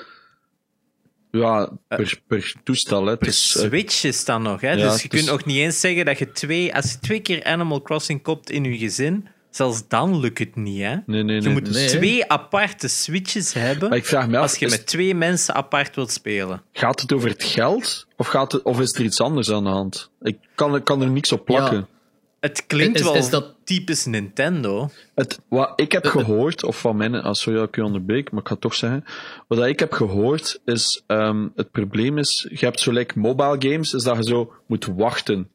[1.31, 3.05] Ja, per, per toestel.
[3.05, 3.11] Hè.
[3.11, 4.71] Het Per Switch is dat nog, hè?
[4.73, 7.45] Ja, dus je kunt nog niet eens zeggen dat je twee, als je twee keer
[7.45, 10.95] Animal Crossing koopt in je gezin, zelfs dan lukt het niet, hè?
[10.95, 11.41] nee, nee, nee.
[11.41, 11.89] je moet nee.
[11.89, 15.55] twee aparte Switches hebben Maar ik vraag me af, als je is- met twee mensen
[15.55, 16.63] apart wilt spelen.
[16.73, 18.07] gaat het over het geld?
[18.17, 20.11] Of, gaat het, of is er iets anders aan de hand?
[20.23, 21.77] Ik kan, ik kan er niks op plakken.
[21.77, 21.87] Ja.
[22.41, 24.91] Het klinkt Is- wel is dat- typisch Nintendo.
[25.15, 28.41] Het, wat ik heb gehoord, of van mijn, ah, sorry dat ik u onderbreek, maar
[28.41, 29.05] ik ga het toch zeggen.
[29.49, 33.93] Wat ik heb gehoord is, ehm, het probleem is, je hebt zo like mobile games,
[33.93, 35.49] is dat je zo moet wachten.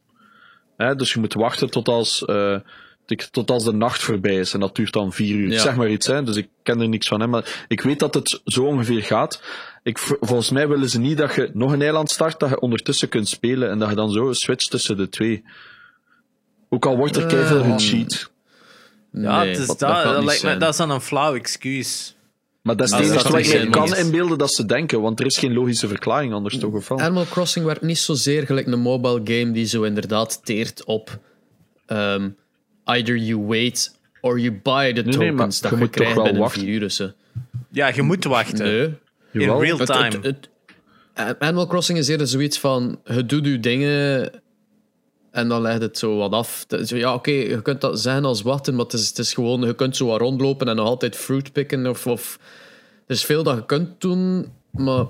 [0.77, 2.55] Hè, dus je moet wachten tot als, eh,
[3.05, 4.53] tot- tot als de nacht voorbij is.
[4.53, 5.51] En dat duurt dan vier uur.
[5.51, 5.59] Ja.
[5.59, 6.23] Zeg maar iets, hè.
[6.23, 7.27] Dus ik ken er niks van, hè.
[7.27, 9.41] Maar ik weet dat het zo ongeveer gaat.
[9.83, 13.09] Ik, volgens mij willen ze niet dat je nog een eiland start, dat je ondertussen
[13.09, 13.69] kunt spelen.
[13.69, 15.43] En dat je dan zo switcht tussen de twee.
[16.69, 18.29] Ook al wordt er keihard Eh, gecheat.
[19.11, 22.15] Ja, Nee, het is dat- dat, lijkt me, is dan een flauw excuus.
[22.61, 25.19] Maar dat is het Ah, enige dat wat ik kan inbeelden dat ze denken, want
[25.19, 26.99] er is geen logische verklaring anders toch of wel?
[26.99, 31.19] Animal Crossing werkt niet zozeer gelijk een mobile game die zo inderdaad teert op
[31.85, 32.29] ehm,
[32.85, 35.85] either you wait or you buy the Nee, nee, maar tokens je dat je, moet
[35.85, 36.61] toch krijgt wel binnen wachten.
[36.61, 36.85] vier uur.
[36.85, 37.11] of zo.
[37.71, 38.65] Ja, je moet wachten.
[38.65, 38.81] Nee.
[39.33, 39.61] In Jawel.
[39.63, 40.03] real time.
[40.03, 40.49] het- het-
[41.13, 44.29] het- Animal Crossing is eerder zoiets van, je doet je dingen
[45.31, 46.65] en dan legt het zo wat af.
[46.85, 49.75] Ja, oké, je kunt dat zeggen als wachten, maar het is, het is gewoon, je
[49.75, 52.07] kunt zo wat rondlopen en nog altijd fruit picken of...
[52.07, 52.39] of
[53.07, 55.05] er is veel dat je kunt doen, maar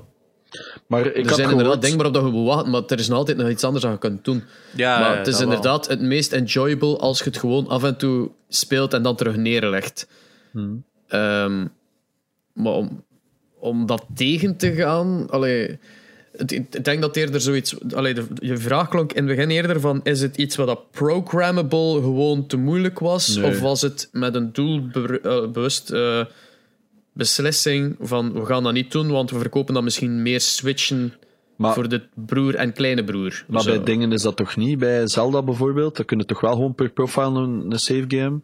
[0.88, 3.00] Maar ik er had zijn inderdaad gehoord, dingen waarop dat je moet wachten, maar er
[3.00, 4.44] is nog altijd nog iets anders dat je kunt doen.
[4.76, 5.44] Ja, maar het is wel.
[5.44, 9.36] inderdaad het meest enjoyable als je het gewoon af en toe speelt en dan terug
[9.36, 10.08] neerlegt.
[10.52, 10.84] Hmm.
[11.08, 11.66] Ehm,
[12.54, 13.04] maar om,
[13.60, 15.28] om dat tegen te gaan...
[15.30, 15.80] Allee,
[16.38, 17.76] het- ik denk dat eerder zoiets...
[17.94, 20.00] Allee, de, je vraag klonk in het begin eerder van...
[20.04, 23.36] Is het iets wat dat programmable gewoon te moeilijk was?
[23.36, 23.46] Nee.
[23.52, 26.26] Of was het met een doelbewust eh,
[27.22, 28.34] beslissing van...
[28.34, 31.14] We gaan dat niet doen, want we verkopen dan misschien meer switchen
[31.56, 33.46] maar, voor de broer en kleine broer.
[33.48, 33.70] maar Zo.
[33.70, 34.80] bij dingen is dat toch niet?
[34.80, 38.40] Bij Zelda bijvoorbeeld, dan kun je toch wel gewoon per profile een, een save game.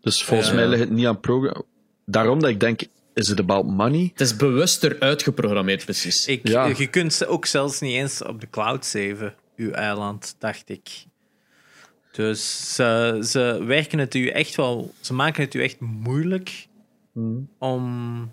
[0.00, 1.62] Dus volgens mij ligt het niet aan programma.
[2.04, 2.80] Daarom dat ik denk,
[3.14, 4.10] is it about money?
[4.12, 6.26] Het is bewuster uitgeprogrammeerd, precies.
[6.26, 6.72] Ik, Ja.
[6.76, 10.88] Je kunt ze ook zelfs niet eens op de cloud saven, uw eiland, dacht ik.
[12.12, 16.66] Dus ze, ze werken het u echt wel, ze maken het u echt moeilijk
[17.58, 18.32] om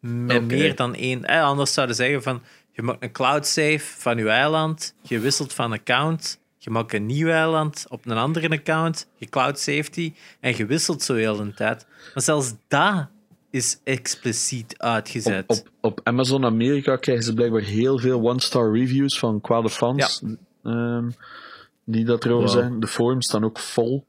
[0.00, 1.24] met meer dan één.
[1.24, 2.42] Eh, anders zouden ze zeggen van
[2.72, 7.06] je maakt een cloud save van uw eiland, je wisselt van account, je maakt een
[7.06, 11.54] nieuw eiland op een andere account, je cloud die en je wisselt zo heel de
[11.54, 11.86] tijd.
[12.14, 13.06] Maar zelfs dat
[13.50, 15.44] is expliciet uitgezet.
[15.46, 20.22] Op, op, op Amazon Amerika krijgen ze blijkbaar heel veel one-star reviews van kwade fans.
[20.62, 21.10] ehm,
[21.84, 22.58] die dat erover Wow.
[22.58, 22.80] zijn.
[22.80, 24.04] De forums staan ook vol.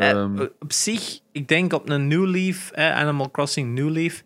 [0.00, 4.22] Eh, Ehm, op zich, ik denk op een New Leaf, eh, Animal Crossing New Leaf,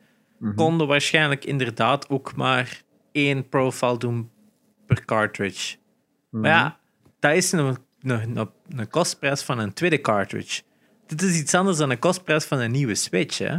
[0.55, 4.31] konden waarschijnlijk inderdaad ook maar één profile doen
[4.87, 5.77] per cartridge.
[6.31, 6.79] Maar ja,
[7.19, 10.63] dat is een, een, een, een kostprijs van een tweede cartridge.
[11.07, 13.59] Dit is iets anders dan een kostprijs van een nieuwe Switch, hè?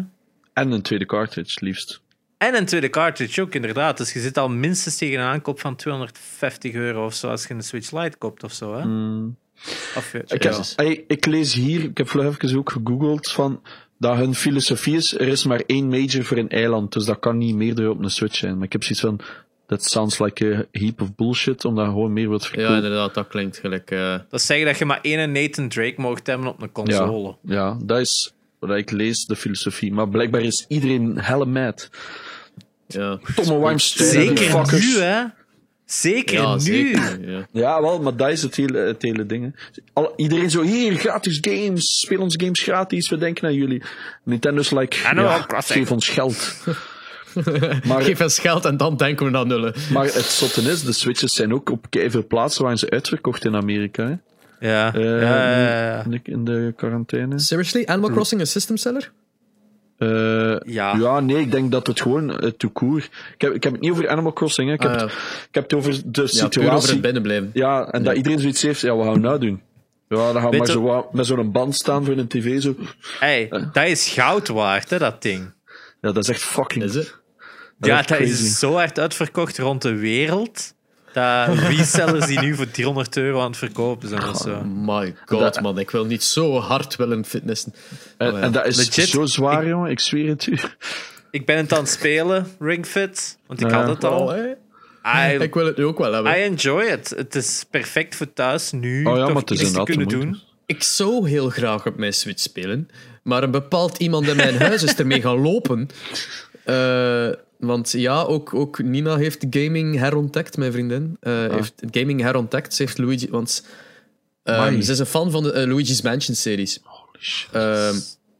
[0.53, 2.01] En een tweede cartridge, liefst.
[2.38, 3.97] En een tweede cartridge ook, inderdaad.
[3.97, 7.53] Dus je zit al minstens tegen een aankoop van 250 euro of zo als je
[7.53, 8.82] een Switch Lite koopt of zo, hè?
[8.82, 9.24] Eh,
[10.28, 10.51] Ik, ja.
[10.53, 13.62] heb, ey, ik lees hier, ik heb vlug even ook gegoogeld, van
[13.99, 17.38] dat hun filosofie is, er is maar één major voor een eiland, dus dat kan
[17.38, 18.56] niet meerdere op een Switch zijn.
[18.56, 19.20] Maar ik heb zoiets van,
[19.68, 22.76] that sounds like a heap of bullshit, omdat je gewoon meer wilt Ja, verkopen.
[22.76, 23.91] inderdaad, dat klinkt gelijk.
[23.91, 27.36] eh, Dat zeggen dat je maar één Nathan Drake mocht hebben op een console.
[27.41, 29.93] ja, ja, dat is wat ik lees, de filosofie.
[29.93, 31.89] Maar blijkbaar is iedereen helle mad.
[32.88, 33.20] ja.
[33.36, 34.95] Tomme Wimstein, Zeker fuckers.
[34.95, 35.24] nu, hè?
[35.86, 36.59] Zeker ja, nu.
[36.59, 37.29] zeker.
[37.29, 37.47] Ja.
[37.51, 39.43] Ja, wel, maar dat is het hele, het hele ding.
[39.43, 39.81] hè.
[39.93, 43.83] Al, iedereen zo, hier, gratis games, speel onze games gratis, we denken aan jullie.
[44.23, 45.79] Nintendo's like, ja, Crossing.
[45.79, 46.55] geef ons geld.
[47.88, 49.73] maar, Geef eens geld en dan denken we naar nullen.
[49.93, 53.55] maar het zotte is, de Switches zijn ook op veel plaatsen waar ze uitverkocht in
[53.55, 54.03] Amerika.
[54.05, 54.15] Hè?
[54.69, 56.03] Ja, Eh, ja, ja, ja.
[56.03, 57.39] In, de, in de quarantaine.
[57.39, 57.83] Seriously?
[57.86, 59.11] Animal Crossing een system seller?
[59.97, 60.95] Eh, Ja.
[60.95, 63.03] ja, nee, ik denk dat het gewoon uh, tout court.
[63.05, 64.73] Ik heb, ik heb het niet over Animal Crossing, hè.
[64.73, 65.11] Ik, heb Ah, het,
[65.47, 66.91] ik heb het over de Ja, puur over situatie.
[66.93, 67.49] het binnenblijven.
[67.53, 69.61] Ja, en dat iedereen zoiets heeft, ja, wat gaan we nou doen?
[70.09, 72.61] Ja, dan gaan we maar zo wat- met zo'n band staan voor een tv.
[72.61, 72.75] Zo.
[73.19, 75.53] Hey, dat is goud waard, hè, dat ding.
[76.01, 76.83] Ja, dat is echt fucking...
[76.83, 77.15] Is het?
[77.79, 78.31] Dat ja, is dat crazy.
[78.43, 80.73] is zo hard uitverkocht rond de wereld.
[81.16, 84.61] Dat resellers die nu voor 300 euro aan het verkopen zijn of zo.
[84.63, 85.80] My god, Dat- man.
[85.80, 87.74] Ik wil niet zo hard willen fitnessen.
[88.18, 88.43] En, Oh, ja.
[88.43, 89.91] en dat is Legit, zo zwaar, jongen.
[89.91, 90.57] Ik zweer het u.
[91.32, 93.78] Ik ben het aan het spelen, Ring Fit, want ik Ja.
[93.80, 94.28] had het al.
[94.28, 94.38] Oh?
[95.32, 96.32] I, Ik wil het nu ook wel hebben.
[96.38, 97.09] I enjoy it.
[97.18, 100.07] Het is perfect voor thuis nu Oh ja, toch maar het is iets te kunnen
[100.07, 100.39] doen.
[100.66, 102.89] Ik zou heel graag op mijn Switch spelen,
[103.24, 105.89] maar een bepaald iemand in mijn huis is ermee gaan lopen.
[106.63, 107.28] Eh,
[107.58, 111.18] want ja, ook, ook Nina heeft gaming herontdekt, mijn vriendin.
[111.20, 112.74] Eh, Heeft gaming herontdekt.
[112.74, 113.28] Ze heeft Luigi...
[113.30, 113.66] Want
[114.43, 116.80] ehm, ze is een fan van de eh, Luigi's Mansion series.
[116.84, 117.49] Holy shit.
[117.51, 117.95] Ehm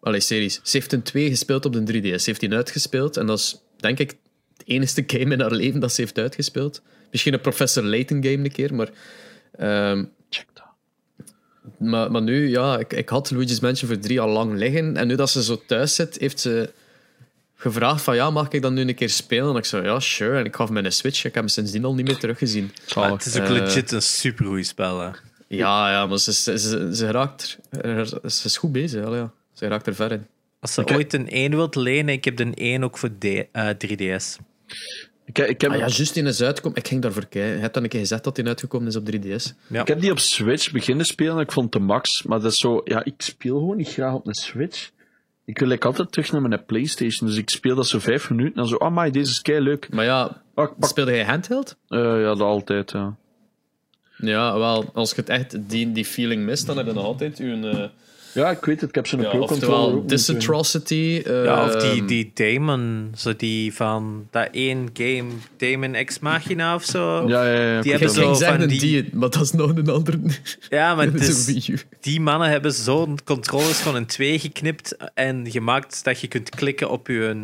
[0.06, 0.60] allee, series.
[0.64, 2.16] Ze heeft een 2 gespeeld op de 3DS.
[2.16, 4.10] Ze heeft die uitgespeeld en dat is, denk ik,
[4.58, 6.82] het enige game in haar leven dat ze heeft uitgespeeld.
[7.12, 8.90] Misschien een Professor Layton game een keer, maar...
[9.58, 10.66] ehm, Check dat.
[11.78, 14.98] maar, maar nu, ja, ik, ik had Luigi's Mansion voor 3 al lang liggen.
[14.98, 16.74] En nu dat ze zo thuis zit, heeft ze
[17.56, 19.50] gevraagd van ja, mag ik dan nu een keer spelen?
[19.50, 20.38] En ik zei ja, sure.
[20.38, 21.18] En ik gaf hem een Switch.
[21.18, 22.64] Ik heb hem sindsdien al niet meer teruggezien.
[22.66, 23.24] Maar Zalig.
[23.24, 25.00] het is ook Eh, legit een supergoeie spel.
[25.00, 25.10] Hè.
[25.48, 29.06] Ja, ja, maar ze, ze, ze, ze raakt er, ze is goed bezig.
[29.06, 29.32] Al, ja.
[29.54, 30.28] Ze raakt er ver in.
[30.60, 33.24] Als ze Ik ooit een 1 wilt lenen, ik heb de 1 ook voor D,
[33.24, 34.38] eh, 3DS.
[35.26, 36.78] Ik, ik, heb, Ah ja, juist in is uitgekomen.
[36.78, 37.54] Ik ging daarvoor kijken.
[37.56, 39.54] Je hebt dan een keer gezegd dat hij uitgekomen is op 3DS.
[39.68, 39.82] Ja.
[39.82, 42.24] ik heb die op Switch beginnen spelen en ik vond het de max.
[42.24, 42.82] Maar dat is zo...
[42.84, 44.90] Ja, ik speel gewoon niet graag op een Switch.
[45.46, 47.30] Ik wil like, altijd terug naar mijn Playstation.
[47.30, 48.76] Dus ik speel dat zo vijf minuten en zo...
[48.76, 49.94] Oh my, deze is kei leuk.
[49.94, 51.76] Maar ja, Oh, speelde hij handheld?
[51.88, 53.16] Eh, ja, dat altijd, ja.
[54.18, 57.38] Ja, wel, als je het echt die, die feeling mist, dan heb je nog altijd
[57.38, 57.90] je...
[58.36, 58.90] eh Ja, ik weet het.
[58.90, 61.22] Ik heb zo'n ja, Pro-controller oftewel moeten- Disatrocity.
[61.26, 65.24] Ja, of die, ehm, die Damon, zo die van dat één game,
[65.58, 67.28] Damon Ex Machina of zo.
[67.28, 67.82] Ja, ja, ja.
[67.82, 68.80] Die hebben zo van die...
[68.80, 70.20] die- maar dat is nog een andere.
[70.70, 71.80] Ja, maar U.
[72.00, 76.90] die mannen hebben zo'n controllers van een 2 geknipt en gemaakt dat je kunt klikken
[76.90, 77.36] op je,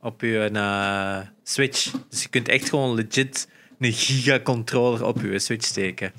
[0.00, 1.90] op je eh, Switch.
[2.10, 6.12] Dus je kunt echt gewoon legit een gigacontroller op je Switch steken.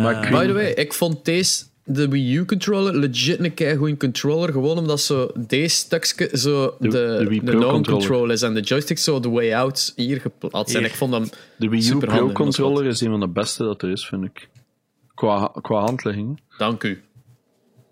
[0.00, 3.96] Maar ik Eh, By the way, ik vond deze, de Wii U-controller, legit een keigoeie
[3.96, 4.52] controller.
[4.52, 8.98] Gewoon omdat zo deze stukje zo De- de, de Pro non-control is en de joystick
[8.98, 10.74] zo de way out hier geplaatst.
[10.74, 10.88] En Hier.
[10.90, 11.24] ik vond hem
[11.58, 14.48] De Wii U Pro-controller is een van de beste dat er is, vind ik.
[15.14, 16.40] Qua, qua handlegging.
[16.58, 17.02] Dank u.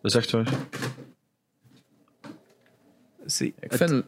[0.02, 0.52] Dat is echt waar.
[3.26, 4.02] zie, Ik vind...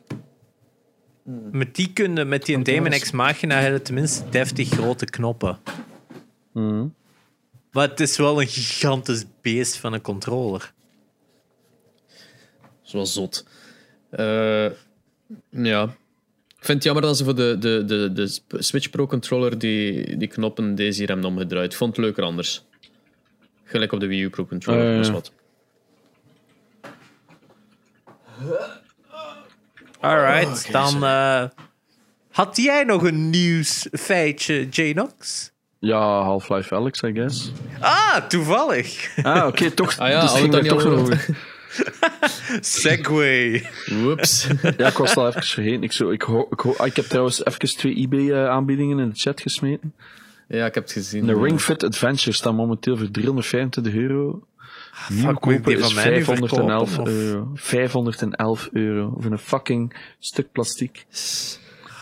[1.52, 5.58] met die kunnen, met die Damon Ex Machina hebben tenminste deftig grote knoppen.
[6.52, 6.86] Mhm.
[7.76, 10.72] Maar het is wel een gigantisch beest van een controller.
[12.82, 13.46] Zoals zot.
[14.10, 14.66] Eh,
[15.50, 15.82] Ja.
[16.58, 20.16] Ik vind het jammer dat ze voor de, de, de, de Switch Pro controller die,
[20.16, 21.72] die knoppen deze hier hebben omgedraaid.
[21.72, 22.64] Ik vond het leuker anders.
[23.64, 24.84] Gelijk op de Wii U Pro controller.
[24.84, 24.96] Ja, ja.
[24.96, 25.32] dat is wat.
[30.00, 31.48] Alright, Oh, dan eh,
[32.30, 35.50] had jij nog een nieuwsfeitje, Janox?
[35.86, 37.52] Ja, Half-Life Alex, I guess.
[37.80, 39.10] Ah, toevallig.
[39.22, 39.96] Ah, oké, toch.
[39.98, 41.26] Ah ja, dus ging er toch niet nog over.
[42.60, 43.66] Segway.
[43.86, 44.46] Whoops.
[44.76, 45.82] Ja, ik was het al even vergeten.
[45.82, 49.14] Ik, zo, ik, ho- ik, ho- ah, ik heb trouwens even twee eBay-aanbiedingen in de
[49.18, 49.94] chat gesmeten.
[50.48, 51.26] ja, ik heb het gezien.
[51.26, 54.42] De Ring Fit Adventure staat momenteel voor 325 euro.
[55.08, 57.18] Nieuw ik kopen die is van mij nu 511 verkopen, of?
[57.18, 57.50] euro.
[57.54, 61.06] 511 euro voor een fucking stuk plastiek.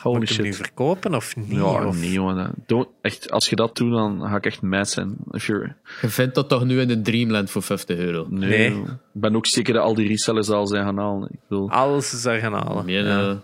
[0.05, 1.51] Holy Moet ik hem nu verkopen of niet?
[1.51, 2.01] Ja, of...
[2.01, 2.51] nee, jongen.
[2.67, 5.17] Don't, echt, als je dat doet, dan ga ik echt mad zijn.
[5.31, 8.27] If you're, Je vindt dat toch nu in de Dreamland voor 50 euro?
[8.31, 8.71] nee.
[8.71, 11.29] Ik ben ook zeker dat al die resellers al zijn gaan halen.
[11.33, 11.71] Ik wil...
[11.71, 12.87] Alles is daar gaan halen.
[12.87, 13.29] Ja.
[13.31, 13.37] eh,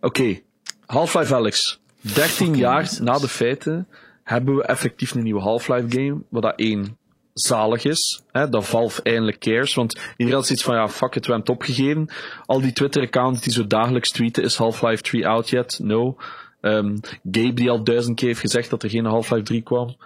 [0.00, 0.40] Oké,
[0.86, 1.80] Half-Life Alex.
[2.00, 3.88] 13 jaar na de feiten
[4.22, 6.22] hebben we effectief een nieuwe Half-Life game.
[6.28, 6.96] Wat dat één
[7.34, 8.22] zalig is.
[8.32, 9.74] Hè, dat Valve eindelijk cares.
[9.74, 12.08] Want iedereen had zoiets van, ja, fuck it, we hebben het opgegeven.
[12.46, 15.78] Al die Twitter-accounts die zo dagelijks tweeten, is Half-Life 3 out yet?
[15.82, 16.16] No.
[16.60, 16.96] Ehm,
[17.30, 19.96] Gabe die al duizend keer heeft gezegd dat er geen Half-Life 3 kwam.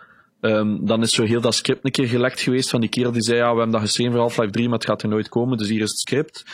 [0.41, 3.23] Ehm, dan is zo heel dat script een keer gelekt geweest van die kerel die
[3.23, 5.59] zei, ja, we hebben dat geschreven voor Half-Life 3, maar het gaat er nooit komen,
[5.59, 6.45] dus hier is het script.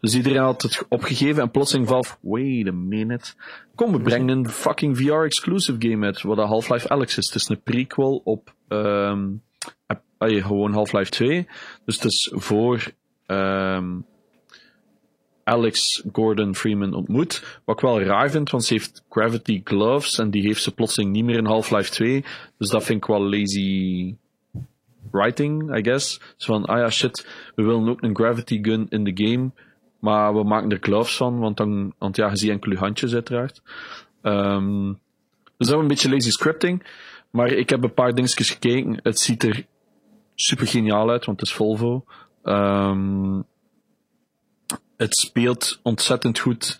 [0.00, 3.32] Dus iedereen had het opgegeven en plotseling Valve, wait a minute.
[3.74, 7.26] Kom, we brengen een fucking VR-exclusive game uit, wat Half-Life Alex is.
[7.26, 9.24] Het is een prequel op, ehm
[10.18, 11.48] ah, gewoon Half-Life 2.
[11.84, 12.92] Dus het is voor,
[13.26, 13.98] ehm
[15.44, 17.60] Alex Gordon Freeman ontmoet.
[17.64, 21.12] Wat ik wel raar vind, want ze heeft Gravity Gloves en die heeft ze plotseling
[21.12, 22.24] niet meer in Half-Life 2.
[22.58, 24.14] Dus dat vind ik wel lazy
[25.10, 26.20] writing, I guess.
[26.36, 29.50] Zo van, ah ja, shit, we willen ook een Gravity Gun in de game,
[30.00, 33.62] maar we maken er gloves van, want dan, want ja, je ziet enkele handjes uiteraard.
[34.22, 34.92] Ehm
[35.56, 36.86] dus dat is een beetje lazy scripting.
[37.30, 38.98] Maar ik heb een paar dingetjes gekeken.
[39.02, 39.66] Het ziet er
[40.36, 42.04] super geniaal uit, want het is Volvo.
[42.42, 43.40] Ehm
[44.96, 46.78] het speelt ontzettend goed.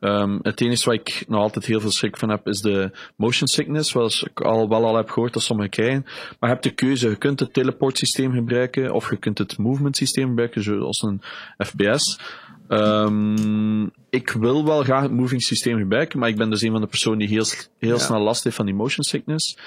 [0.00, 3.48] Ehm, het enige waar ik nog altijd heel veel schrik van heb, is de motion
[3.48, 6.02] sickness, zoals ik al wel al heb gehoord dat sommigen krijgen.
[6.04, 9.58] Maar je hebt de keuze, je kunt het teleport systeem gebruiken, of je kunt het
[9.58, 11.22] movement systeem gebruiken, zoals een
[11.58, 12.20] FPS.
[12.68, 16.80] Ehm, ik wil wel graag het moving systeem gebruiken, maar ik ben dus een van
[16.80, 17.44] de personen die heel,
[17.78, 19.58] heel snel last heeft van die motion sickness.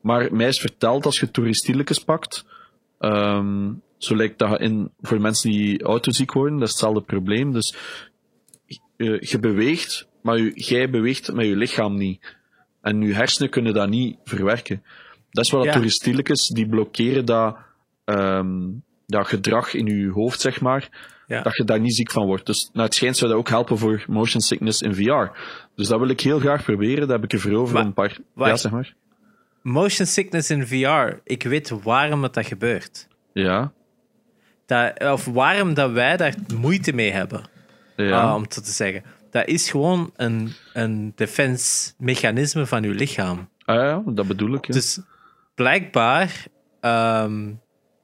[0.00, 2.44] Maar mij is verteld, als je toeristielijkes pakt,
[3.00, 7.52] ehm, zo lijkt dat in, voor mensen die autoziek worden, dat is hetzelfde probleem.
[7.52, 7.76] Dus
[8.96, 12.36] je, je beweegt, maar je, jij beweegt met je lichaam niet.
[12.80, 14.82] En je hersenen kunnen dat niet verwerken.
[15.30, 15.66] Dat is wat Ja.
[15.66, 17.56] dat toeristielijkes, die blokkeren dat,
[18.04, 18.68] ehm,
[19.06, 20.88] dat gedrag in je hoofd, zeg maar,
[21.26, 21.42] Ja.
[21.42, 22.46] dat je daar niet ziek van wordt.
[22.46, 25.38] Dus nou, het schijnt zou dat ook helpen voor motion sickness in VR.
[25.74, 27.94] Dus dat wil ik heel graag proberen, dat heb ik ervoor over Maar- om een
[27.94, 28.18] paar...
[28.34, 28.94] Ja, zeg maar.
[29.62, 31.18] Motion sickness in VR.
[31.24, 33.08] Ik weet waarom dat, dat gebeurt.
[33.32, 33.72] Ja,
[34.66, 37.42] Dat, of waarom dat wij daar moeite mee hebben.
[37.96, 38.20] ja.
[38.20, 39.02] ah, om het zo te zeggen.
[39.30, 43.48] Dat is gewoon een, een defense-mechanisme van uw lichaam.
[43.64, 44.66] Ah, ja, dat bedoel ik.
[44.66, 44.72] Ja.
[44.72, 44.98] Dus
[45.54, 46.44] blijkbaar
[46.80, 47.50] ehm,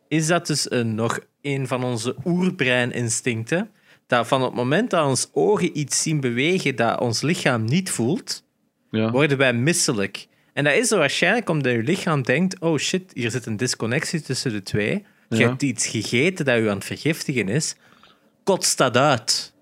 [0.09, 3.71] is dat dus een, nog een van onze oerbreininstincten.
[4.07, 8.45] Dat van het moment dat ons ogen iets zien bewegen dat ons lichaam niet voelt,
[8.91, 9.11] ja.
[9.11, 10.27] worden wij misselijk.
[10.57, 14.21] En dat is er waarschijnlijk omdat je lichaam denkt: oh shit, hier zit een disconnectie
[14.21, 15.05] tussen de twee.
[15.29, 15.49] Je Ja.
[15.49, 17.75] hebt iets gegeten dat je aan het vergiftigen is.
[18.45, 19.53] Kotst dat uit.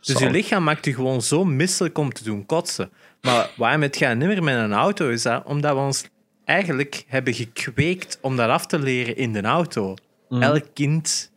[0.00, 2.90] Dus je lichaam maakt je gewoon zo misselijk om te doen kotsen.
[3.20, 6.04] Maar waarom het gaat niet meer met een auto is dat omdat we ons
[6.44, 9.94] eigenlijk hebben gekweekt om dat af te leren in de auto.
[10.28, 10.42] Mhm.
[10.42, 11.32] Elk kind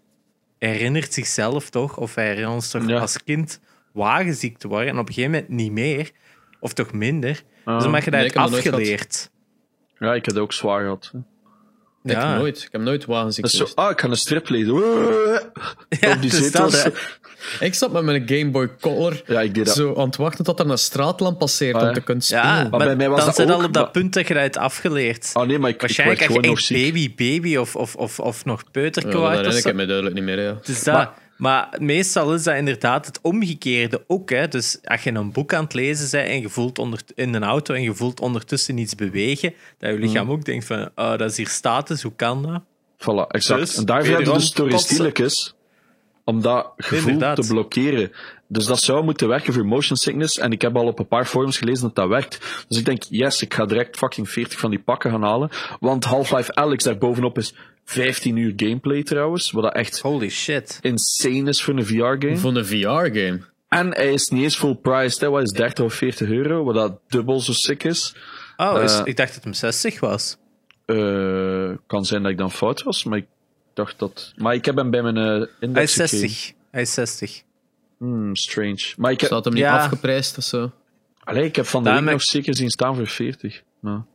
[0.60, 3.00] herinnert zichzelf toch, of wij herinneren ons toch Ja.
[3.00, 3.60] als kind
[3.94, 6.12] wagenziek te worden en op een gegeven moment niet meer,
[6.60, 7.44] of toch minder.
[7.66, 7.76] Ah.
[7.78, 9.30] dus omdat je dat nee, ik heb afgeleerd.
[10.00, 11.10] ja, ik heb het ook zwaar gehad.
[11.14, 11.20] hè.
[12.04, 12.38] Ik Ja.
[12.38, 12.58] nooit.
[12.64, 13.06] Ik heb nooit
[13.38, 14.74] is zo, ah, ik ga een strip lezen.
[16.00, 16.70] Ja, op die dus zetel.
[16.72, 16.92] dat.
[17.60, 19.76] Ik zat met mijn Game Boy Color Ja, ik deed dat.
[19.76, 21.94] zo aan het wachten tot er een straatlamp passeert Ah, om ja.
[21.94, 22.44] te kunnen spelen.
[22.44, 24.28] Ja, Maar maar bij mij was dan dat zit al op dat maar- punt dat
[24.28, 25.30] je dat hebt afgeleerd.
[25.34, 28.20] Ah nee, maar ik, ik Waarschijnlijk je gewoon nog echt baby, baby of, of, of,
[28.20, 30.42] of nog peuterke Ja, dat herinner ik me duidelijk niet meer.
[30.42, 30.58] Ja.
[30.64, 31.14] Dus dat, maar,
[31.80, 34.30] meestal is dat inderdaad het omgekeerde ook.
[34.30, 34.48] Hè.
[34.48, 37.44] Dus als je een boek aan het lezen bent en je voelt onder, in een
[37.44, 40.02] auto en je voelt ondertussen iets bewegen, dat je Mm.
[40.02, 42.62] lichaam ook denkt van, oh, dat is hier status, hoe kan dat?
[42.98, 43.60] Voilà, exact.
[43.60, 45.54] Dus, en daarvoor hebben we dus
[46.26, 47.36] om dat gevoel Inderdaad.
[47.42, 48.12] te blokkeren.
[48.48, 50.38] Dus dat zou moeten werken voor motion sickness.
[50.40, 52.66] En ik heb al op een paar forums gelezen dat dat werkt.
[52.68, 55.50] Dus ik denk, yes, ik ga direct fucking 40 van die pakken gaan halen.
[55.80, 57.56] Want Half-Life Alex daar bovenop is
[57.86, 59.52] 15 uur gameplay trouwens.
[59.52, 60.80] Wat dat echt Holy shit.
[60.82, 62.38] insane is voor een VR-game.
[62.38, 63.40] Voor een VR-game.
[63.70, 65.20] En hij is niet eens full price.
[65.26, 65.30] Hè.
[65.30, 66.64] Wat is 30 of 40 euro?
[66.64, 68.16] Wat dat dubbel zo sick is.
[68.58, 70.38] Oh, is, Eh, ik dacht dat het hem 60 was.
[70.86, 73.26] Eh, kan zijn dat ik dan fout was, maar ik
[73.74, 74.34] dacht dat...
[74.38, 76.30] Maar ik heb hem bij mijn eh, Hij index is gekregen.
[76.30, 76.54] 60.
[76.72, 77.42] Hij is 60.
[77.98, 78.94] Hmm, strange.
[78.98, 79.78] Maar ik heb, hem niet Ja.
[79.78, 80.72] afgeprijsd of zo?
[81.24, 83.62] allee, ik heb van de week nog zeker zien staan voor 40.
[83.80, 84.06] Maar...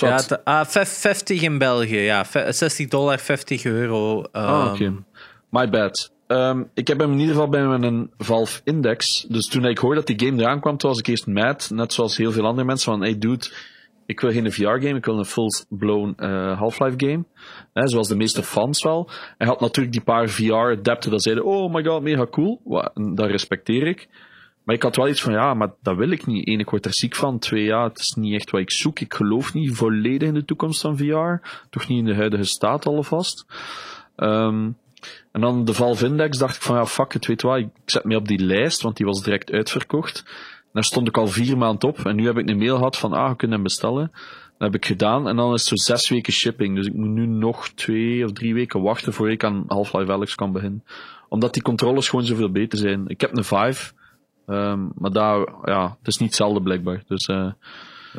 [0.00, 2.24] Ja, ah, vijf- 50 in België, ja.
[2.24, 4.22] Ve- 60 dollar, 50 euro.
[4.32, 4.84] Ah, oké.
[4.84, 4.94] ehm,
[5.50, 6.12] My bad.
[6.26, 9.26] Ehm, ik heb hem in ieder geval bij mijn Valve Index.
[9.28, 11.70] Dus toen ik hoorde dat die game eraan kwam, toen was ik eerst mad.
[11.72, 12.92] Net zoals heel veel andere mensen.
[12.92, 13.46] Van, hey dude,
[14.06, 17.24] ik wil geen VR-game, ik wil een full-blown eh, Half-Life game.
[17.72, 19.10] Hè, zoals de meeste fans wel.
[19.38, 22.60] Hij had natuurlijk die paar VR-adepten dat zeiden, oh my god, mega cool.
[22.64, 24.08] Wat, dat respecteer ik.
[24.66, 26.48] Maar ik had wel iets van, ja, maar dat wil ik niet.
[26.48, 27.38] Eén, ik word er ziek van.
[27.38, 29.00] Twee, ja, het is niet echt wat ik zoek.
[29.00, 31.48] Ik geloof niet volledig in de toekomst van VR.
[31.70, 33.46] Toch niet in de huidige staat alvast.
[34.16, 34.76] Um,
[35.32, 37.58] en dan de Valve Index dacht ik van, ja, fuck het, weet wat.
[37.58, 40.24] Ik zet me op die lijst, want die was direct uitverkocht.
[40.26, 42.06] En daar stond ik al vier maanden op.
[42.06, 44.10] En nu heb ik een mail gehad van, ah, we kunnen hem bestellen.
[44.58, 45.28] Dat heb ik gedaan.
[45.28, 46.76] En dan is het zo zes weken shipping.
[46.76, 50.34] Dus ik moet nu nog twee of drie weken wachten voor ik aan Half-Life Alex
[50.34, 50.84] kan beginnen.
[51.28, 53.04] Omdat die controles gewoon zoveel beter zijn.
[53.06, 53.94] Ik heb een 5.
[54.46, 57.02] Ehm, maar daar, ja, het is niet hetzelfde blijkbaar.
[57.06, 57.52] Dus, eh,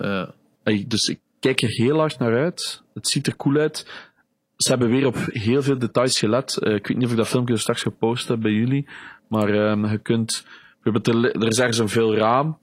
[0.02, 0.28] eh,
[0.64, 2.84] ik, dus ik kijk er heel hard naar uit.
[2.94, 3.88] Het ziet er cool uit.
[4.58, 6.58] Ze hebben weer op heel veel details gelet.
[6.58, 8.88] Eh, ik weet niet of ik dat filmpje straks gepost heb bij jullie.
[9.28, 10.46] Maar ehm, je kunt.
[10.84, 12.58] Er is ergens een veel raam.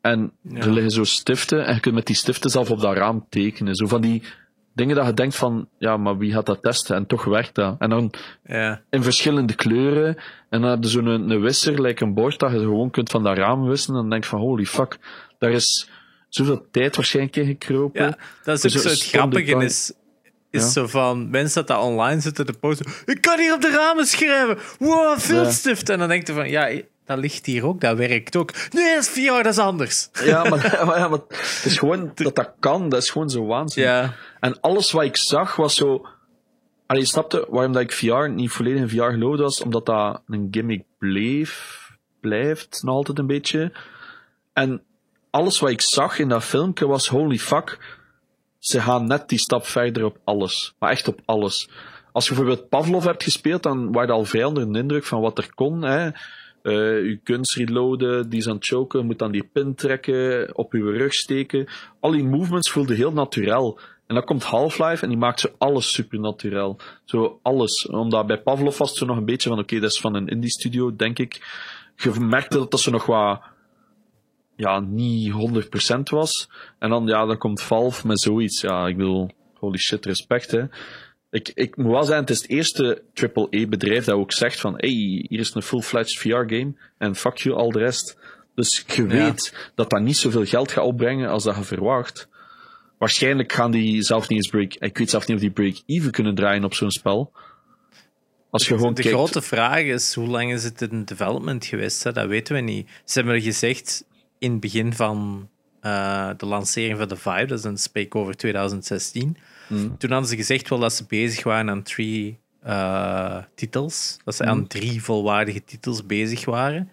[0.00, 0.58] En ja.
[0.58, 1.66] er liggen zo stiften.
[1.66, 3.74] En je kunt met die stiften zelf op dat raam tekenen.
[3.74, 4.22] Zo van die
[4.78, 5.68] dingen dat je denkt van...
[5.78, 6.96] Ja, maar wie gaat dat testen?
[6.96, 7.76] En toch werkt dat.
[7.78, 8.12] En dan
[8.44, 8.80] ja.
[8.90, 10.16] in verschillende kleuren.
[10.50, 13.10] En dan heb je zo'n een, een wisser, like een bord, dat je gewoon kunt
[13.10, 13.94] van dat raam wissen.
[13.94, 14.98] En dan denk je van, holy fuck,
[15.38, 15.88] daar is
[16.28, 18.04] zoveel tijd waarschijnlijk in gekropen.
[18.04, 19.64] ja, dat is Dus ook zo het grappige.
[19.64, 19.92] Is,
[20.50, 20.68] is Ja.
[20.68, 22.86] zo van mensen dat dat online zitten te posten.
[23.04, 24.58] Ik kan hier op de ramen schrijven.
[24.78, 25.88] Wow, viltstift.
[25.88, 26.70] En dan denk je van, ja,
[27.08, 28.52] dat ligt hier ook, dat werkt ook.
[28.70, 30.08] Nee, dat is VR, dat is anders.
[30.24, 33.46] Ja, maar, maar, ja, maar het is gewoon dat dat kan, dat is gewoon zo
[33.46, 33.82] waanzin.
[33.82, 36.06] Ja, En alles wat ik zag was zo.
[36.86, 40.22] Allee, je snapte waarom dat ik VR niet volledig in VR geloofde was, omdat dat
[40.26, 41.86] een gimmick bleef,
[42.20, 43.72] blijft nog altijd een beetje.
[44.52, 44.82] En
[45.30, 47.96] alles wat ik zag in dat filmpje was holy fuck.
[48.58, 50.74] Ze gaan net die stap verder op alles.
[50.78, 51.68] Maar echt op alles.
[52.12, 55.38] Als je bijvoorbeeld Pavlov hebt gespeeld, dan waren al vrij onder de indruk van wat
[55.38, 55.82] er kon.
[55.82, 56.10] Hè.
[56.68, 60.72] Eh, je guns reloaden, die is aan het choken, moet dan die pin trekken, op
[60.72, 61.66] je rug steken.
[62.00, 63.96] Al die movements voelden heel natuurlijk.
[64.06, 66.80] En dan komt Half-Life en die maakt zo alles supernatural.
[67.04, 67.86] Zo alles.
[67.86, 70.28] Omdat bij Pavlov was het zo nog een beetje van, oké, dat is van een
[70.28, 71.40] indie studio, denk ik.
[71.96, 73.40] Je merkte dat dat zo nog wat,
[74.56, 76.50] ja, niet 100% was.
[76.78, 78.60] En dan, ja, dan komt Valve met zoiets.
[78.60, 80.64] Ja, ik wil, holy shit, respect, hè.
[81.30, 85.24] Ik, ik moet wel zeggen, het is het eerste AAA-bedrijf dat ook zegt van, hey,
[85.28, 88.18] hier is een full-fledged VR-game en fuck you, al de rest.
[88.54, 92.28] Dus je weet dat dat niet zoveel geld gaat opbrengen als dat je verwacht.
[92.98, 94.74] Waarschijnlijk gaan die zelf niet eens break...
[94.74, 97.32] Ik weet zelf niet of die break-even kunnen draaien op zo'n spel.
[98.50, 99.16] Als je gewoon de kijkt...
[99.16, 102.04] grote vraag is, hoe lang is het in development geweest?
[102.04, 102.12] Hè?
[102.12, 102.88] Dat weten we niet.
[103.04, 104.04] Ze hebben gezegd,
[104.38, 105.48] in het begin van
[105.80, 109.36] eh, de lancering van de Vive, dat is een spreek over 2016,
[109.68, 109.98] Hmm.
[109.98, 114.16] toen hadden ze gezegd wel dat ze bezig waren aan drie eh, titels.
[114.24, 116.90] Dat ze aan drie volwaardige titels bezig waren.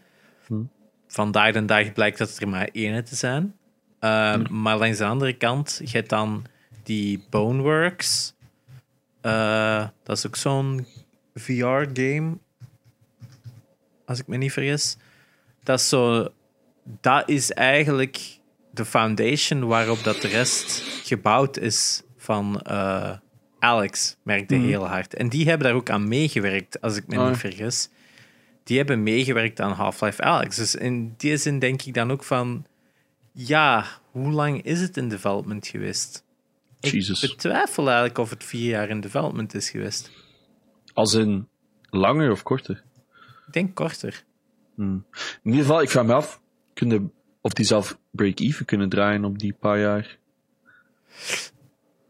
[1.07, 3.55] Vandaag de dag blijkt dat het er maar één te zijn.
[3.99, 4.61] Eh, Hmm.
[4.61, 6.45] Maar langs de andere kant, je hebt dan
[6.83, 8.33] die Boneworks.
[9.21, 10.87] Eh, dat is ook zo'n
[11.35, 12.37] VR-game.
[14.05, 14.97] Als ik me niet vergis.
[15.63, 16.27] Dat is zo.
[17.01, 18.39] Dat is eigenlijk
[18.71, 23.11] de foundation waarop dat de rest gebouwd is van eh,
[23.59, 25.13] Alex, merkte heel hard.
[25.13, 27.27] En die hebben daar ook aan meegewerkt, als ik me Ah.
[27.27, 27.89] niet vergis.
[28.63, 30.55] Die hebben meegewerkt aan Half-Life Alex.
[30.55, 32.65] Dus in die zin denk ik dan ook van...
[33.31, 36.23] Ja, hoe lang is het in development geweest?
[36.79, 37.23] Jesus.
[37.23, 40.11] Ik betwijfel eigenlijk of het vier jaar in development is geweest.
[40.93, 41.47] Als in
[41.89, 42.83] langer of korter?
[43.47, 44.23] Ik denk korter.
[44.77, 45.05] In
[45.43, 46.41] ieder geval, ik vraag me af
[46.73, 47.11] kunnen,
[47.41, 50.17] of die zelf break-even kunnen draaien op die paar jaar.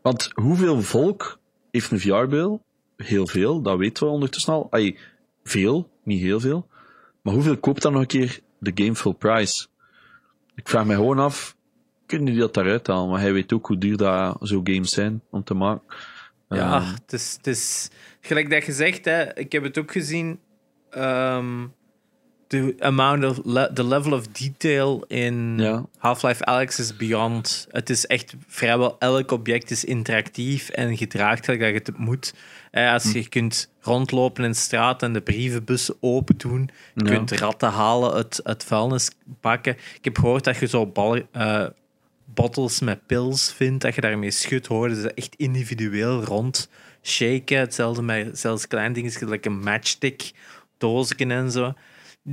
[0.05, 1.39] Want hoeveel volk
[1.71, 2.61] heeft een VR-bril?
[2.97, 4.67] Heel veel, dat weten we ondertussen al.
[4.71, 4.97] Ay,
[5.43, 6.67] veel, niet heel veel.
[7.21, 9.67] Maar hoeveel koopt dan nog een keer de game full price?
[10.55, 11.55] Ik vraag me gewoon af,
[12.05, 13.09] kunnen die dat daaruit halen?
[13.09, 15.83] Maar hij weet ook hoe duur dat zo games zijn om te maken.
[16.49, 17.89] Ja, Ehm, het is, het is
[18.21, 20.39] gelijk dat je zegt, hè, ik heb het ook gezien.
[20.89, 21.67] ehm,
[22.47, 25.85] the amount of le- the level of detail in Ja.
[25.97, 27.67] Half-Life Alex is beyond.
[27.71, 32.33] Het is echt vrijwel elk object is interactief en gedraagt dat je het moet.
[32.71, 37.11] Eh, als je kunt rondlopen in de straat en de brievenbussen open doen, je Ja.
[37.11, 39.73] kunt ratten halen uit, uit vuilnisbakken.
[39.73, 41.65] Ik heb gehoord dat je zo bal, eh,
[42.25, 46.69] bottles met pils vindt, dat je daarmee schudt, horen ze echt individueel rond
[47.03, 47.59] shaken.
[47.59, 50.31] Hetzelfde met zelfs klein dingetjes, gelijk een matchstick,
[50.77, 51.73] doosje en zo.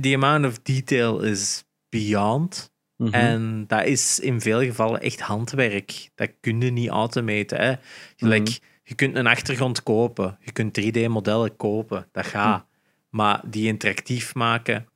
[0.01, 2.71] The amount of detail is beyond.
[2.97, 3.13] Mhm.
[3.13, 6.09] En dat is in veel gevallen echt handwerk.
[6.15, 7.61] Dat kun je niet automaten.
[7.61, 7.73] Hè.
[8.15, 8.57] Gelijk, Mhm.
[8.85, 10.37] Je kunt een achtergrond kopen.
[10.41, 12.07] Je kunt 3D-modellen kopen.
[12.11, 12.65] Dat gaat.
[13.09, 14.87] Maar die interactief maken,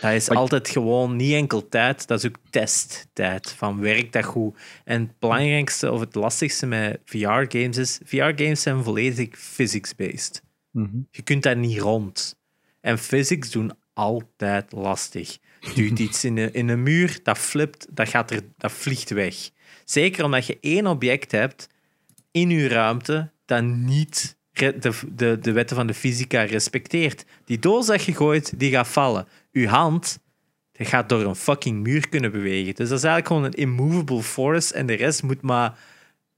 [0.00, 2.06] dat is Maar- altijd gewoon niet enkel tijd.
[2.06, 3.50] Dat is ook testtijd.
[3.52, 4.58] Van werkt dat goed?
[4.84, 8.00] En het belangrijkste of het lastigste met VR-games is...
[8.04, 10.42] VR-games zijn volledig physics-based.
[10.70, 10.96] Mhm.
[11.10, 12.38] Je kunt daar niet rond.
[12.80, 15.38] En physics doen altijd lastig.
[15.74, 19.50] Duwt iets in een, in een muur, dat flipt, dat, gaat er, dat vliegt weg.
[19.84, 21.68] Zeker omdat je één object hebt
[22.30, 27.24] in je ruimte dat niet de, de, de wetten van de fysica respecteert.
[27.44, 29.26] Die doos dat je gooit, die gaat vallen.
[29.52, 30.20] Uw hand
[30.72, 32.74] die gaat door een fucking muur kunnen bewegen.
[32.74, 35.78] Dus dat is eigenlijk gewoon een immovable force en de rest moet maar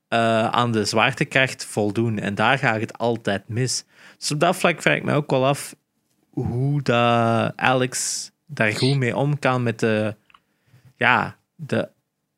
[0.09, 2.19] eh, aan de zwaartekracht voldoen.
[2.19, 3.85] En daar gaat het altijd mis.
[4.19, 5.75] Dus op dat vlak vraag ik me ook wel af
[6.35, 10.15] hoe dat Alex daar goed mee om kan met de,
[10.97, 11.89] ja, de,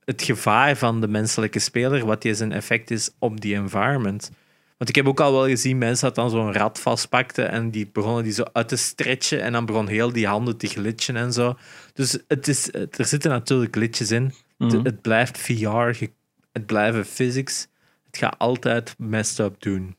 [0.04, 4.30] het gevaar van de menselijke speler, wat die zijn effect is op die environment.
[4.76, 7.88] Want ik heb ook al wel gezien mensen dat dan zo'n rat vastpakten en die
[7.92, 11.32] begonnen die zo uit te stretchen en dan begon heel die handen te glitchen en
[11.32, 11.56] zo.
[11.92, 14.24] Dus het is, er zitten natuurlijk glitches in.
[14.58, 14.84] Het, Mhm.
[14.84, 16.04] het blijft VR,
[16.52, 17.66] het blijven physics.
[18.06, 19.96] Het gaat altijd messed up doen.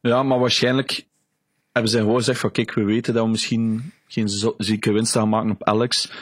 [0.00, 1.06] Ja, maar waarschijnlijk
[1.76, 5.28] hebben zij gewoon gezegd van kijk, we weten dat we misschien geen zieke winst gaan
[5.28, 6.12] maken op Alex.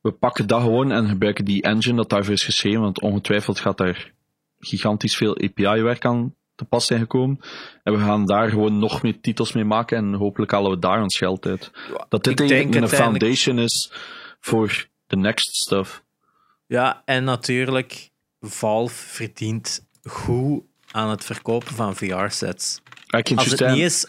[0.00, 3.78] We pakken dat gewoon en gebruiken die engine dat daarvoor is geschreven, want ongetwijfeld gaat
[3.78, 4.12] daar
[4.58, 7.40] gigantisch veel API-werk aan te pas zijn gekomen.
[7.82, 11.02] En we gaan daar gewoon nog meer titels mee maken en hopelijk halen we daar
[11.02, 11.70] ons geld uit.
[12.08, 13.92] Dat dit denk een foundation is
[14.40, 16.02] voor de next stuff.
[16.66, 22.80] Ja, en natuurlijk, Valve verdient goed aan het verkopen van VR-sets.
[23.06, 24.06] Can Als het niet is...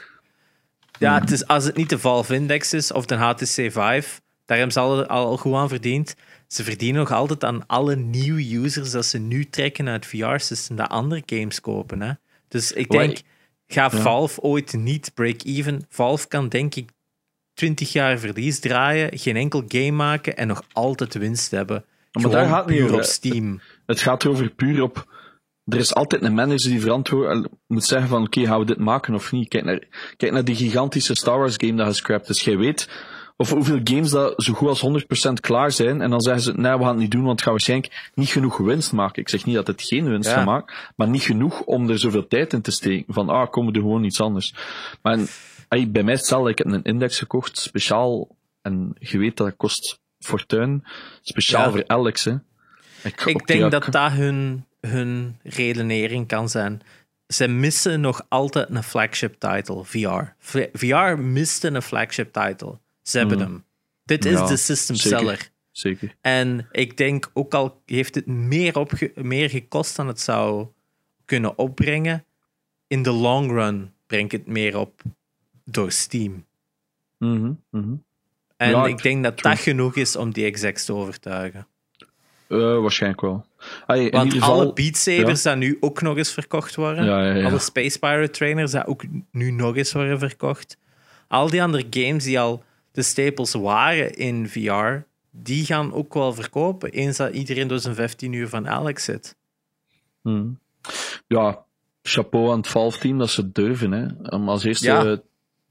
[1.00, 4.58] Ja, het is, als het niet de Valve Index is of de HTC Vive, daar
[4.58, 6.16] hebben ze al, al goed aan verdiend.
[6.48, 10.90] Ze verdienen nog altijd aan alle nieuwe users dat ze nu trekken uit VR-systeem, dat
[10.90, 12.02] andere games kopen.
[12.02, 12.12] Hè?
[12.48, 13.18] Dus ik denk,
[13.68, 15.86] ga Valve ooit niet break-even?
[15.90, 16.90] Valve kan denk ik
[17.54, 21.86] 20 jaar verlies draaien, geen enkel game maken en nog altijd winst hebben.
[22.12, 22.96] Maar Gewoon daar gaat het niet over.
[22.96, 23.62] op Steam.
[23.86, 25.08] Het gaat erover puur op.
[25.68, 29.14] Er is altijd een manager die verantwoord moet zeggen van oké, gaan we dit maken
[29.14, 29.48] of niet?
[29.48, 29.84] Kijk naar,
[30.18, 32.42] kijk naar die gigantische Star Wars game dat gescrapt is.
[32.44, 32.90] Jij weet
[33.38, 36.72] of hoeveel games dat zo goed als 100% klaar zijn en dan zeggen ze, nee,
[36.72, 39.22] we gaan het niet doen, want het gaat waarschijnlijk niet genoeg winst maken.
[39.22, 40.36] Ik zeg niet dat het geen winst Ja.
[40.36, 43.14] gaat maken, maar niet genoeg om er zoveel tijd in te steken.
[43.14, 44.54] Van, ah, komen er gewoon iets anders.
[45.02, 45.18] Maar
[45.88, 46.50] bij mij is hetzelfde.
[46.50, 48.28] Ik heb een index gekocht, speciaal,
[48.62, 50.84] en je weet dat het kost fortuin,
[51.22, 51.72] speciaal Ja.
[51.72, 52.34] voor Alex, hè.
[53.04, 56.82] Ik, Ik denk dat dat hun, hun redenering kan zijn.
[57.28, 60.24] Ze missen nog altijd een flagship title, VR.
[60.74, 62.80] VR miste een flagship title.
[63.02, 63.66] Ze hebben hem.
[64.04, 65.18] Dit is Ja, de system zeker.
[65.20, 65.50] seller.
[65.72, 66.16] Zeker.
[66.22, 70.68] En ik denk, ook al heeft het meer, opge- meer gekost dan het zou
[71.26, 72.26] kunnen opbrengen,
[72.88, 75.02] in de long run brengt het meer op
[75.66, 76.46] door Steam.
[77.18, 77.96] Mhm, mhm.
[78.58, 79.52] En Ja, ik denk dat true.
[79.54, 81.68] dat genoeg is om die execs te overtuigen.
[82.48, 83.46] Eh, waarschijnlijk wel.
[84.12, 87.06] Want geval, alle Beat Sabers dat nu ook nog eens verkocht worden.
[87.06, 87.46] Ja, ja, ja.
[87.46, 90.78] Alle Space Pirate trainers dat ook nu nog eens worden verkocht.
[91.28, 96.34] Al die andere games die al de staples waren in VR, die gaan ook wel
[96.34, 96.92] verkopen.
[96.92, 99.36] Eens dat iedereen door zijn 15 uur van Alex zit.
[100.22, 100.48] Mhm.
[101.28, 101.66] Ja,
[102.02, 103.92] chapeau aan het Valve-team dat ze durven.
[103.92, 104.30] Hè.
[104.36, 105.24] Om als eerste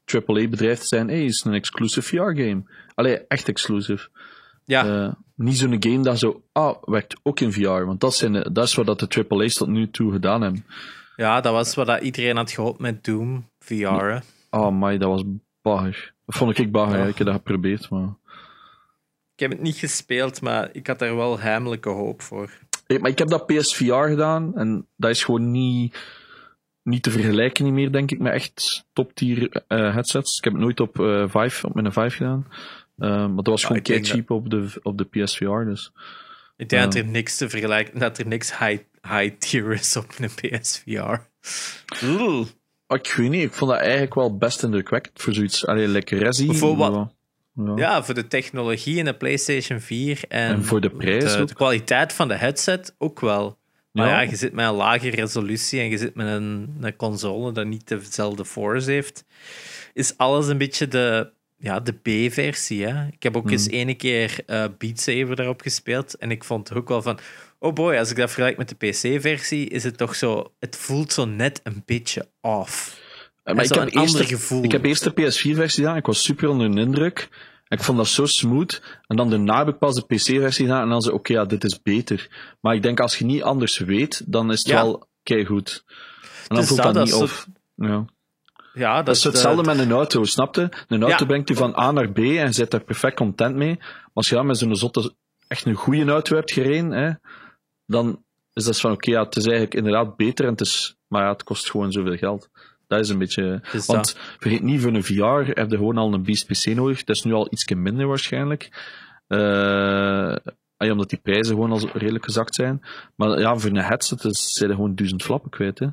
[0.05, 2.63] AAA-bedrijf te zijn, hey, is een exclusive VR-game.
[2.95, 4.09] Allee, echt exclusive.
[4.67, 7.85] Ja, Eh, niet zo'n game dat zo, ah, werkt ook in VR.
[7.85, 10.65] Want dat, zijn, dat is wat dat de AAA's tot nu toe gedaan hebben.
[11.17, 14.19] ja dat was wat dat iedereen had gehoopt met Doom VR.
[14.51, 15.23] Oh, my, dat was
[15.63, 16.15] bagger.
[16.27, 16.99] Dat vond ik bagger.
[16.99, 17.05] Ja.
[17.05, 18.15] Ik heb dat geprobeerd, maar...
[19.35, 22.51] Ik heb het niet gespeeld, maar ik had er wel heimelijke hoop voor.
[22.87, 25.97] Hey, maar ik heb dat PSVR gedaan en dat is gewoon niet,
[26.83, 30.39] niet te vergelijken niet meer, denk ik, met echt top-tier eh, headsets.
[30.39, 32.47] Ik heb het nooit op, eh Vive, op mijn Vive gedaan.
[32.97, 35.93] Eh, maar dat was gewoon kei cheap op de, op de PSVR, dus...
[36.57, 40.07] Ik denk dat er niks te vergelijken, dat er niks high, high tier is op
[40.19, 40.31] een
[40.61, 41.15] PSVR.
[42.05, 42.47] Oeh.
[42.87, 45.67] Ah, ik weet niet, ik vond dat eigenlijk wel best indrukwekkend voor zoiets.
[45.67, 46.55] Allee, lekker Resi.
[46.55, 47.11] Voor wat-
[47.55, 47.73] Ja.
[47.77, 51.49] Ja, voor de technologie in de PlayStation 4 en, En voor de prijs de, ook.
[51.49, 53.59] de kwaliteit van de headset ook wel.
[53.93, 54.21] Maar ja.
[54.21, 54.31] Ja.
[54.31, 57.89] je zit met een lage resolutie en je zit met een, een console dat niet
[57.89, 59.25] dezelfde force heeft.
[59.93, 62.87] Is alles een beetje de, ja, de B-versie.
[63.11, 63.53] Ik heb ook Hmm.
[63.53, 67.19] eens ene keer eh Beat Saber daarop gespeeld en ik vond ook wel van...
[67.59, 70.53] Oh boy, als ik dat vergelijk met de PC-versie, is het toch zo...
[70.59, 73.01] Het voelt zo net een beetje off.
[73.43, 74.63] Eh, Maar ik, heb een eerst, gevoel.
[74.65, 75.97] ik heb eerst de PS4-versie gedaan.
[75.97, 77.29] Ik was super onder de indruk.
[77.69, 78.83] Ik vond dat zo smooth.
[79.07, 80.83] En dan daarna heb ik pas de PC-versie gedaan.
[80.83, 82.29] En dan zei oké, ja, dit is beter.
[82.61, 84.75] Maar ik denk, als je niet anders weet, dan is het Ja.
[84.83, 85.85] wel keigoed.
[86.21, 87.47] En dan Dus voelt dat- dat, niet is of.
[87.75, 88.05] Ja.
[88.77, 90.61] Ja, dat, Dat is de- hetzelfde met een auto, snapte?
[90.89, 91.25] Een auto Ja.
[91.27, 93.77] brengt u van A naar B en je zit daar perfect content mee.
[93.79, 95.15] Maar als je dan met zo'n zotte,
[95.49, 97.11] echt een goede auto hebt gereden, hè,
[97.87, 98.23] dan
[98.53, 101.29] is dat van oké, ja, het is eigenlijk inderdaad beter, en het is, maar ja,
[101.33, 102.49] het kost gewoon zoveel geld.
[102.87, 103.61] Dat is een beetje...
[103.87, 105.25] Want vergeet niet, voor een VR
[105.59, 107.05] heb je gewoon al een beast PC nodig.
[107.05, 108.69] Dat is nu al iets minder waarschijnlijk.
[109.27, 110.37] Eh,
[110.77, 112.83] ja, omdat die prijzen gewoon al redelijk gezakt zijn.
[113.15, 115.79] Maar ja, voor een headset zijn er gewoon duizend flappen kwijt.
[115.79, 115.87] Hè.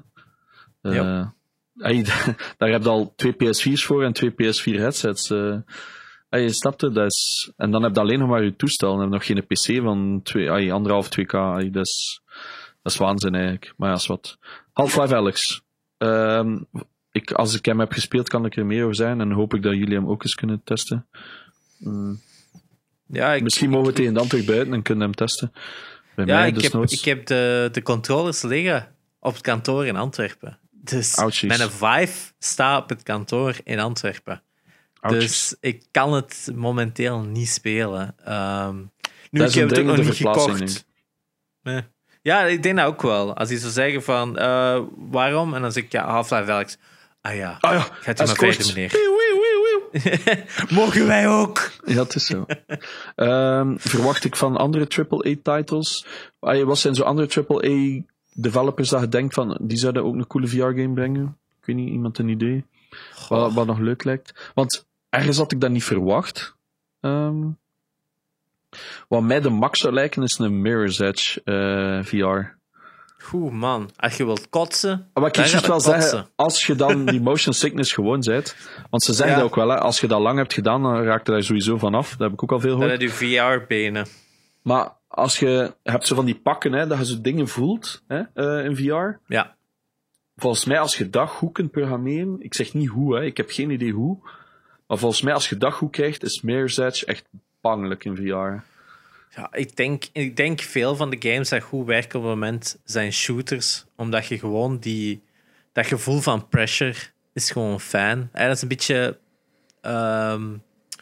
[0.82, 1.34] Eh, Ja.
[1.80, 2.06] Ah,
[2.58, 5.30] daar heb je al twee PS4's voor en twee PS4 headsets.
[5.30, 5.56] eh.
[6.30, 7.52] Ah, je snapt het, dat is...
[7.58, 8.98] En dan heb je alleen nog maar je toestel.
[8.98, 11.34] Dan heb je nog geen PC van twee, ah, anderhalf, 2K.
[11.34, 12.22] Ah, dat, is,
[12.82, 13.74] dat is waanzin eigenlijk.
[13.78, 14.38] Maar ja, is wat.
[14.74, 15.62] Half-Life Alex.
[15.98, 16.58] Ehm,
[17.12, 19.22] ik, als ik hem heb gespeeld, kan ik er meer over zijn.
[19.22, 21.08] En hoop ik dat jullie hem ook eens kunnen testen.
[21.78, 22.20] Mm,
[23.08, 25.52] ja, ik, Misschien mogen we tegen dan terug buiten en kunnen hem testen.
[26.16, 26.94] Bij Ja, mij ik dus heb, noods.
[26.94, 30.58] ik heb de, de controllers liggen op het kantoor in Antwerpen.
[30.84, 31.58] Dus Ouchies.
[31.58, 34.42] mijn Vive staat op het kantoor in Antwerpen.
[35.00, 35.22] Ouchies.
[35.28, 38.16] Dus ik kan het momenteel niet spelen.
[38.24, 38.78] Ehm,
[39.30, 40.86] nu, Dat ik heb het ook nog niet gekocht.
[41.62, 41.82] Nee.
[42.22, 43.36] Ja, ik denk dat ook wel.
[43.36, 45.54] Als die zou zeggen van, eh, waarom?
[45.54, 46.78] En dan zeg ik, ja, Half-Life Alex.
[47.22, 49.12] Ah ja, Ah ja, gaat u maar verder, meneer.
[50.80, 51.72] Mogen wij ook?
[51.86, 52.46] Ja, het is zo.
[53.16, 56.06] Ehm, verwacht ik van andere AAA-titles?
[56.40, 57.28] Wat zijn zo andere
[58.36, 61.38] AAA-developers dat je denkt van, die zouden ook een coole VR-game brengen?
[61.60, 62.66] Ik weet niet, iemand een idee?
[63.30, 64.52] Wat, wat nog leuk lijkt?
[64.54, 66.56] Want ergens had ik dat niet verwacht.
[67.02, 67.42] Ehm,
[69.08, 71.42] wat mij de max zou lijken is een Mirror's Edge
[72.06, 72.62] VR.
[73.34, 73.90] Oeh, man.
[73.96, 77.54] Als je wilt kotsen, Maar ik dan juist wel zeggen, als je dan die motion
[77.54, 78.56] sickness gewoon bent,
[78.90, 79.42] want ze zeggen Ja.
[79.42, 81.78] dat ook wel, hè, als je dat lang hebt gedaan, dan raakt je daar sowieso
[81.78, 82.10] van af.
[82.10, 83.02] Dat heb ik ook al veel dan gehoord.
[83.02, 84.06] heb je VR-benen.
[84.64, 88.22] Maar als je hebt zo van die pakken, hè, dat je zo dingen voelt hè,
[88.34, 89.34] eh, in VR.
[89.34, 89.56] Ja.
[90.36, 93.50] Volgens mij, als je dat goed kunt programmeren, ik zeg niet hoe, hè, ik heb
[93.50, 94.18] geen idee hoe.
[94.88, 97.26] Maar volgens mij, als je dat goed krijgt, is Mirror's Edge echt
[97.62, 98.64] bangelijk in VR.
[99.36, 102.80] Ja, ik denk, ik denk veel van de games dat goed werken op het moment
[102.84, 103.86] zijn shooters.
[103.96, 105.24] Omdat je gewoon die,
[105.72, 106.96] dat gevoel van pressure
[107.34, 108.30] is gewoon fijn.
[108.32, 109.18] En dat is een beetje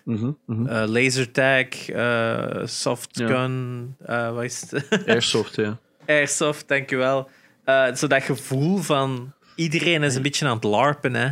[0.05, 0.67] ehm Mhm, mhm.
[0.67, 3.27] eh, lasertag, eh soft Ja.
[3.27, 4.87] gun, eh, wat is het?
[5.07, 5.77] Airsoft, ja.
[6.07, 7.29] Airsoft, dankjewel.
[7.63, 11.29] Eh zo dat gevoel van iedereen is een beetje aan het larpen, hè.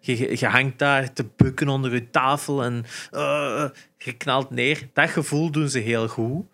[0.00, 4.88] Je, je, hangt daar te bukken onder je tafel en eh, je knalt neer.
[4.92, 6.44] Dat gevoel doen ze heel goed.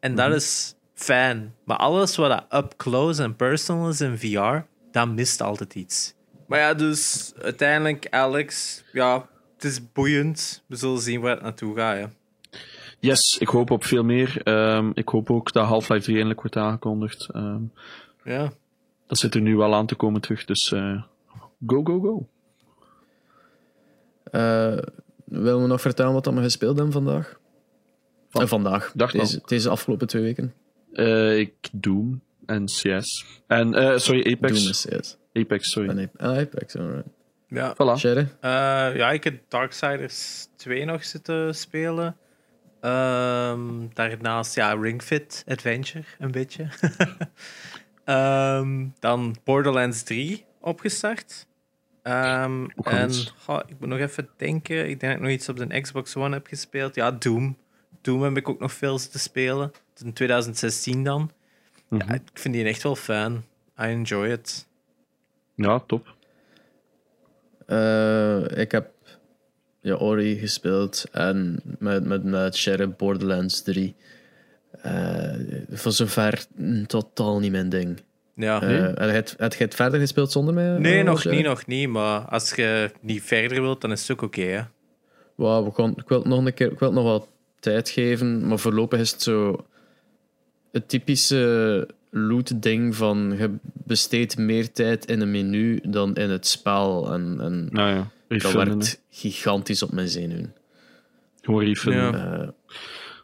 [0.00, 1.54] En dat is fijn.
[1.64, 4.56] Maar alles wat up close en personal is in VR,
[4.90, 6.14] dat mist altijd iets.
[6.46, 10.62] Maar ja, dus uiteindelijk, Alex, ja, het is boeiend.
[10.66, 11.96] We zullen zien waar het naartoe gaat.
[11.98, 12.10] Ja.
[13.00, 14.40] Yes, ik hoop op veel meer.
[14.42, 17.28] Ehm, ik hoop ook dat Half-Life 3 eindelijk wordt aangekondigd.
[17.32, 17.62] Ehm,
[18.24, 18.52] ja.
[19.06, 21.02] dat zit er nu wel aan te komen terug, dus eh,
[21.66, 22.28] go, go, go.
[24.30, 24.78] Eh
[25.24, 27.40] willen we nog vertellen wat we gespeeld hebben vandaag?
[28.28, 28.92] Van- Eh, vandaag.
[28.92, 30.54] Deze, deze afgelopen twee weken.
[30.92, 33.24] Eh, ik Doom en CS.
[33.46, 34.58] En, eh, sorry, Apex.
[34.60, 35.16] Doom is yes.
[35.32, 35.88] Apex, sorry.
[35.88, 37.06] En Ape- Apex, alright.
[37.48, 37.74] Ja.
[37.74, 38.00] Voilà.
[38.40, 42.16] Eh, ja, ik heb Darksiders 2 nog zitten spelen.
[42.80, 46.68] Ehm, daarnaast, ja, Ring Fit Adventure, een beetje.
[48.04, 51.46] Ehm, dan Borderlands 3 opgestart.
[52.02, 53.10] Ehm, en
[53.66, 54.88] ik moet nog even denken.
[54.88, 56.94] Ik denk dat ik nog iets op de Xbox One heb gespeeld.
[56.94, 57.56] Ja, Doom.
[58.00, 59.72] Doom heb ik ook nog veel zitten spelen.
[60.04, 61.30] In 2016 dan.
[61.88, 62.12] Ja, Mhm.
[62.14, 63.32] ik vind die echt wel fijn.
[63.80, 64.68] I enjoy it.
[65.54, 66.15] Ja, top.
[67.66, 68.90] Eh, ik heb
[69.80, 73.94] ja, Ori gespeeld en met, met, met Sherry Borderlands 3.
[74.82, 75.34] Eh
[75.70, 78.00] voor zover mm, totaal niet mijn ding.
[78.34, 78.62] Ja.
[78.62, 80.78] Eh, heb, je het, heb je het verder gespeeld zonder mij?
[80.78, 81.88] Nee, nog niet, nog niet.
[81.88, 84.70] Maar als je niet verder wilt, dan is het ook oké.
[85.36, 87.28] we gaan, ik wil het nog een keer, ik wil het nog wat
[87.60, 89.66] tijd geven, maar voorlopig is het zo
[90.72, 97.12] het typische loot-ding van je besteedt meer tijd in een menu dan in het spel.
[97.12, 100.54] En, en Nou ja, dat werkt gigantisch op mijn zenuwen.
[101.42, 101.92] Gewoon refill.
[101.92, 102.12] Ja.
[102.40, 102.48] Eh,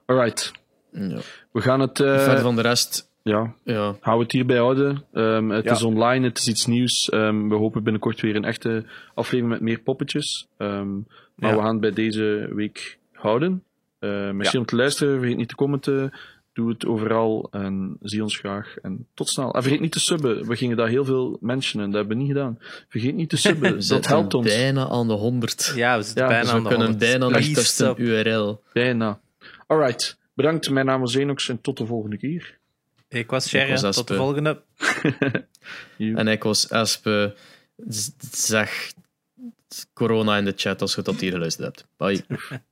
[0.07, 0.53] Alright.
[0.93, 1.19] ja.
[1.53, 2.01] We gaan het...
[2.01, 3.97] eh, Verder van de rest, ja, ja.
[4.01, 5.05] hou het hierbij houden.
[5.13, 5.73] Ehm, het Ja.
[5.73, 7.09] is online, het is iets nieuws.
[7.11, 10.49] Ehm, we hopen binnenkort weer een echte aflevering met meer poppetjes.
[10.57, 10.93] Ehm,
[11.35, 11.57] maar Ja.
[11.57, 13.63] we gaan het bij deze week houden.
[14.01, 15.19] Uh, merci om te luisteren.
[15.19, 16.13] Vergeet niet te commenten.
[16.53, 18.77] Doe het overal en zie ons graag.
[18.83, 19.55] En tot snel.
[19.55, 20.47] En vergeet niet te subben.
[20.47, 21.87] We gingen daar heel veel mentionen.
[21.91, 22.59] Dat hebben we niet gedaan.
[22.89, 23.77] Vergeet niet te subben.
[23.77, 24.47] We dat helpt ons.
[24.47, 25.73] bijna aan de 100.
[25.75, 27.11] Ja, we zitten Ja, bijna Dus aan we de kunnen 100.
[27.11, 27.99] bijna nog Please testen sub.
[27.99, 28.63] URL.
[28.73, 29.21] Bijna.
[29.67, 30.19] Alright.
[30.35, 30.71] Bedankt.
[30.71, 32.59] Mijn naam is Zenox en tot de volgende keer.
[33.09, 34.15] Ik was was Tot de Aspe.
[34.15, 34.63] volgende.
[35.97, 37.35] En ik was Espe.
[37.89, 38.93] Z- Zeg
[39.93, 41.87] corona in de chat als je dat hier geluisterd hebt.
[41.97, 42.25] Bye.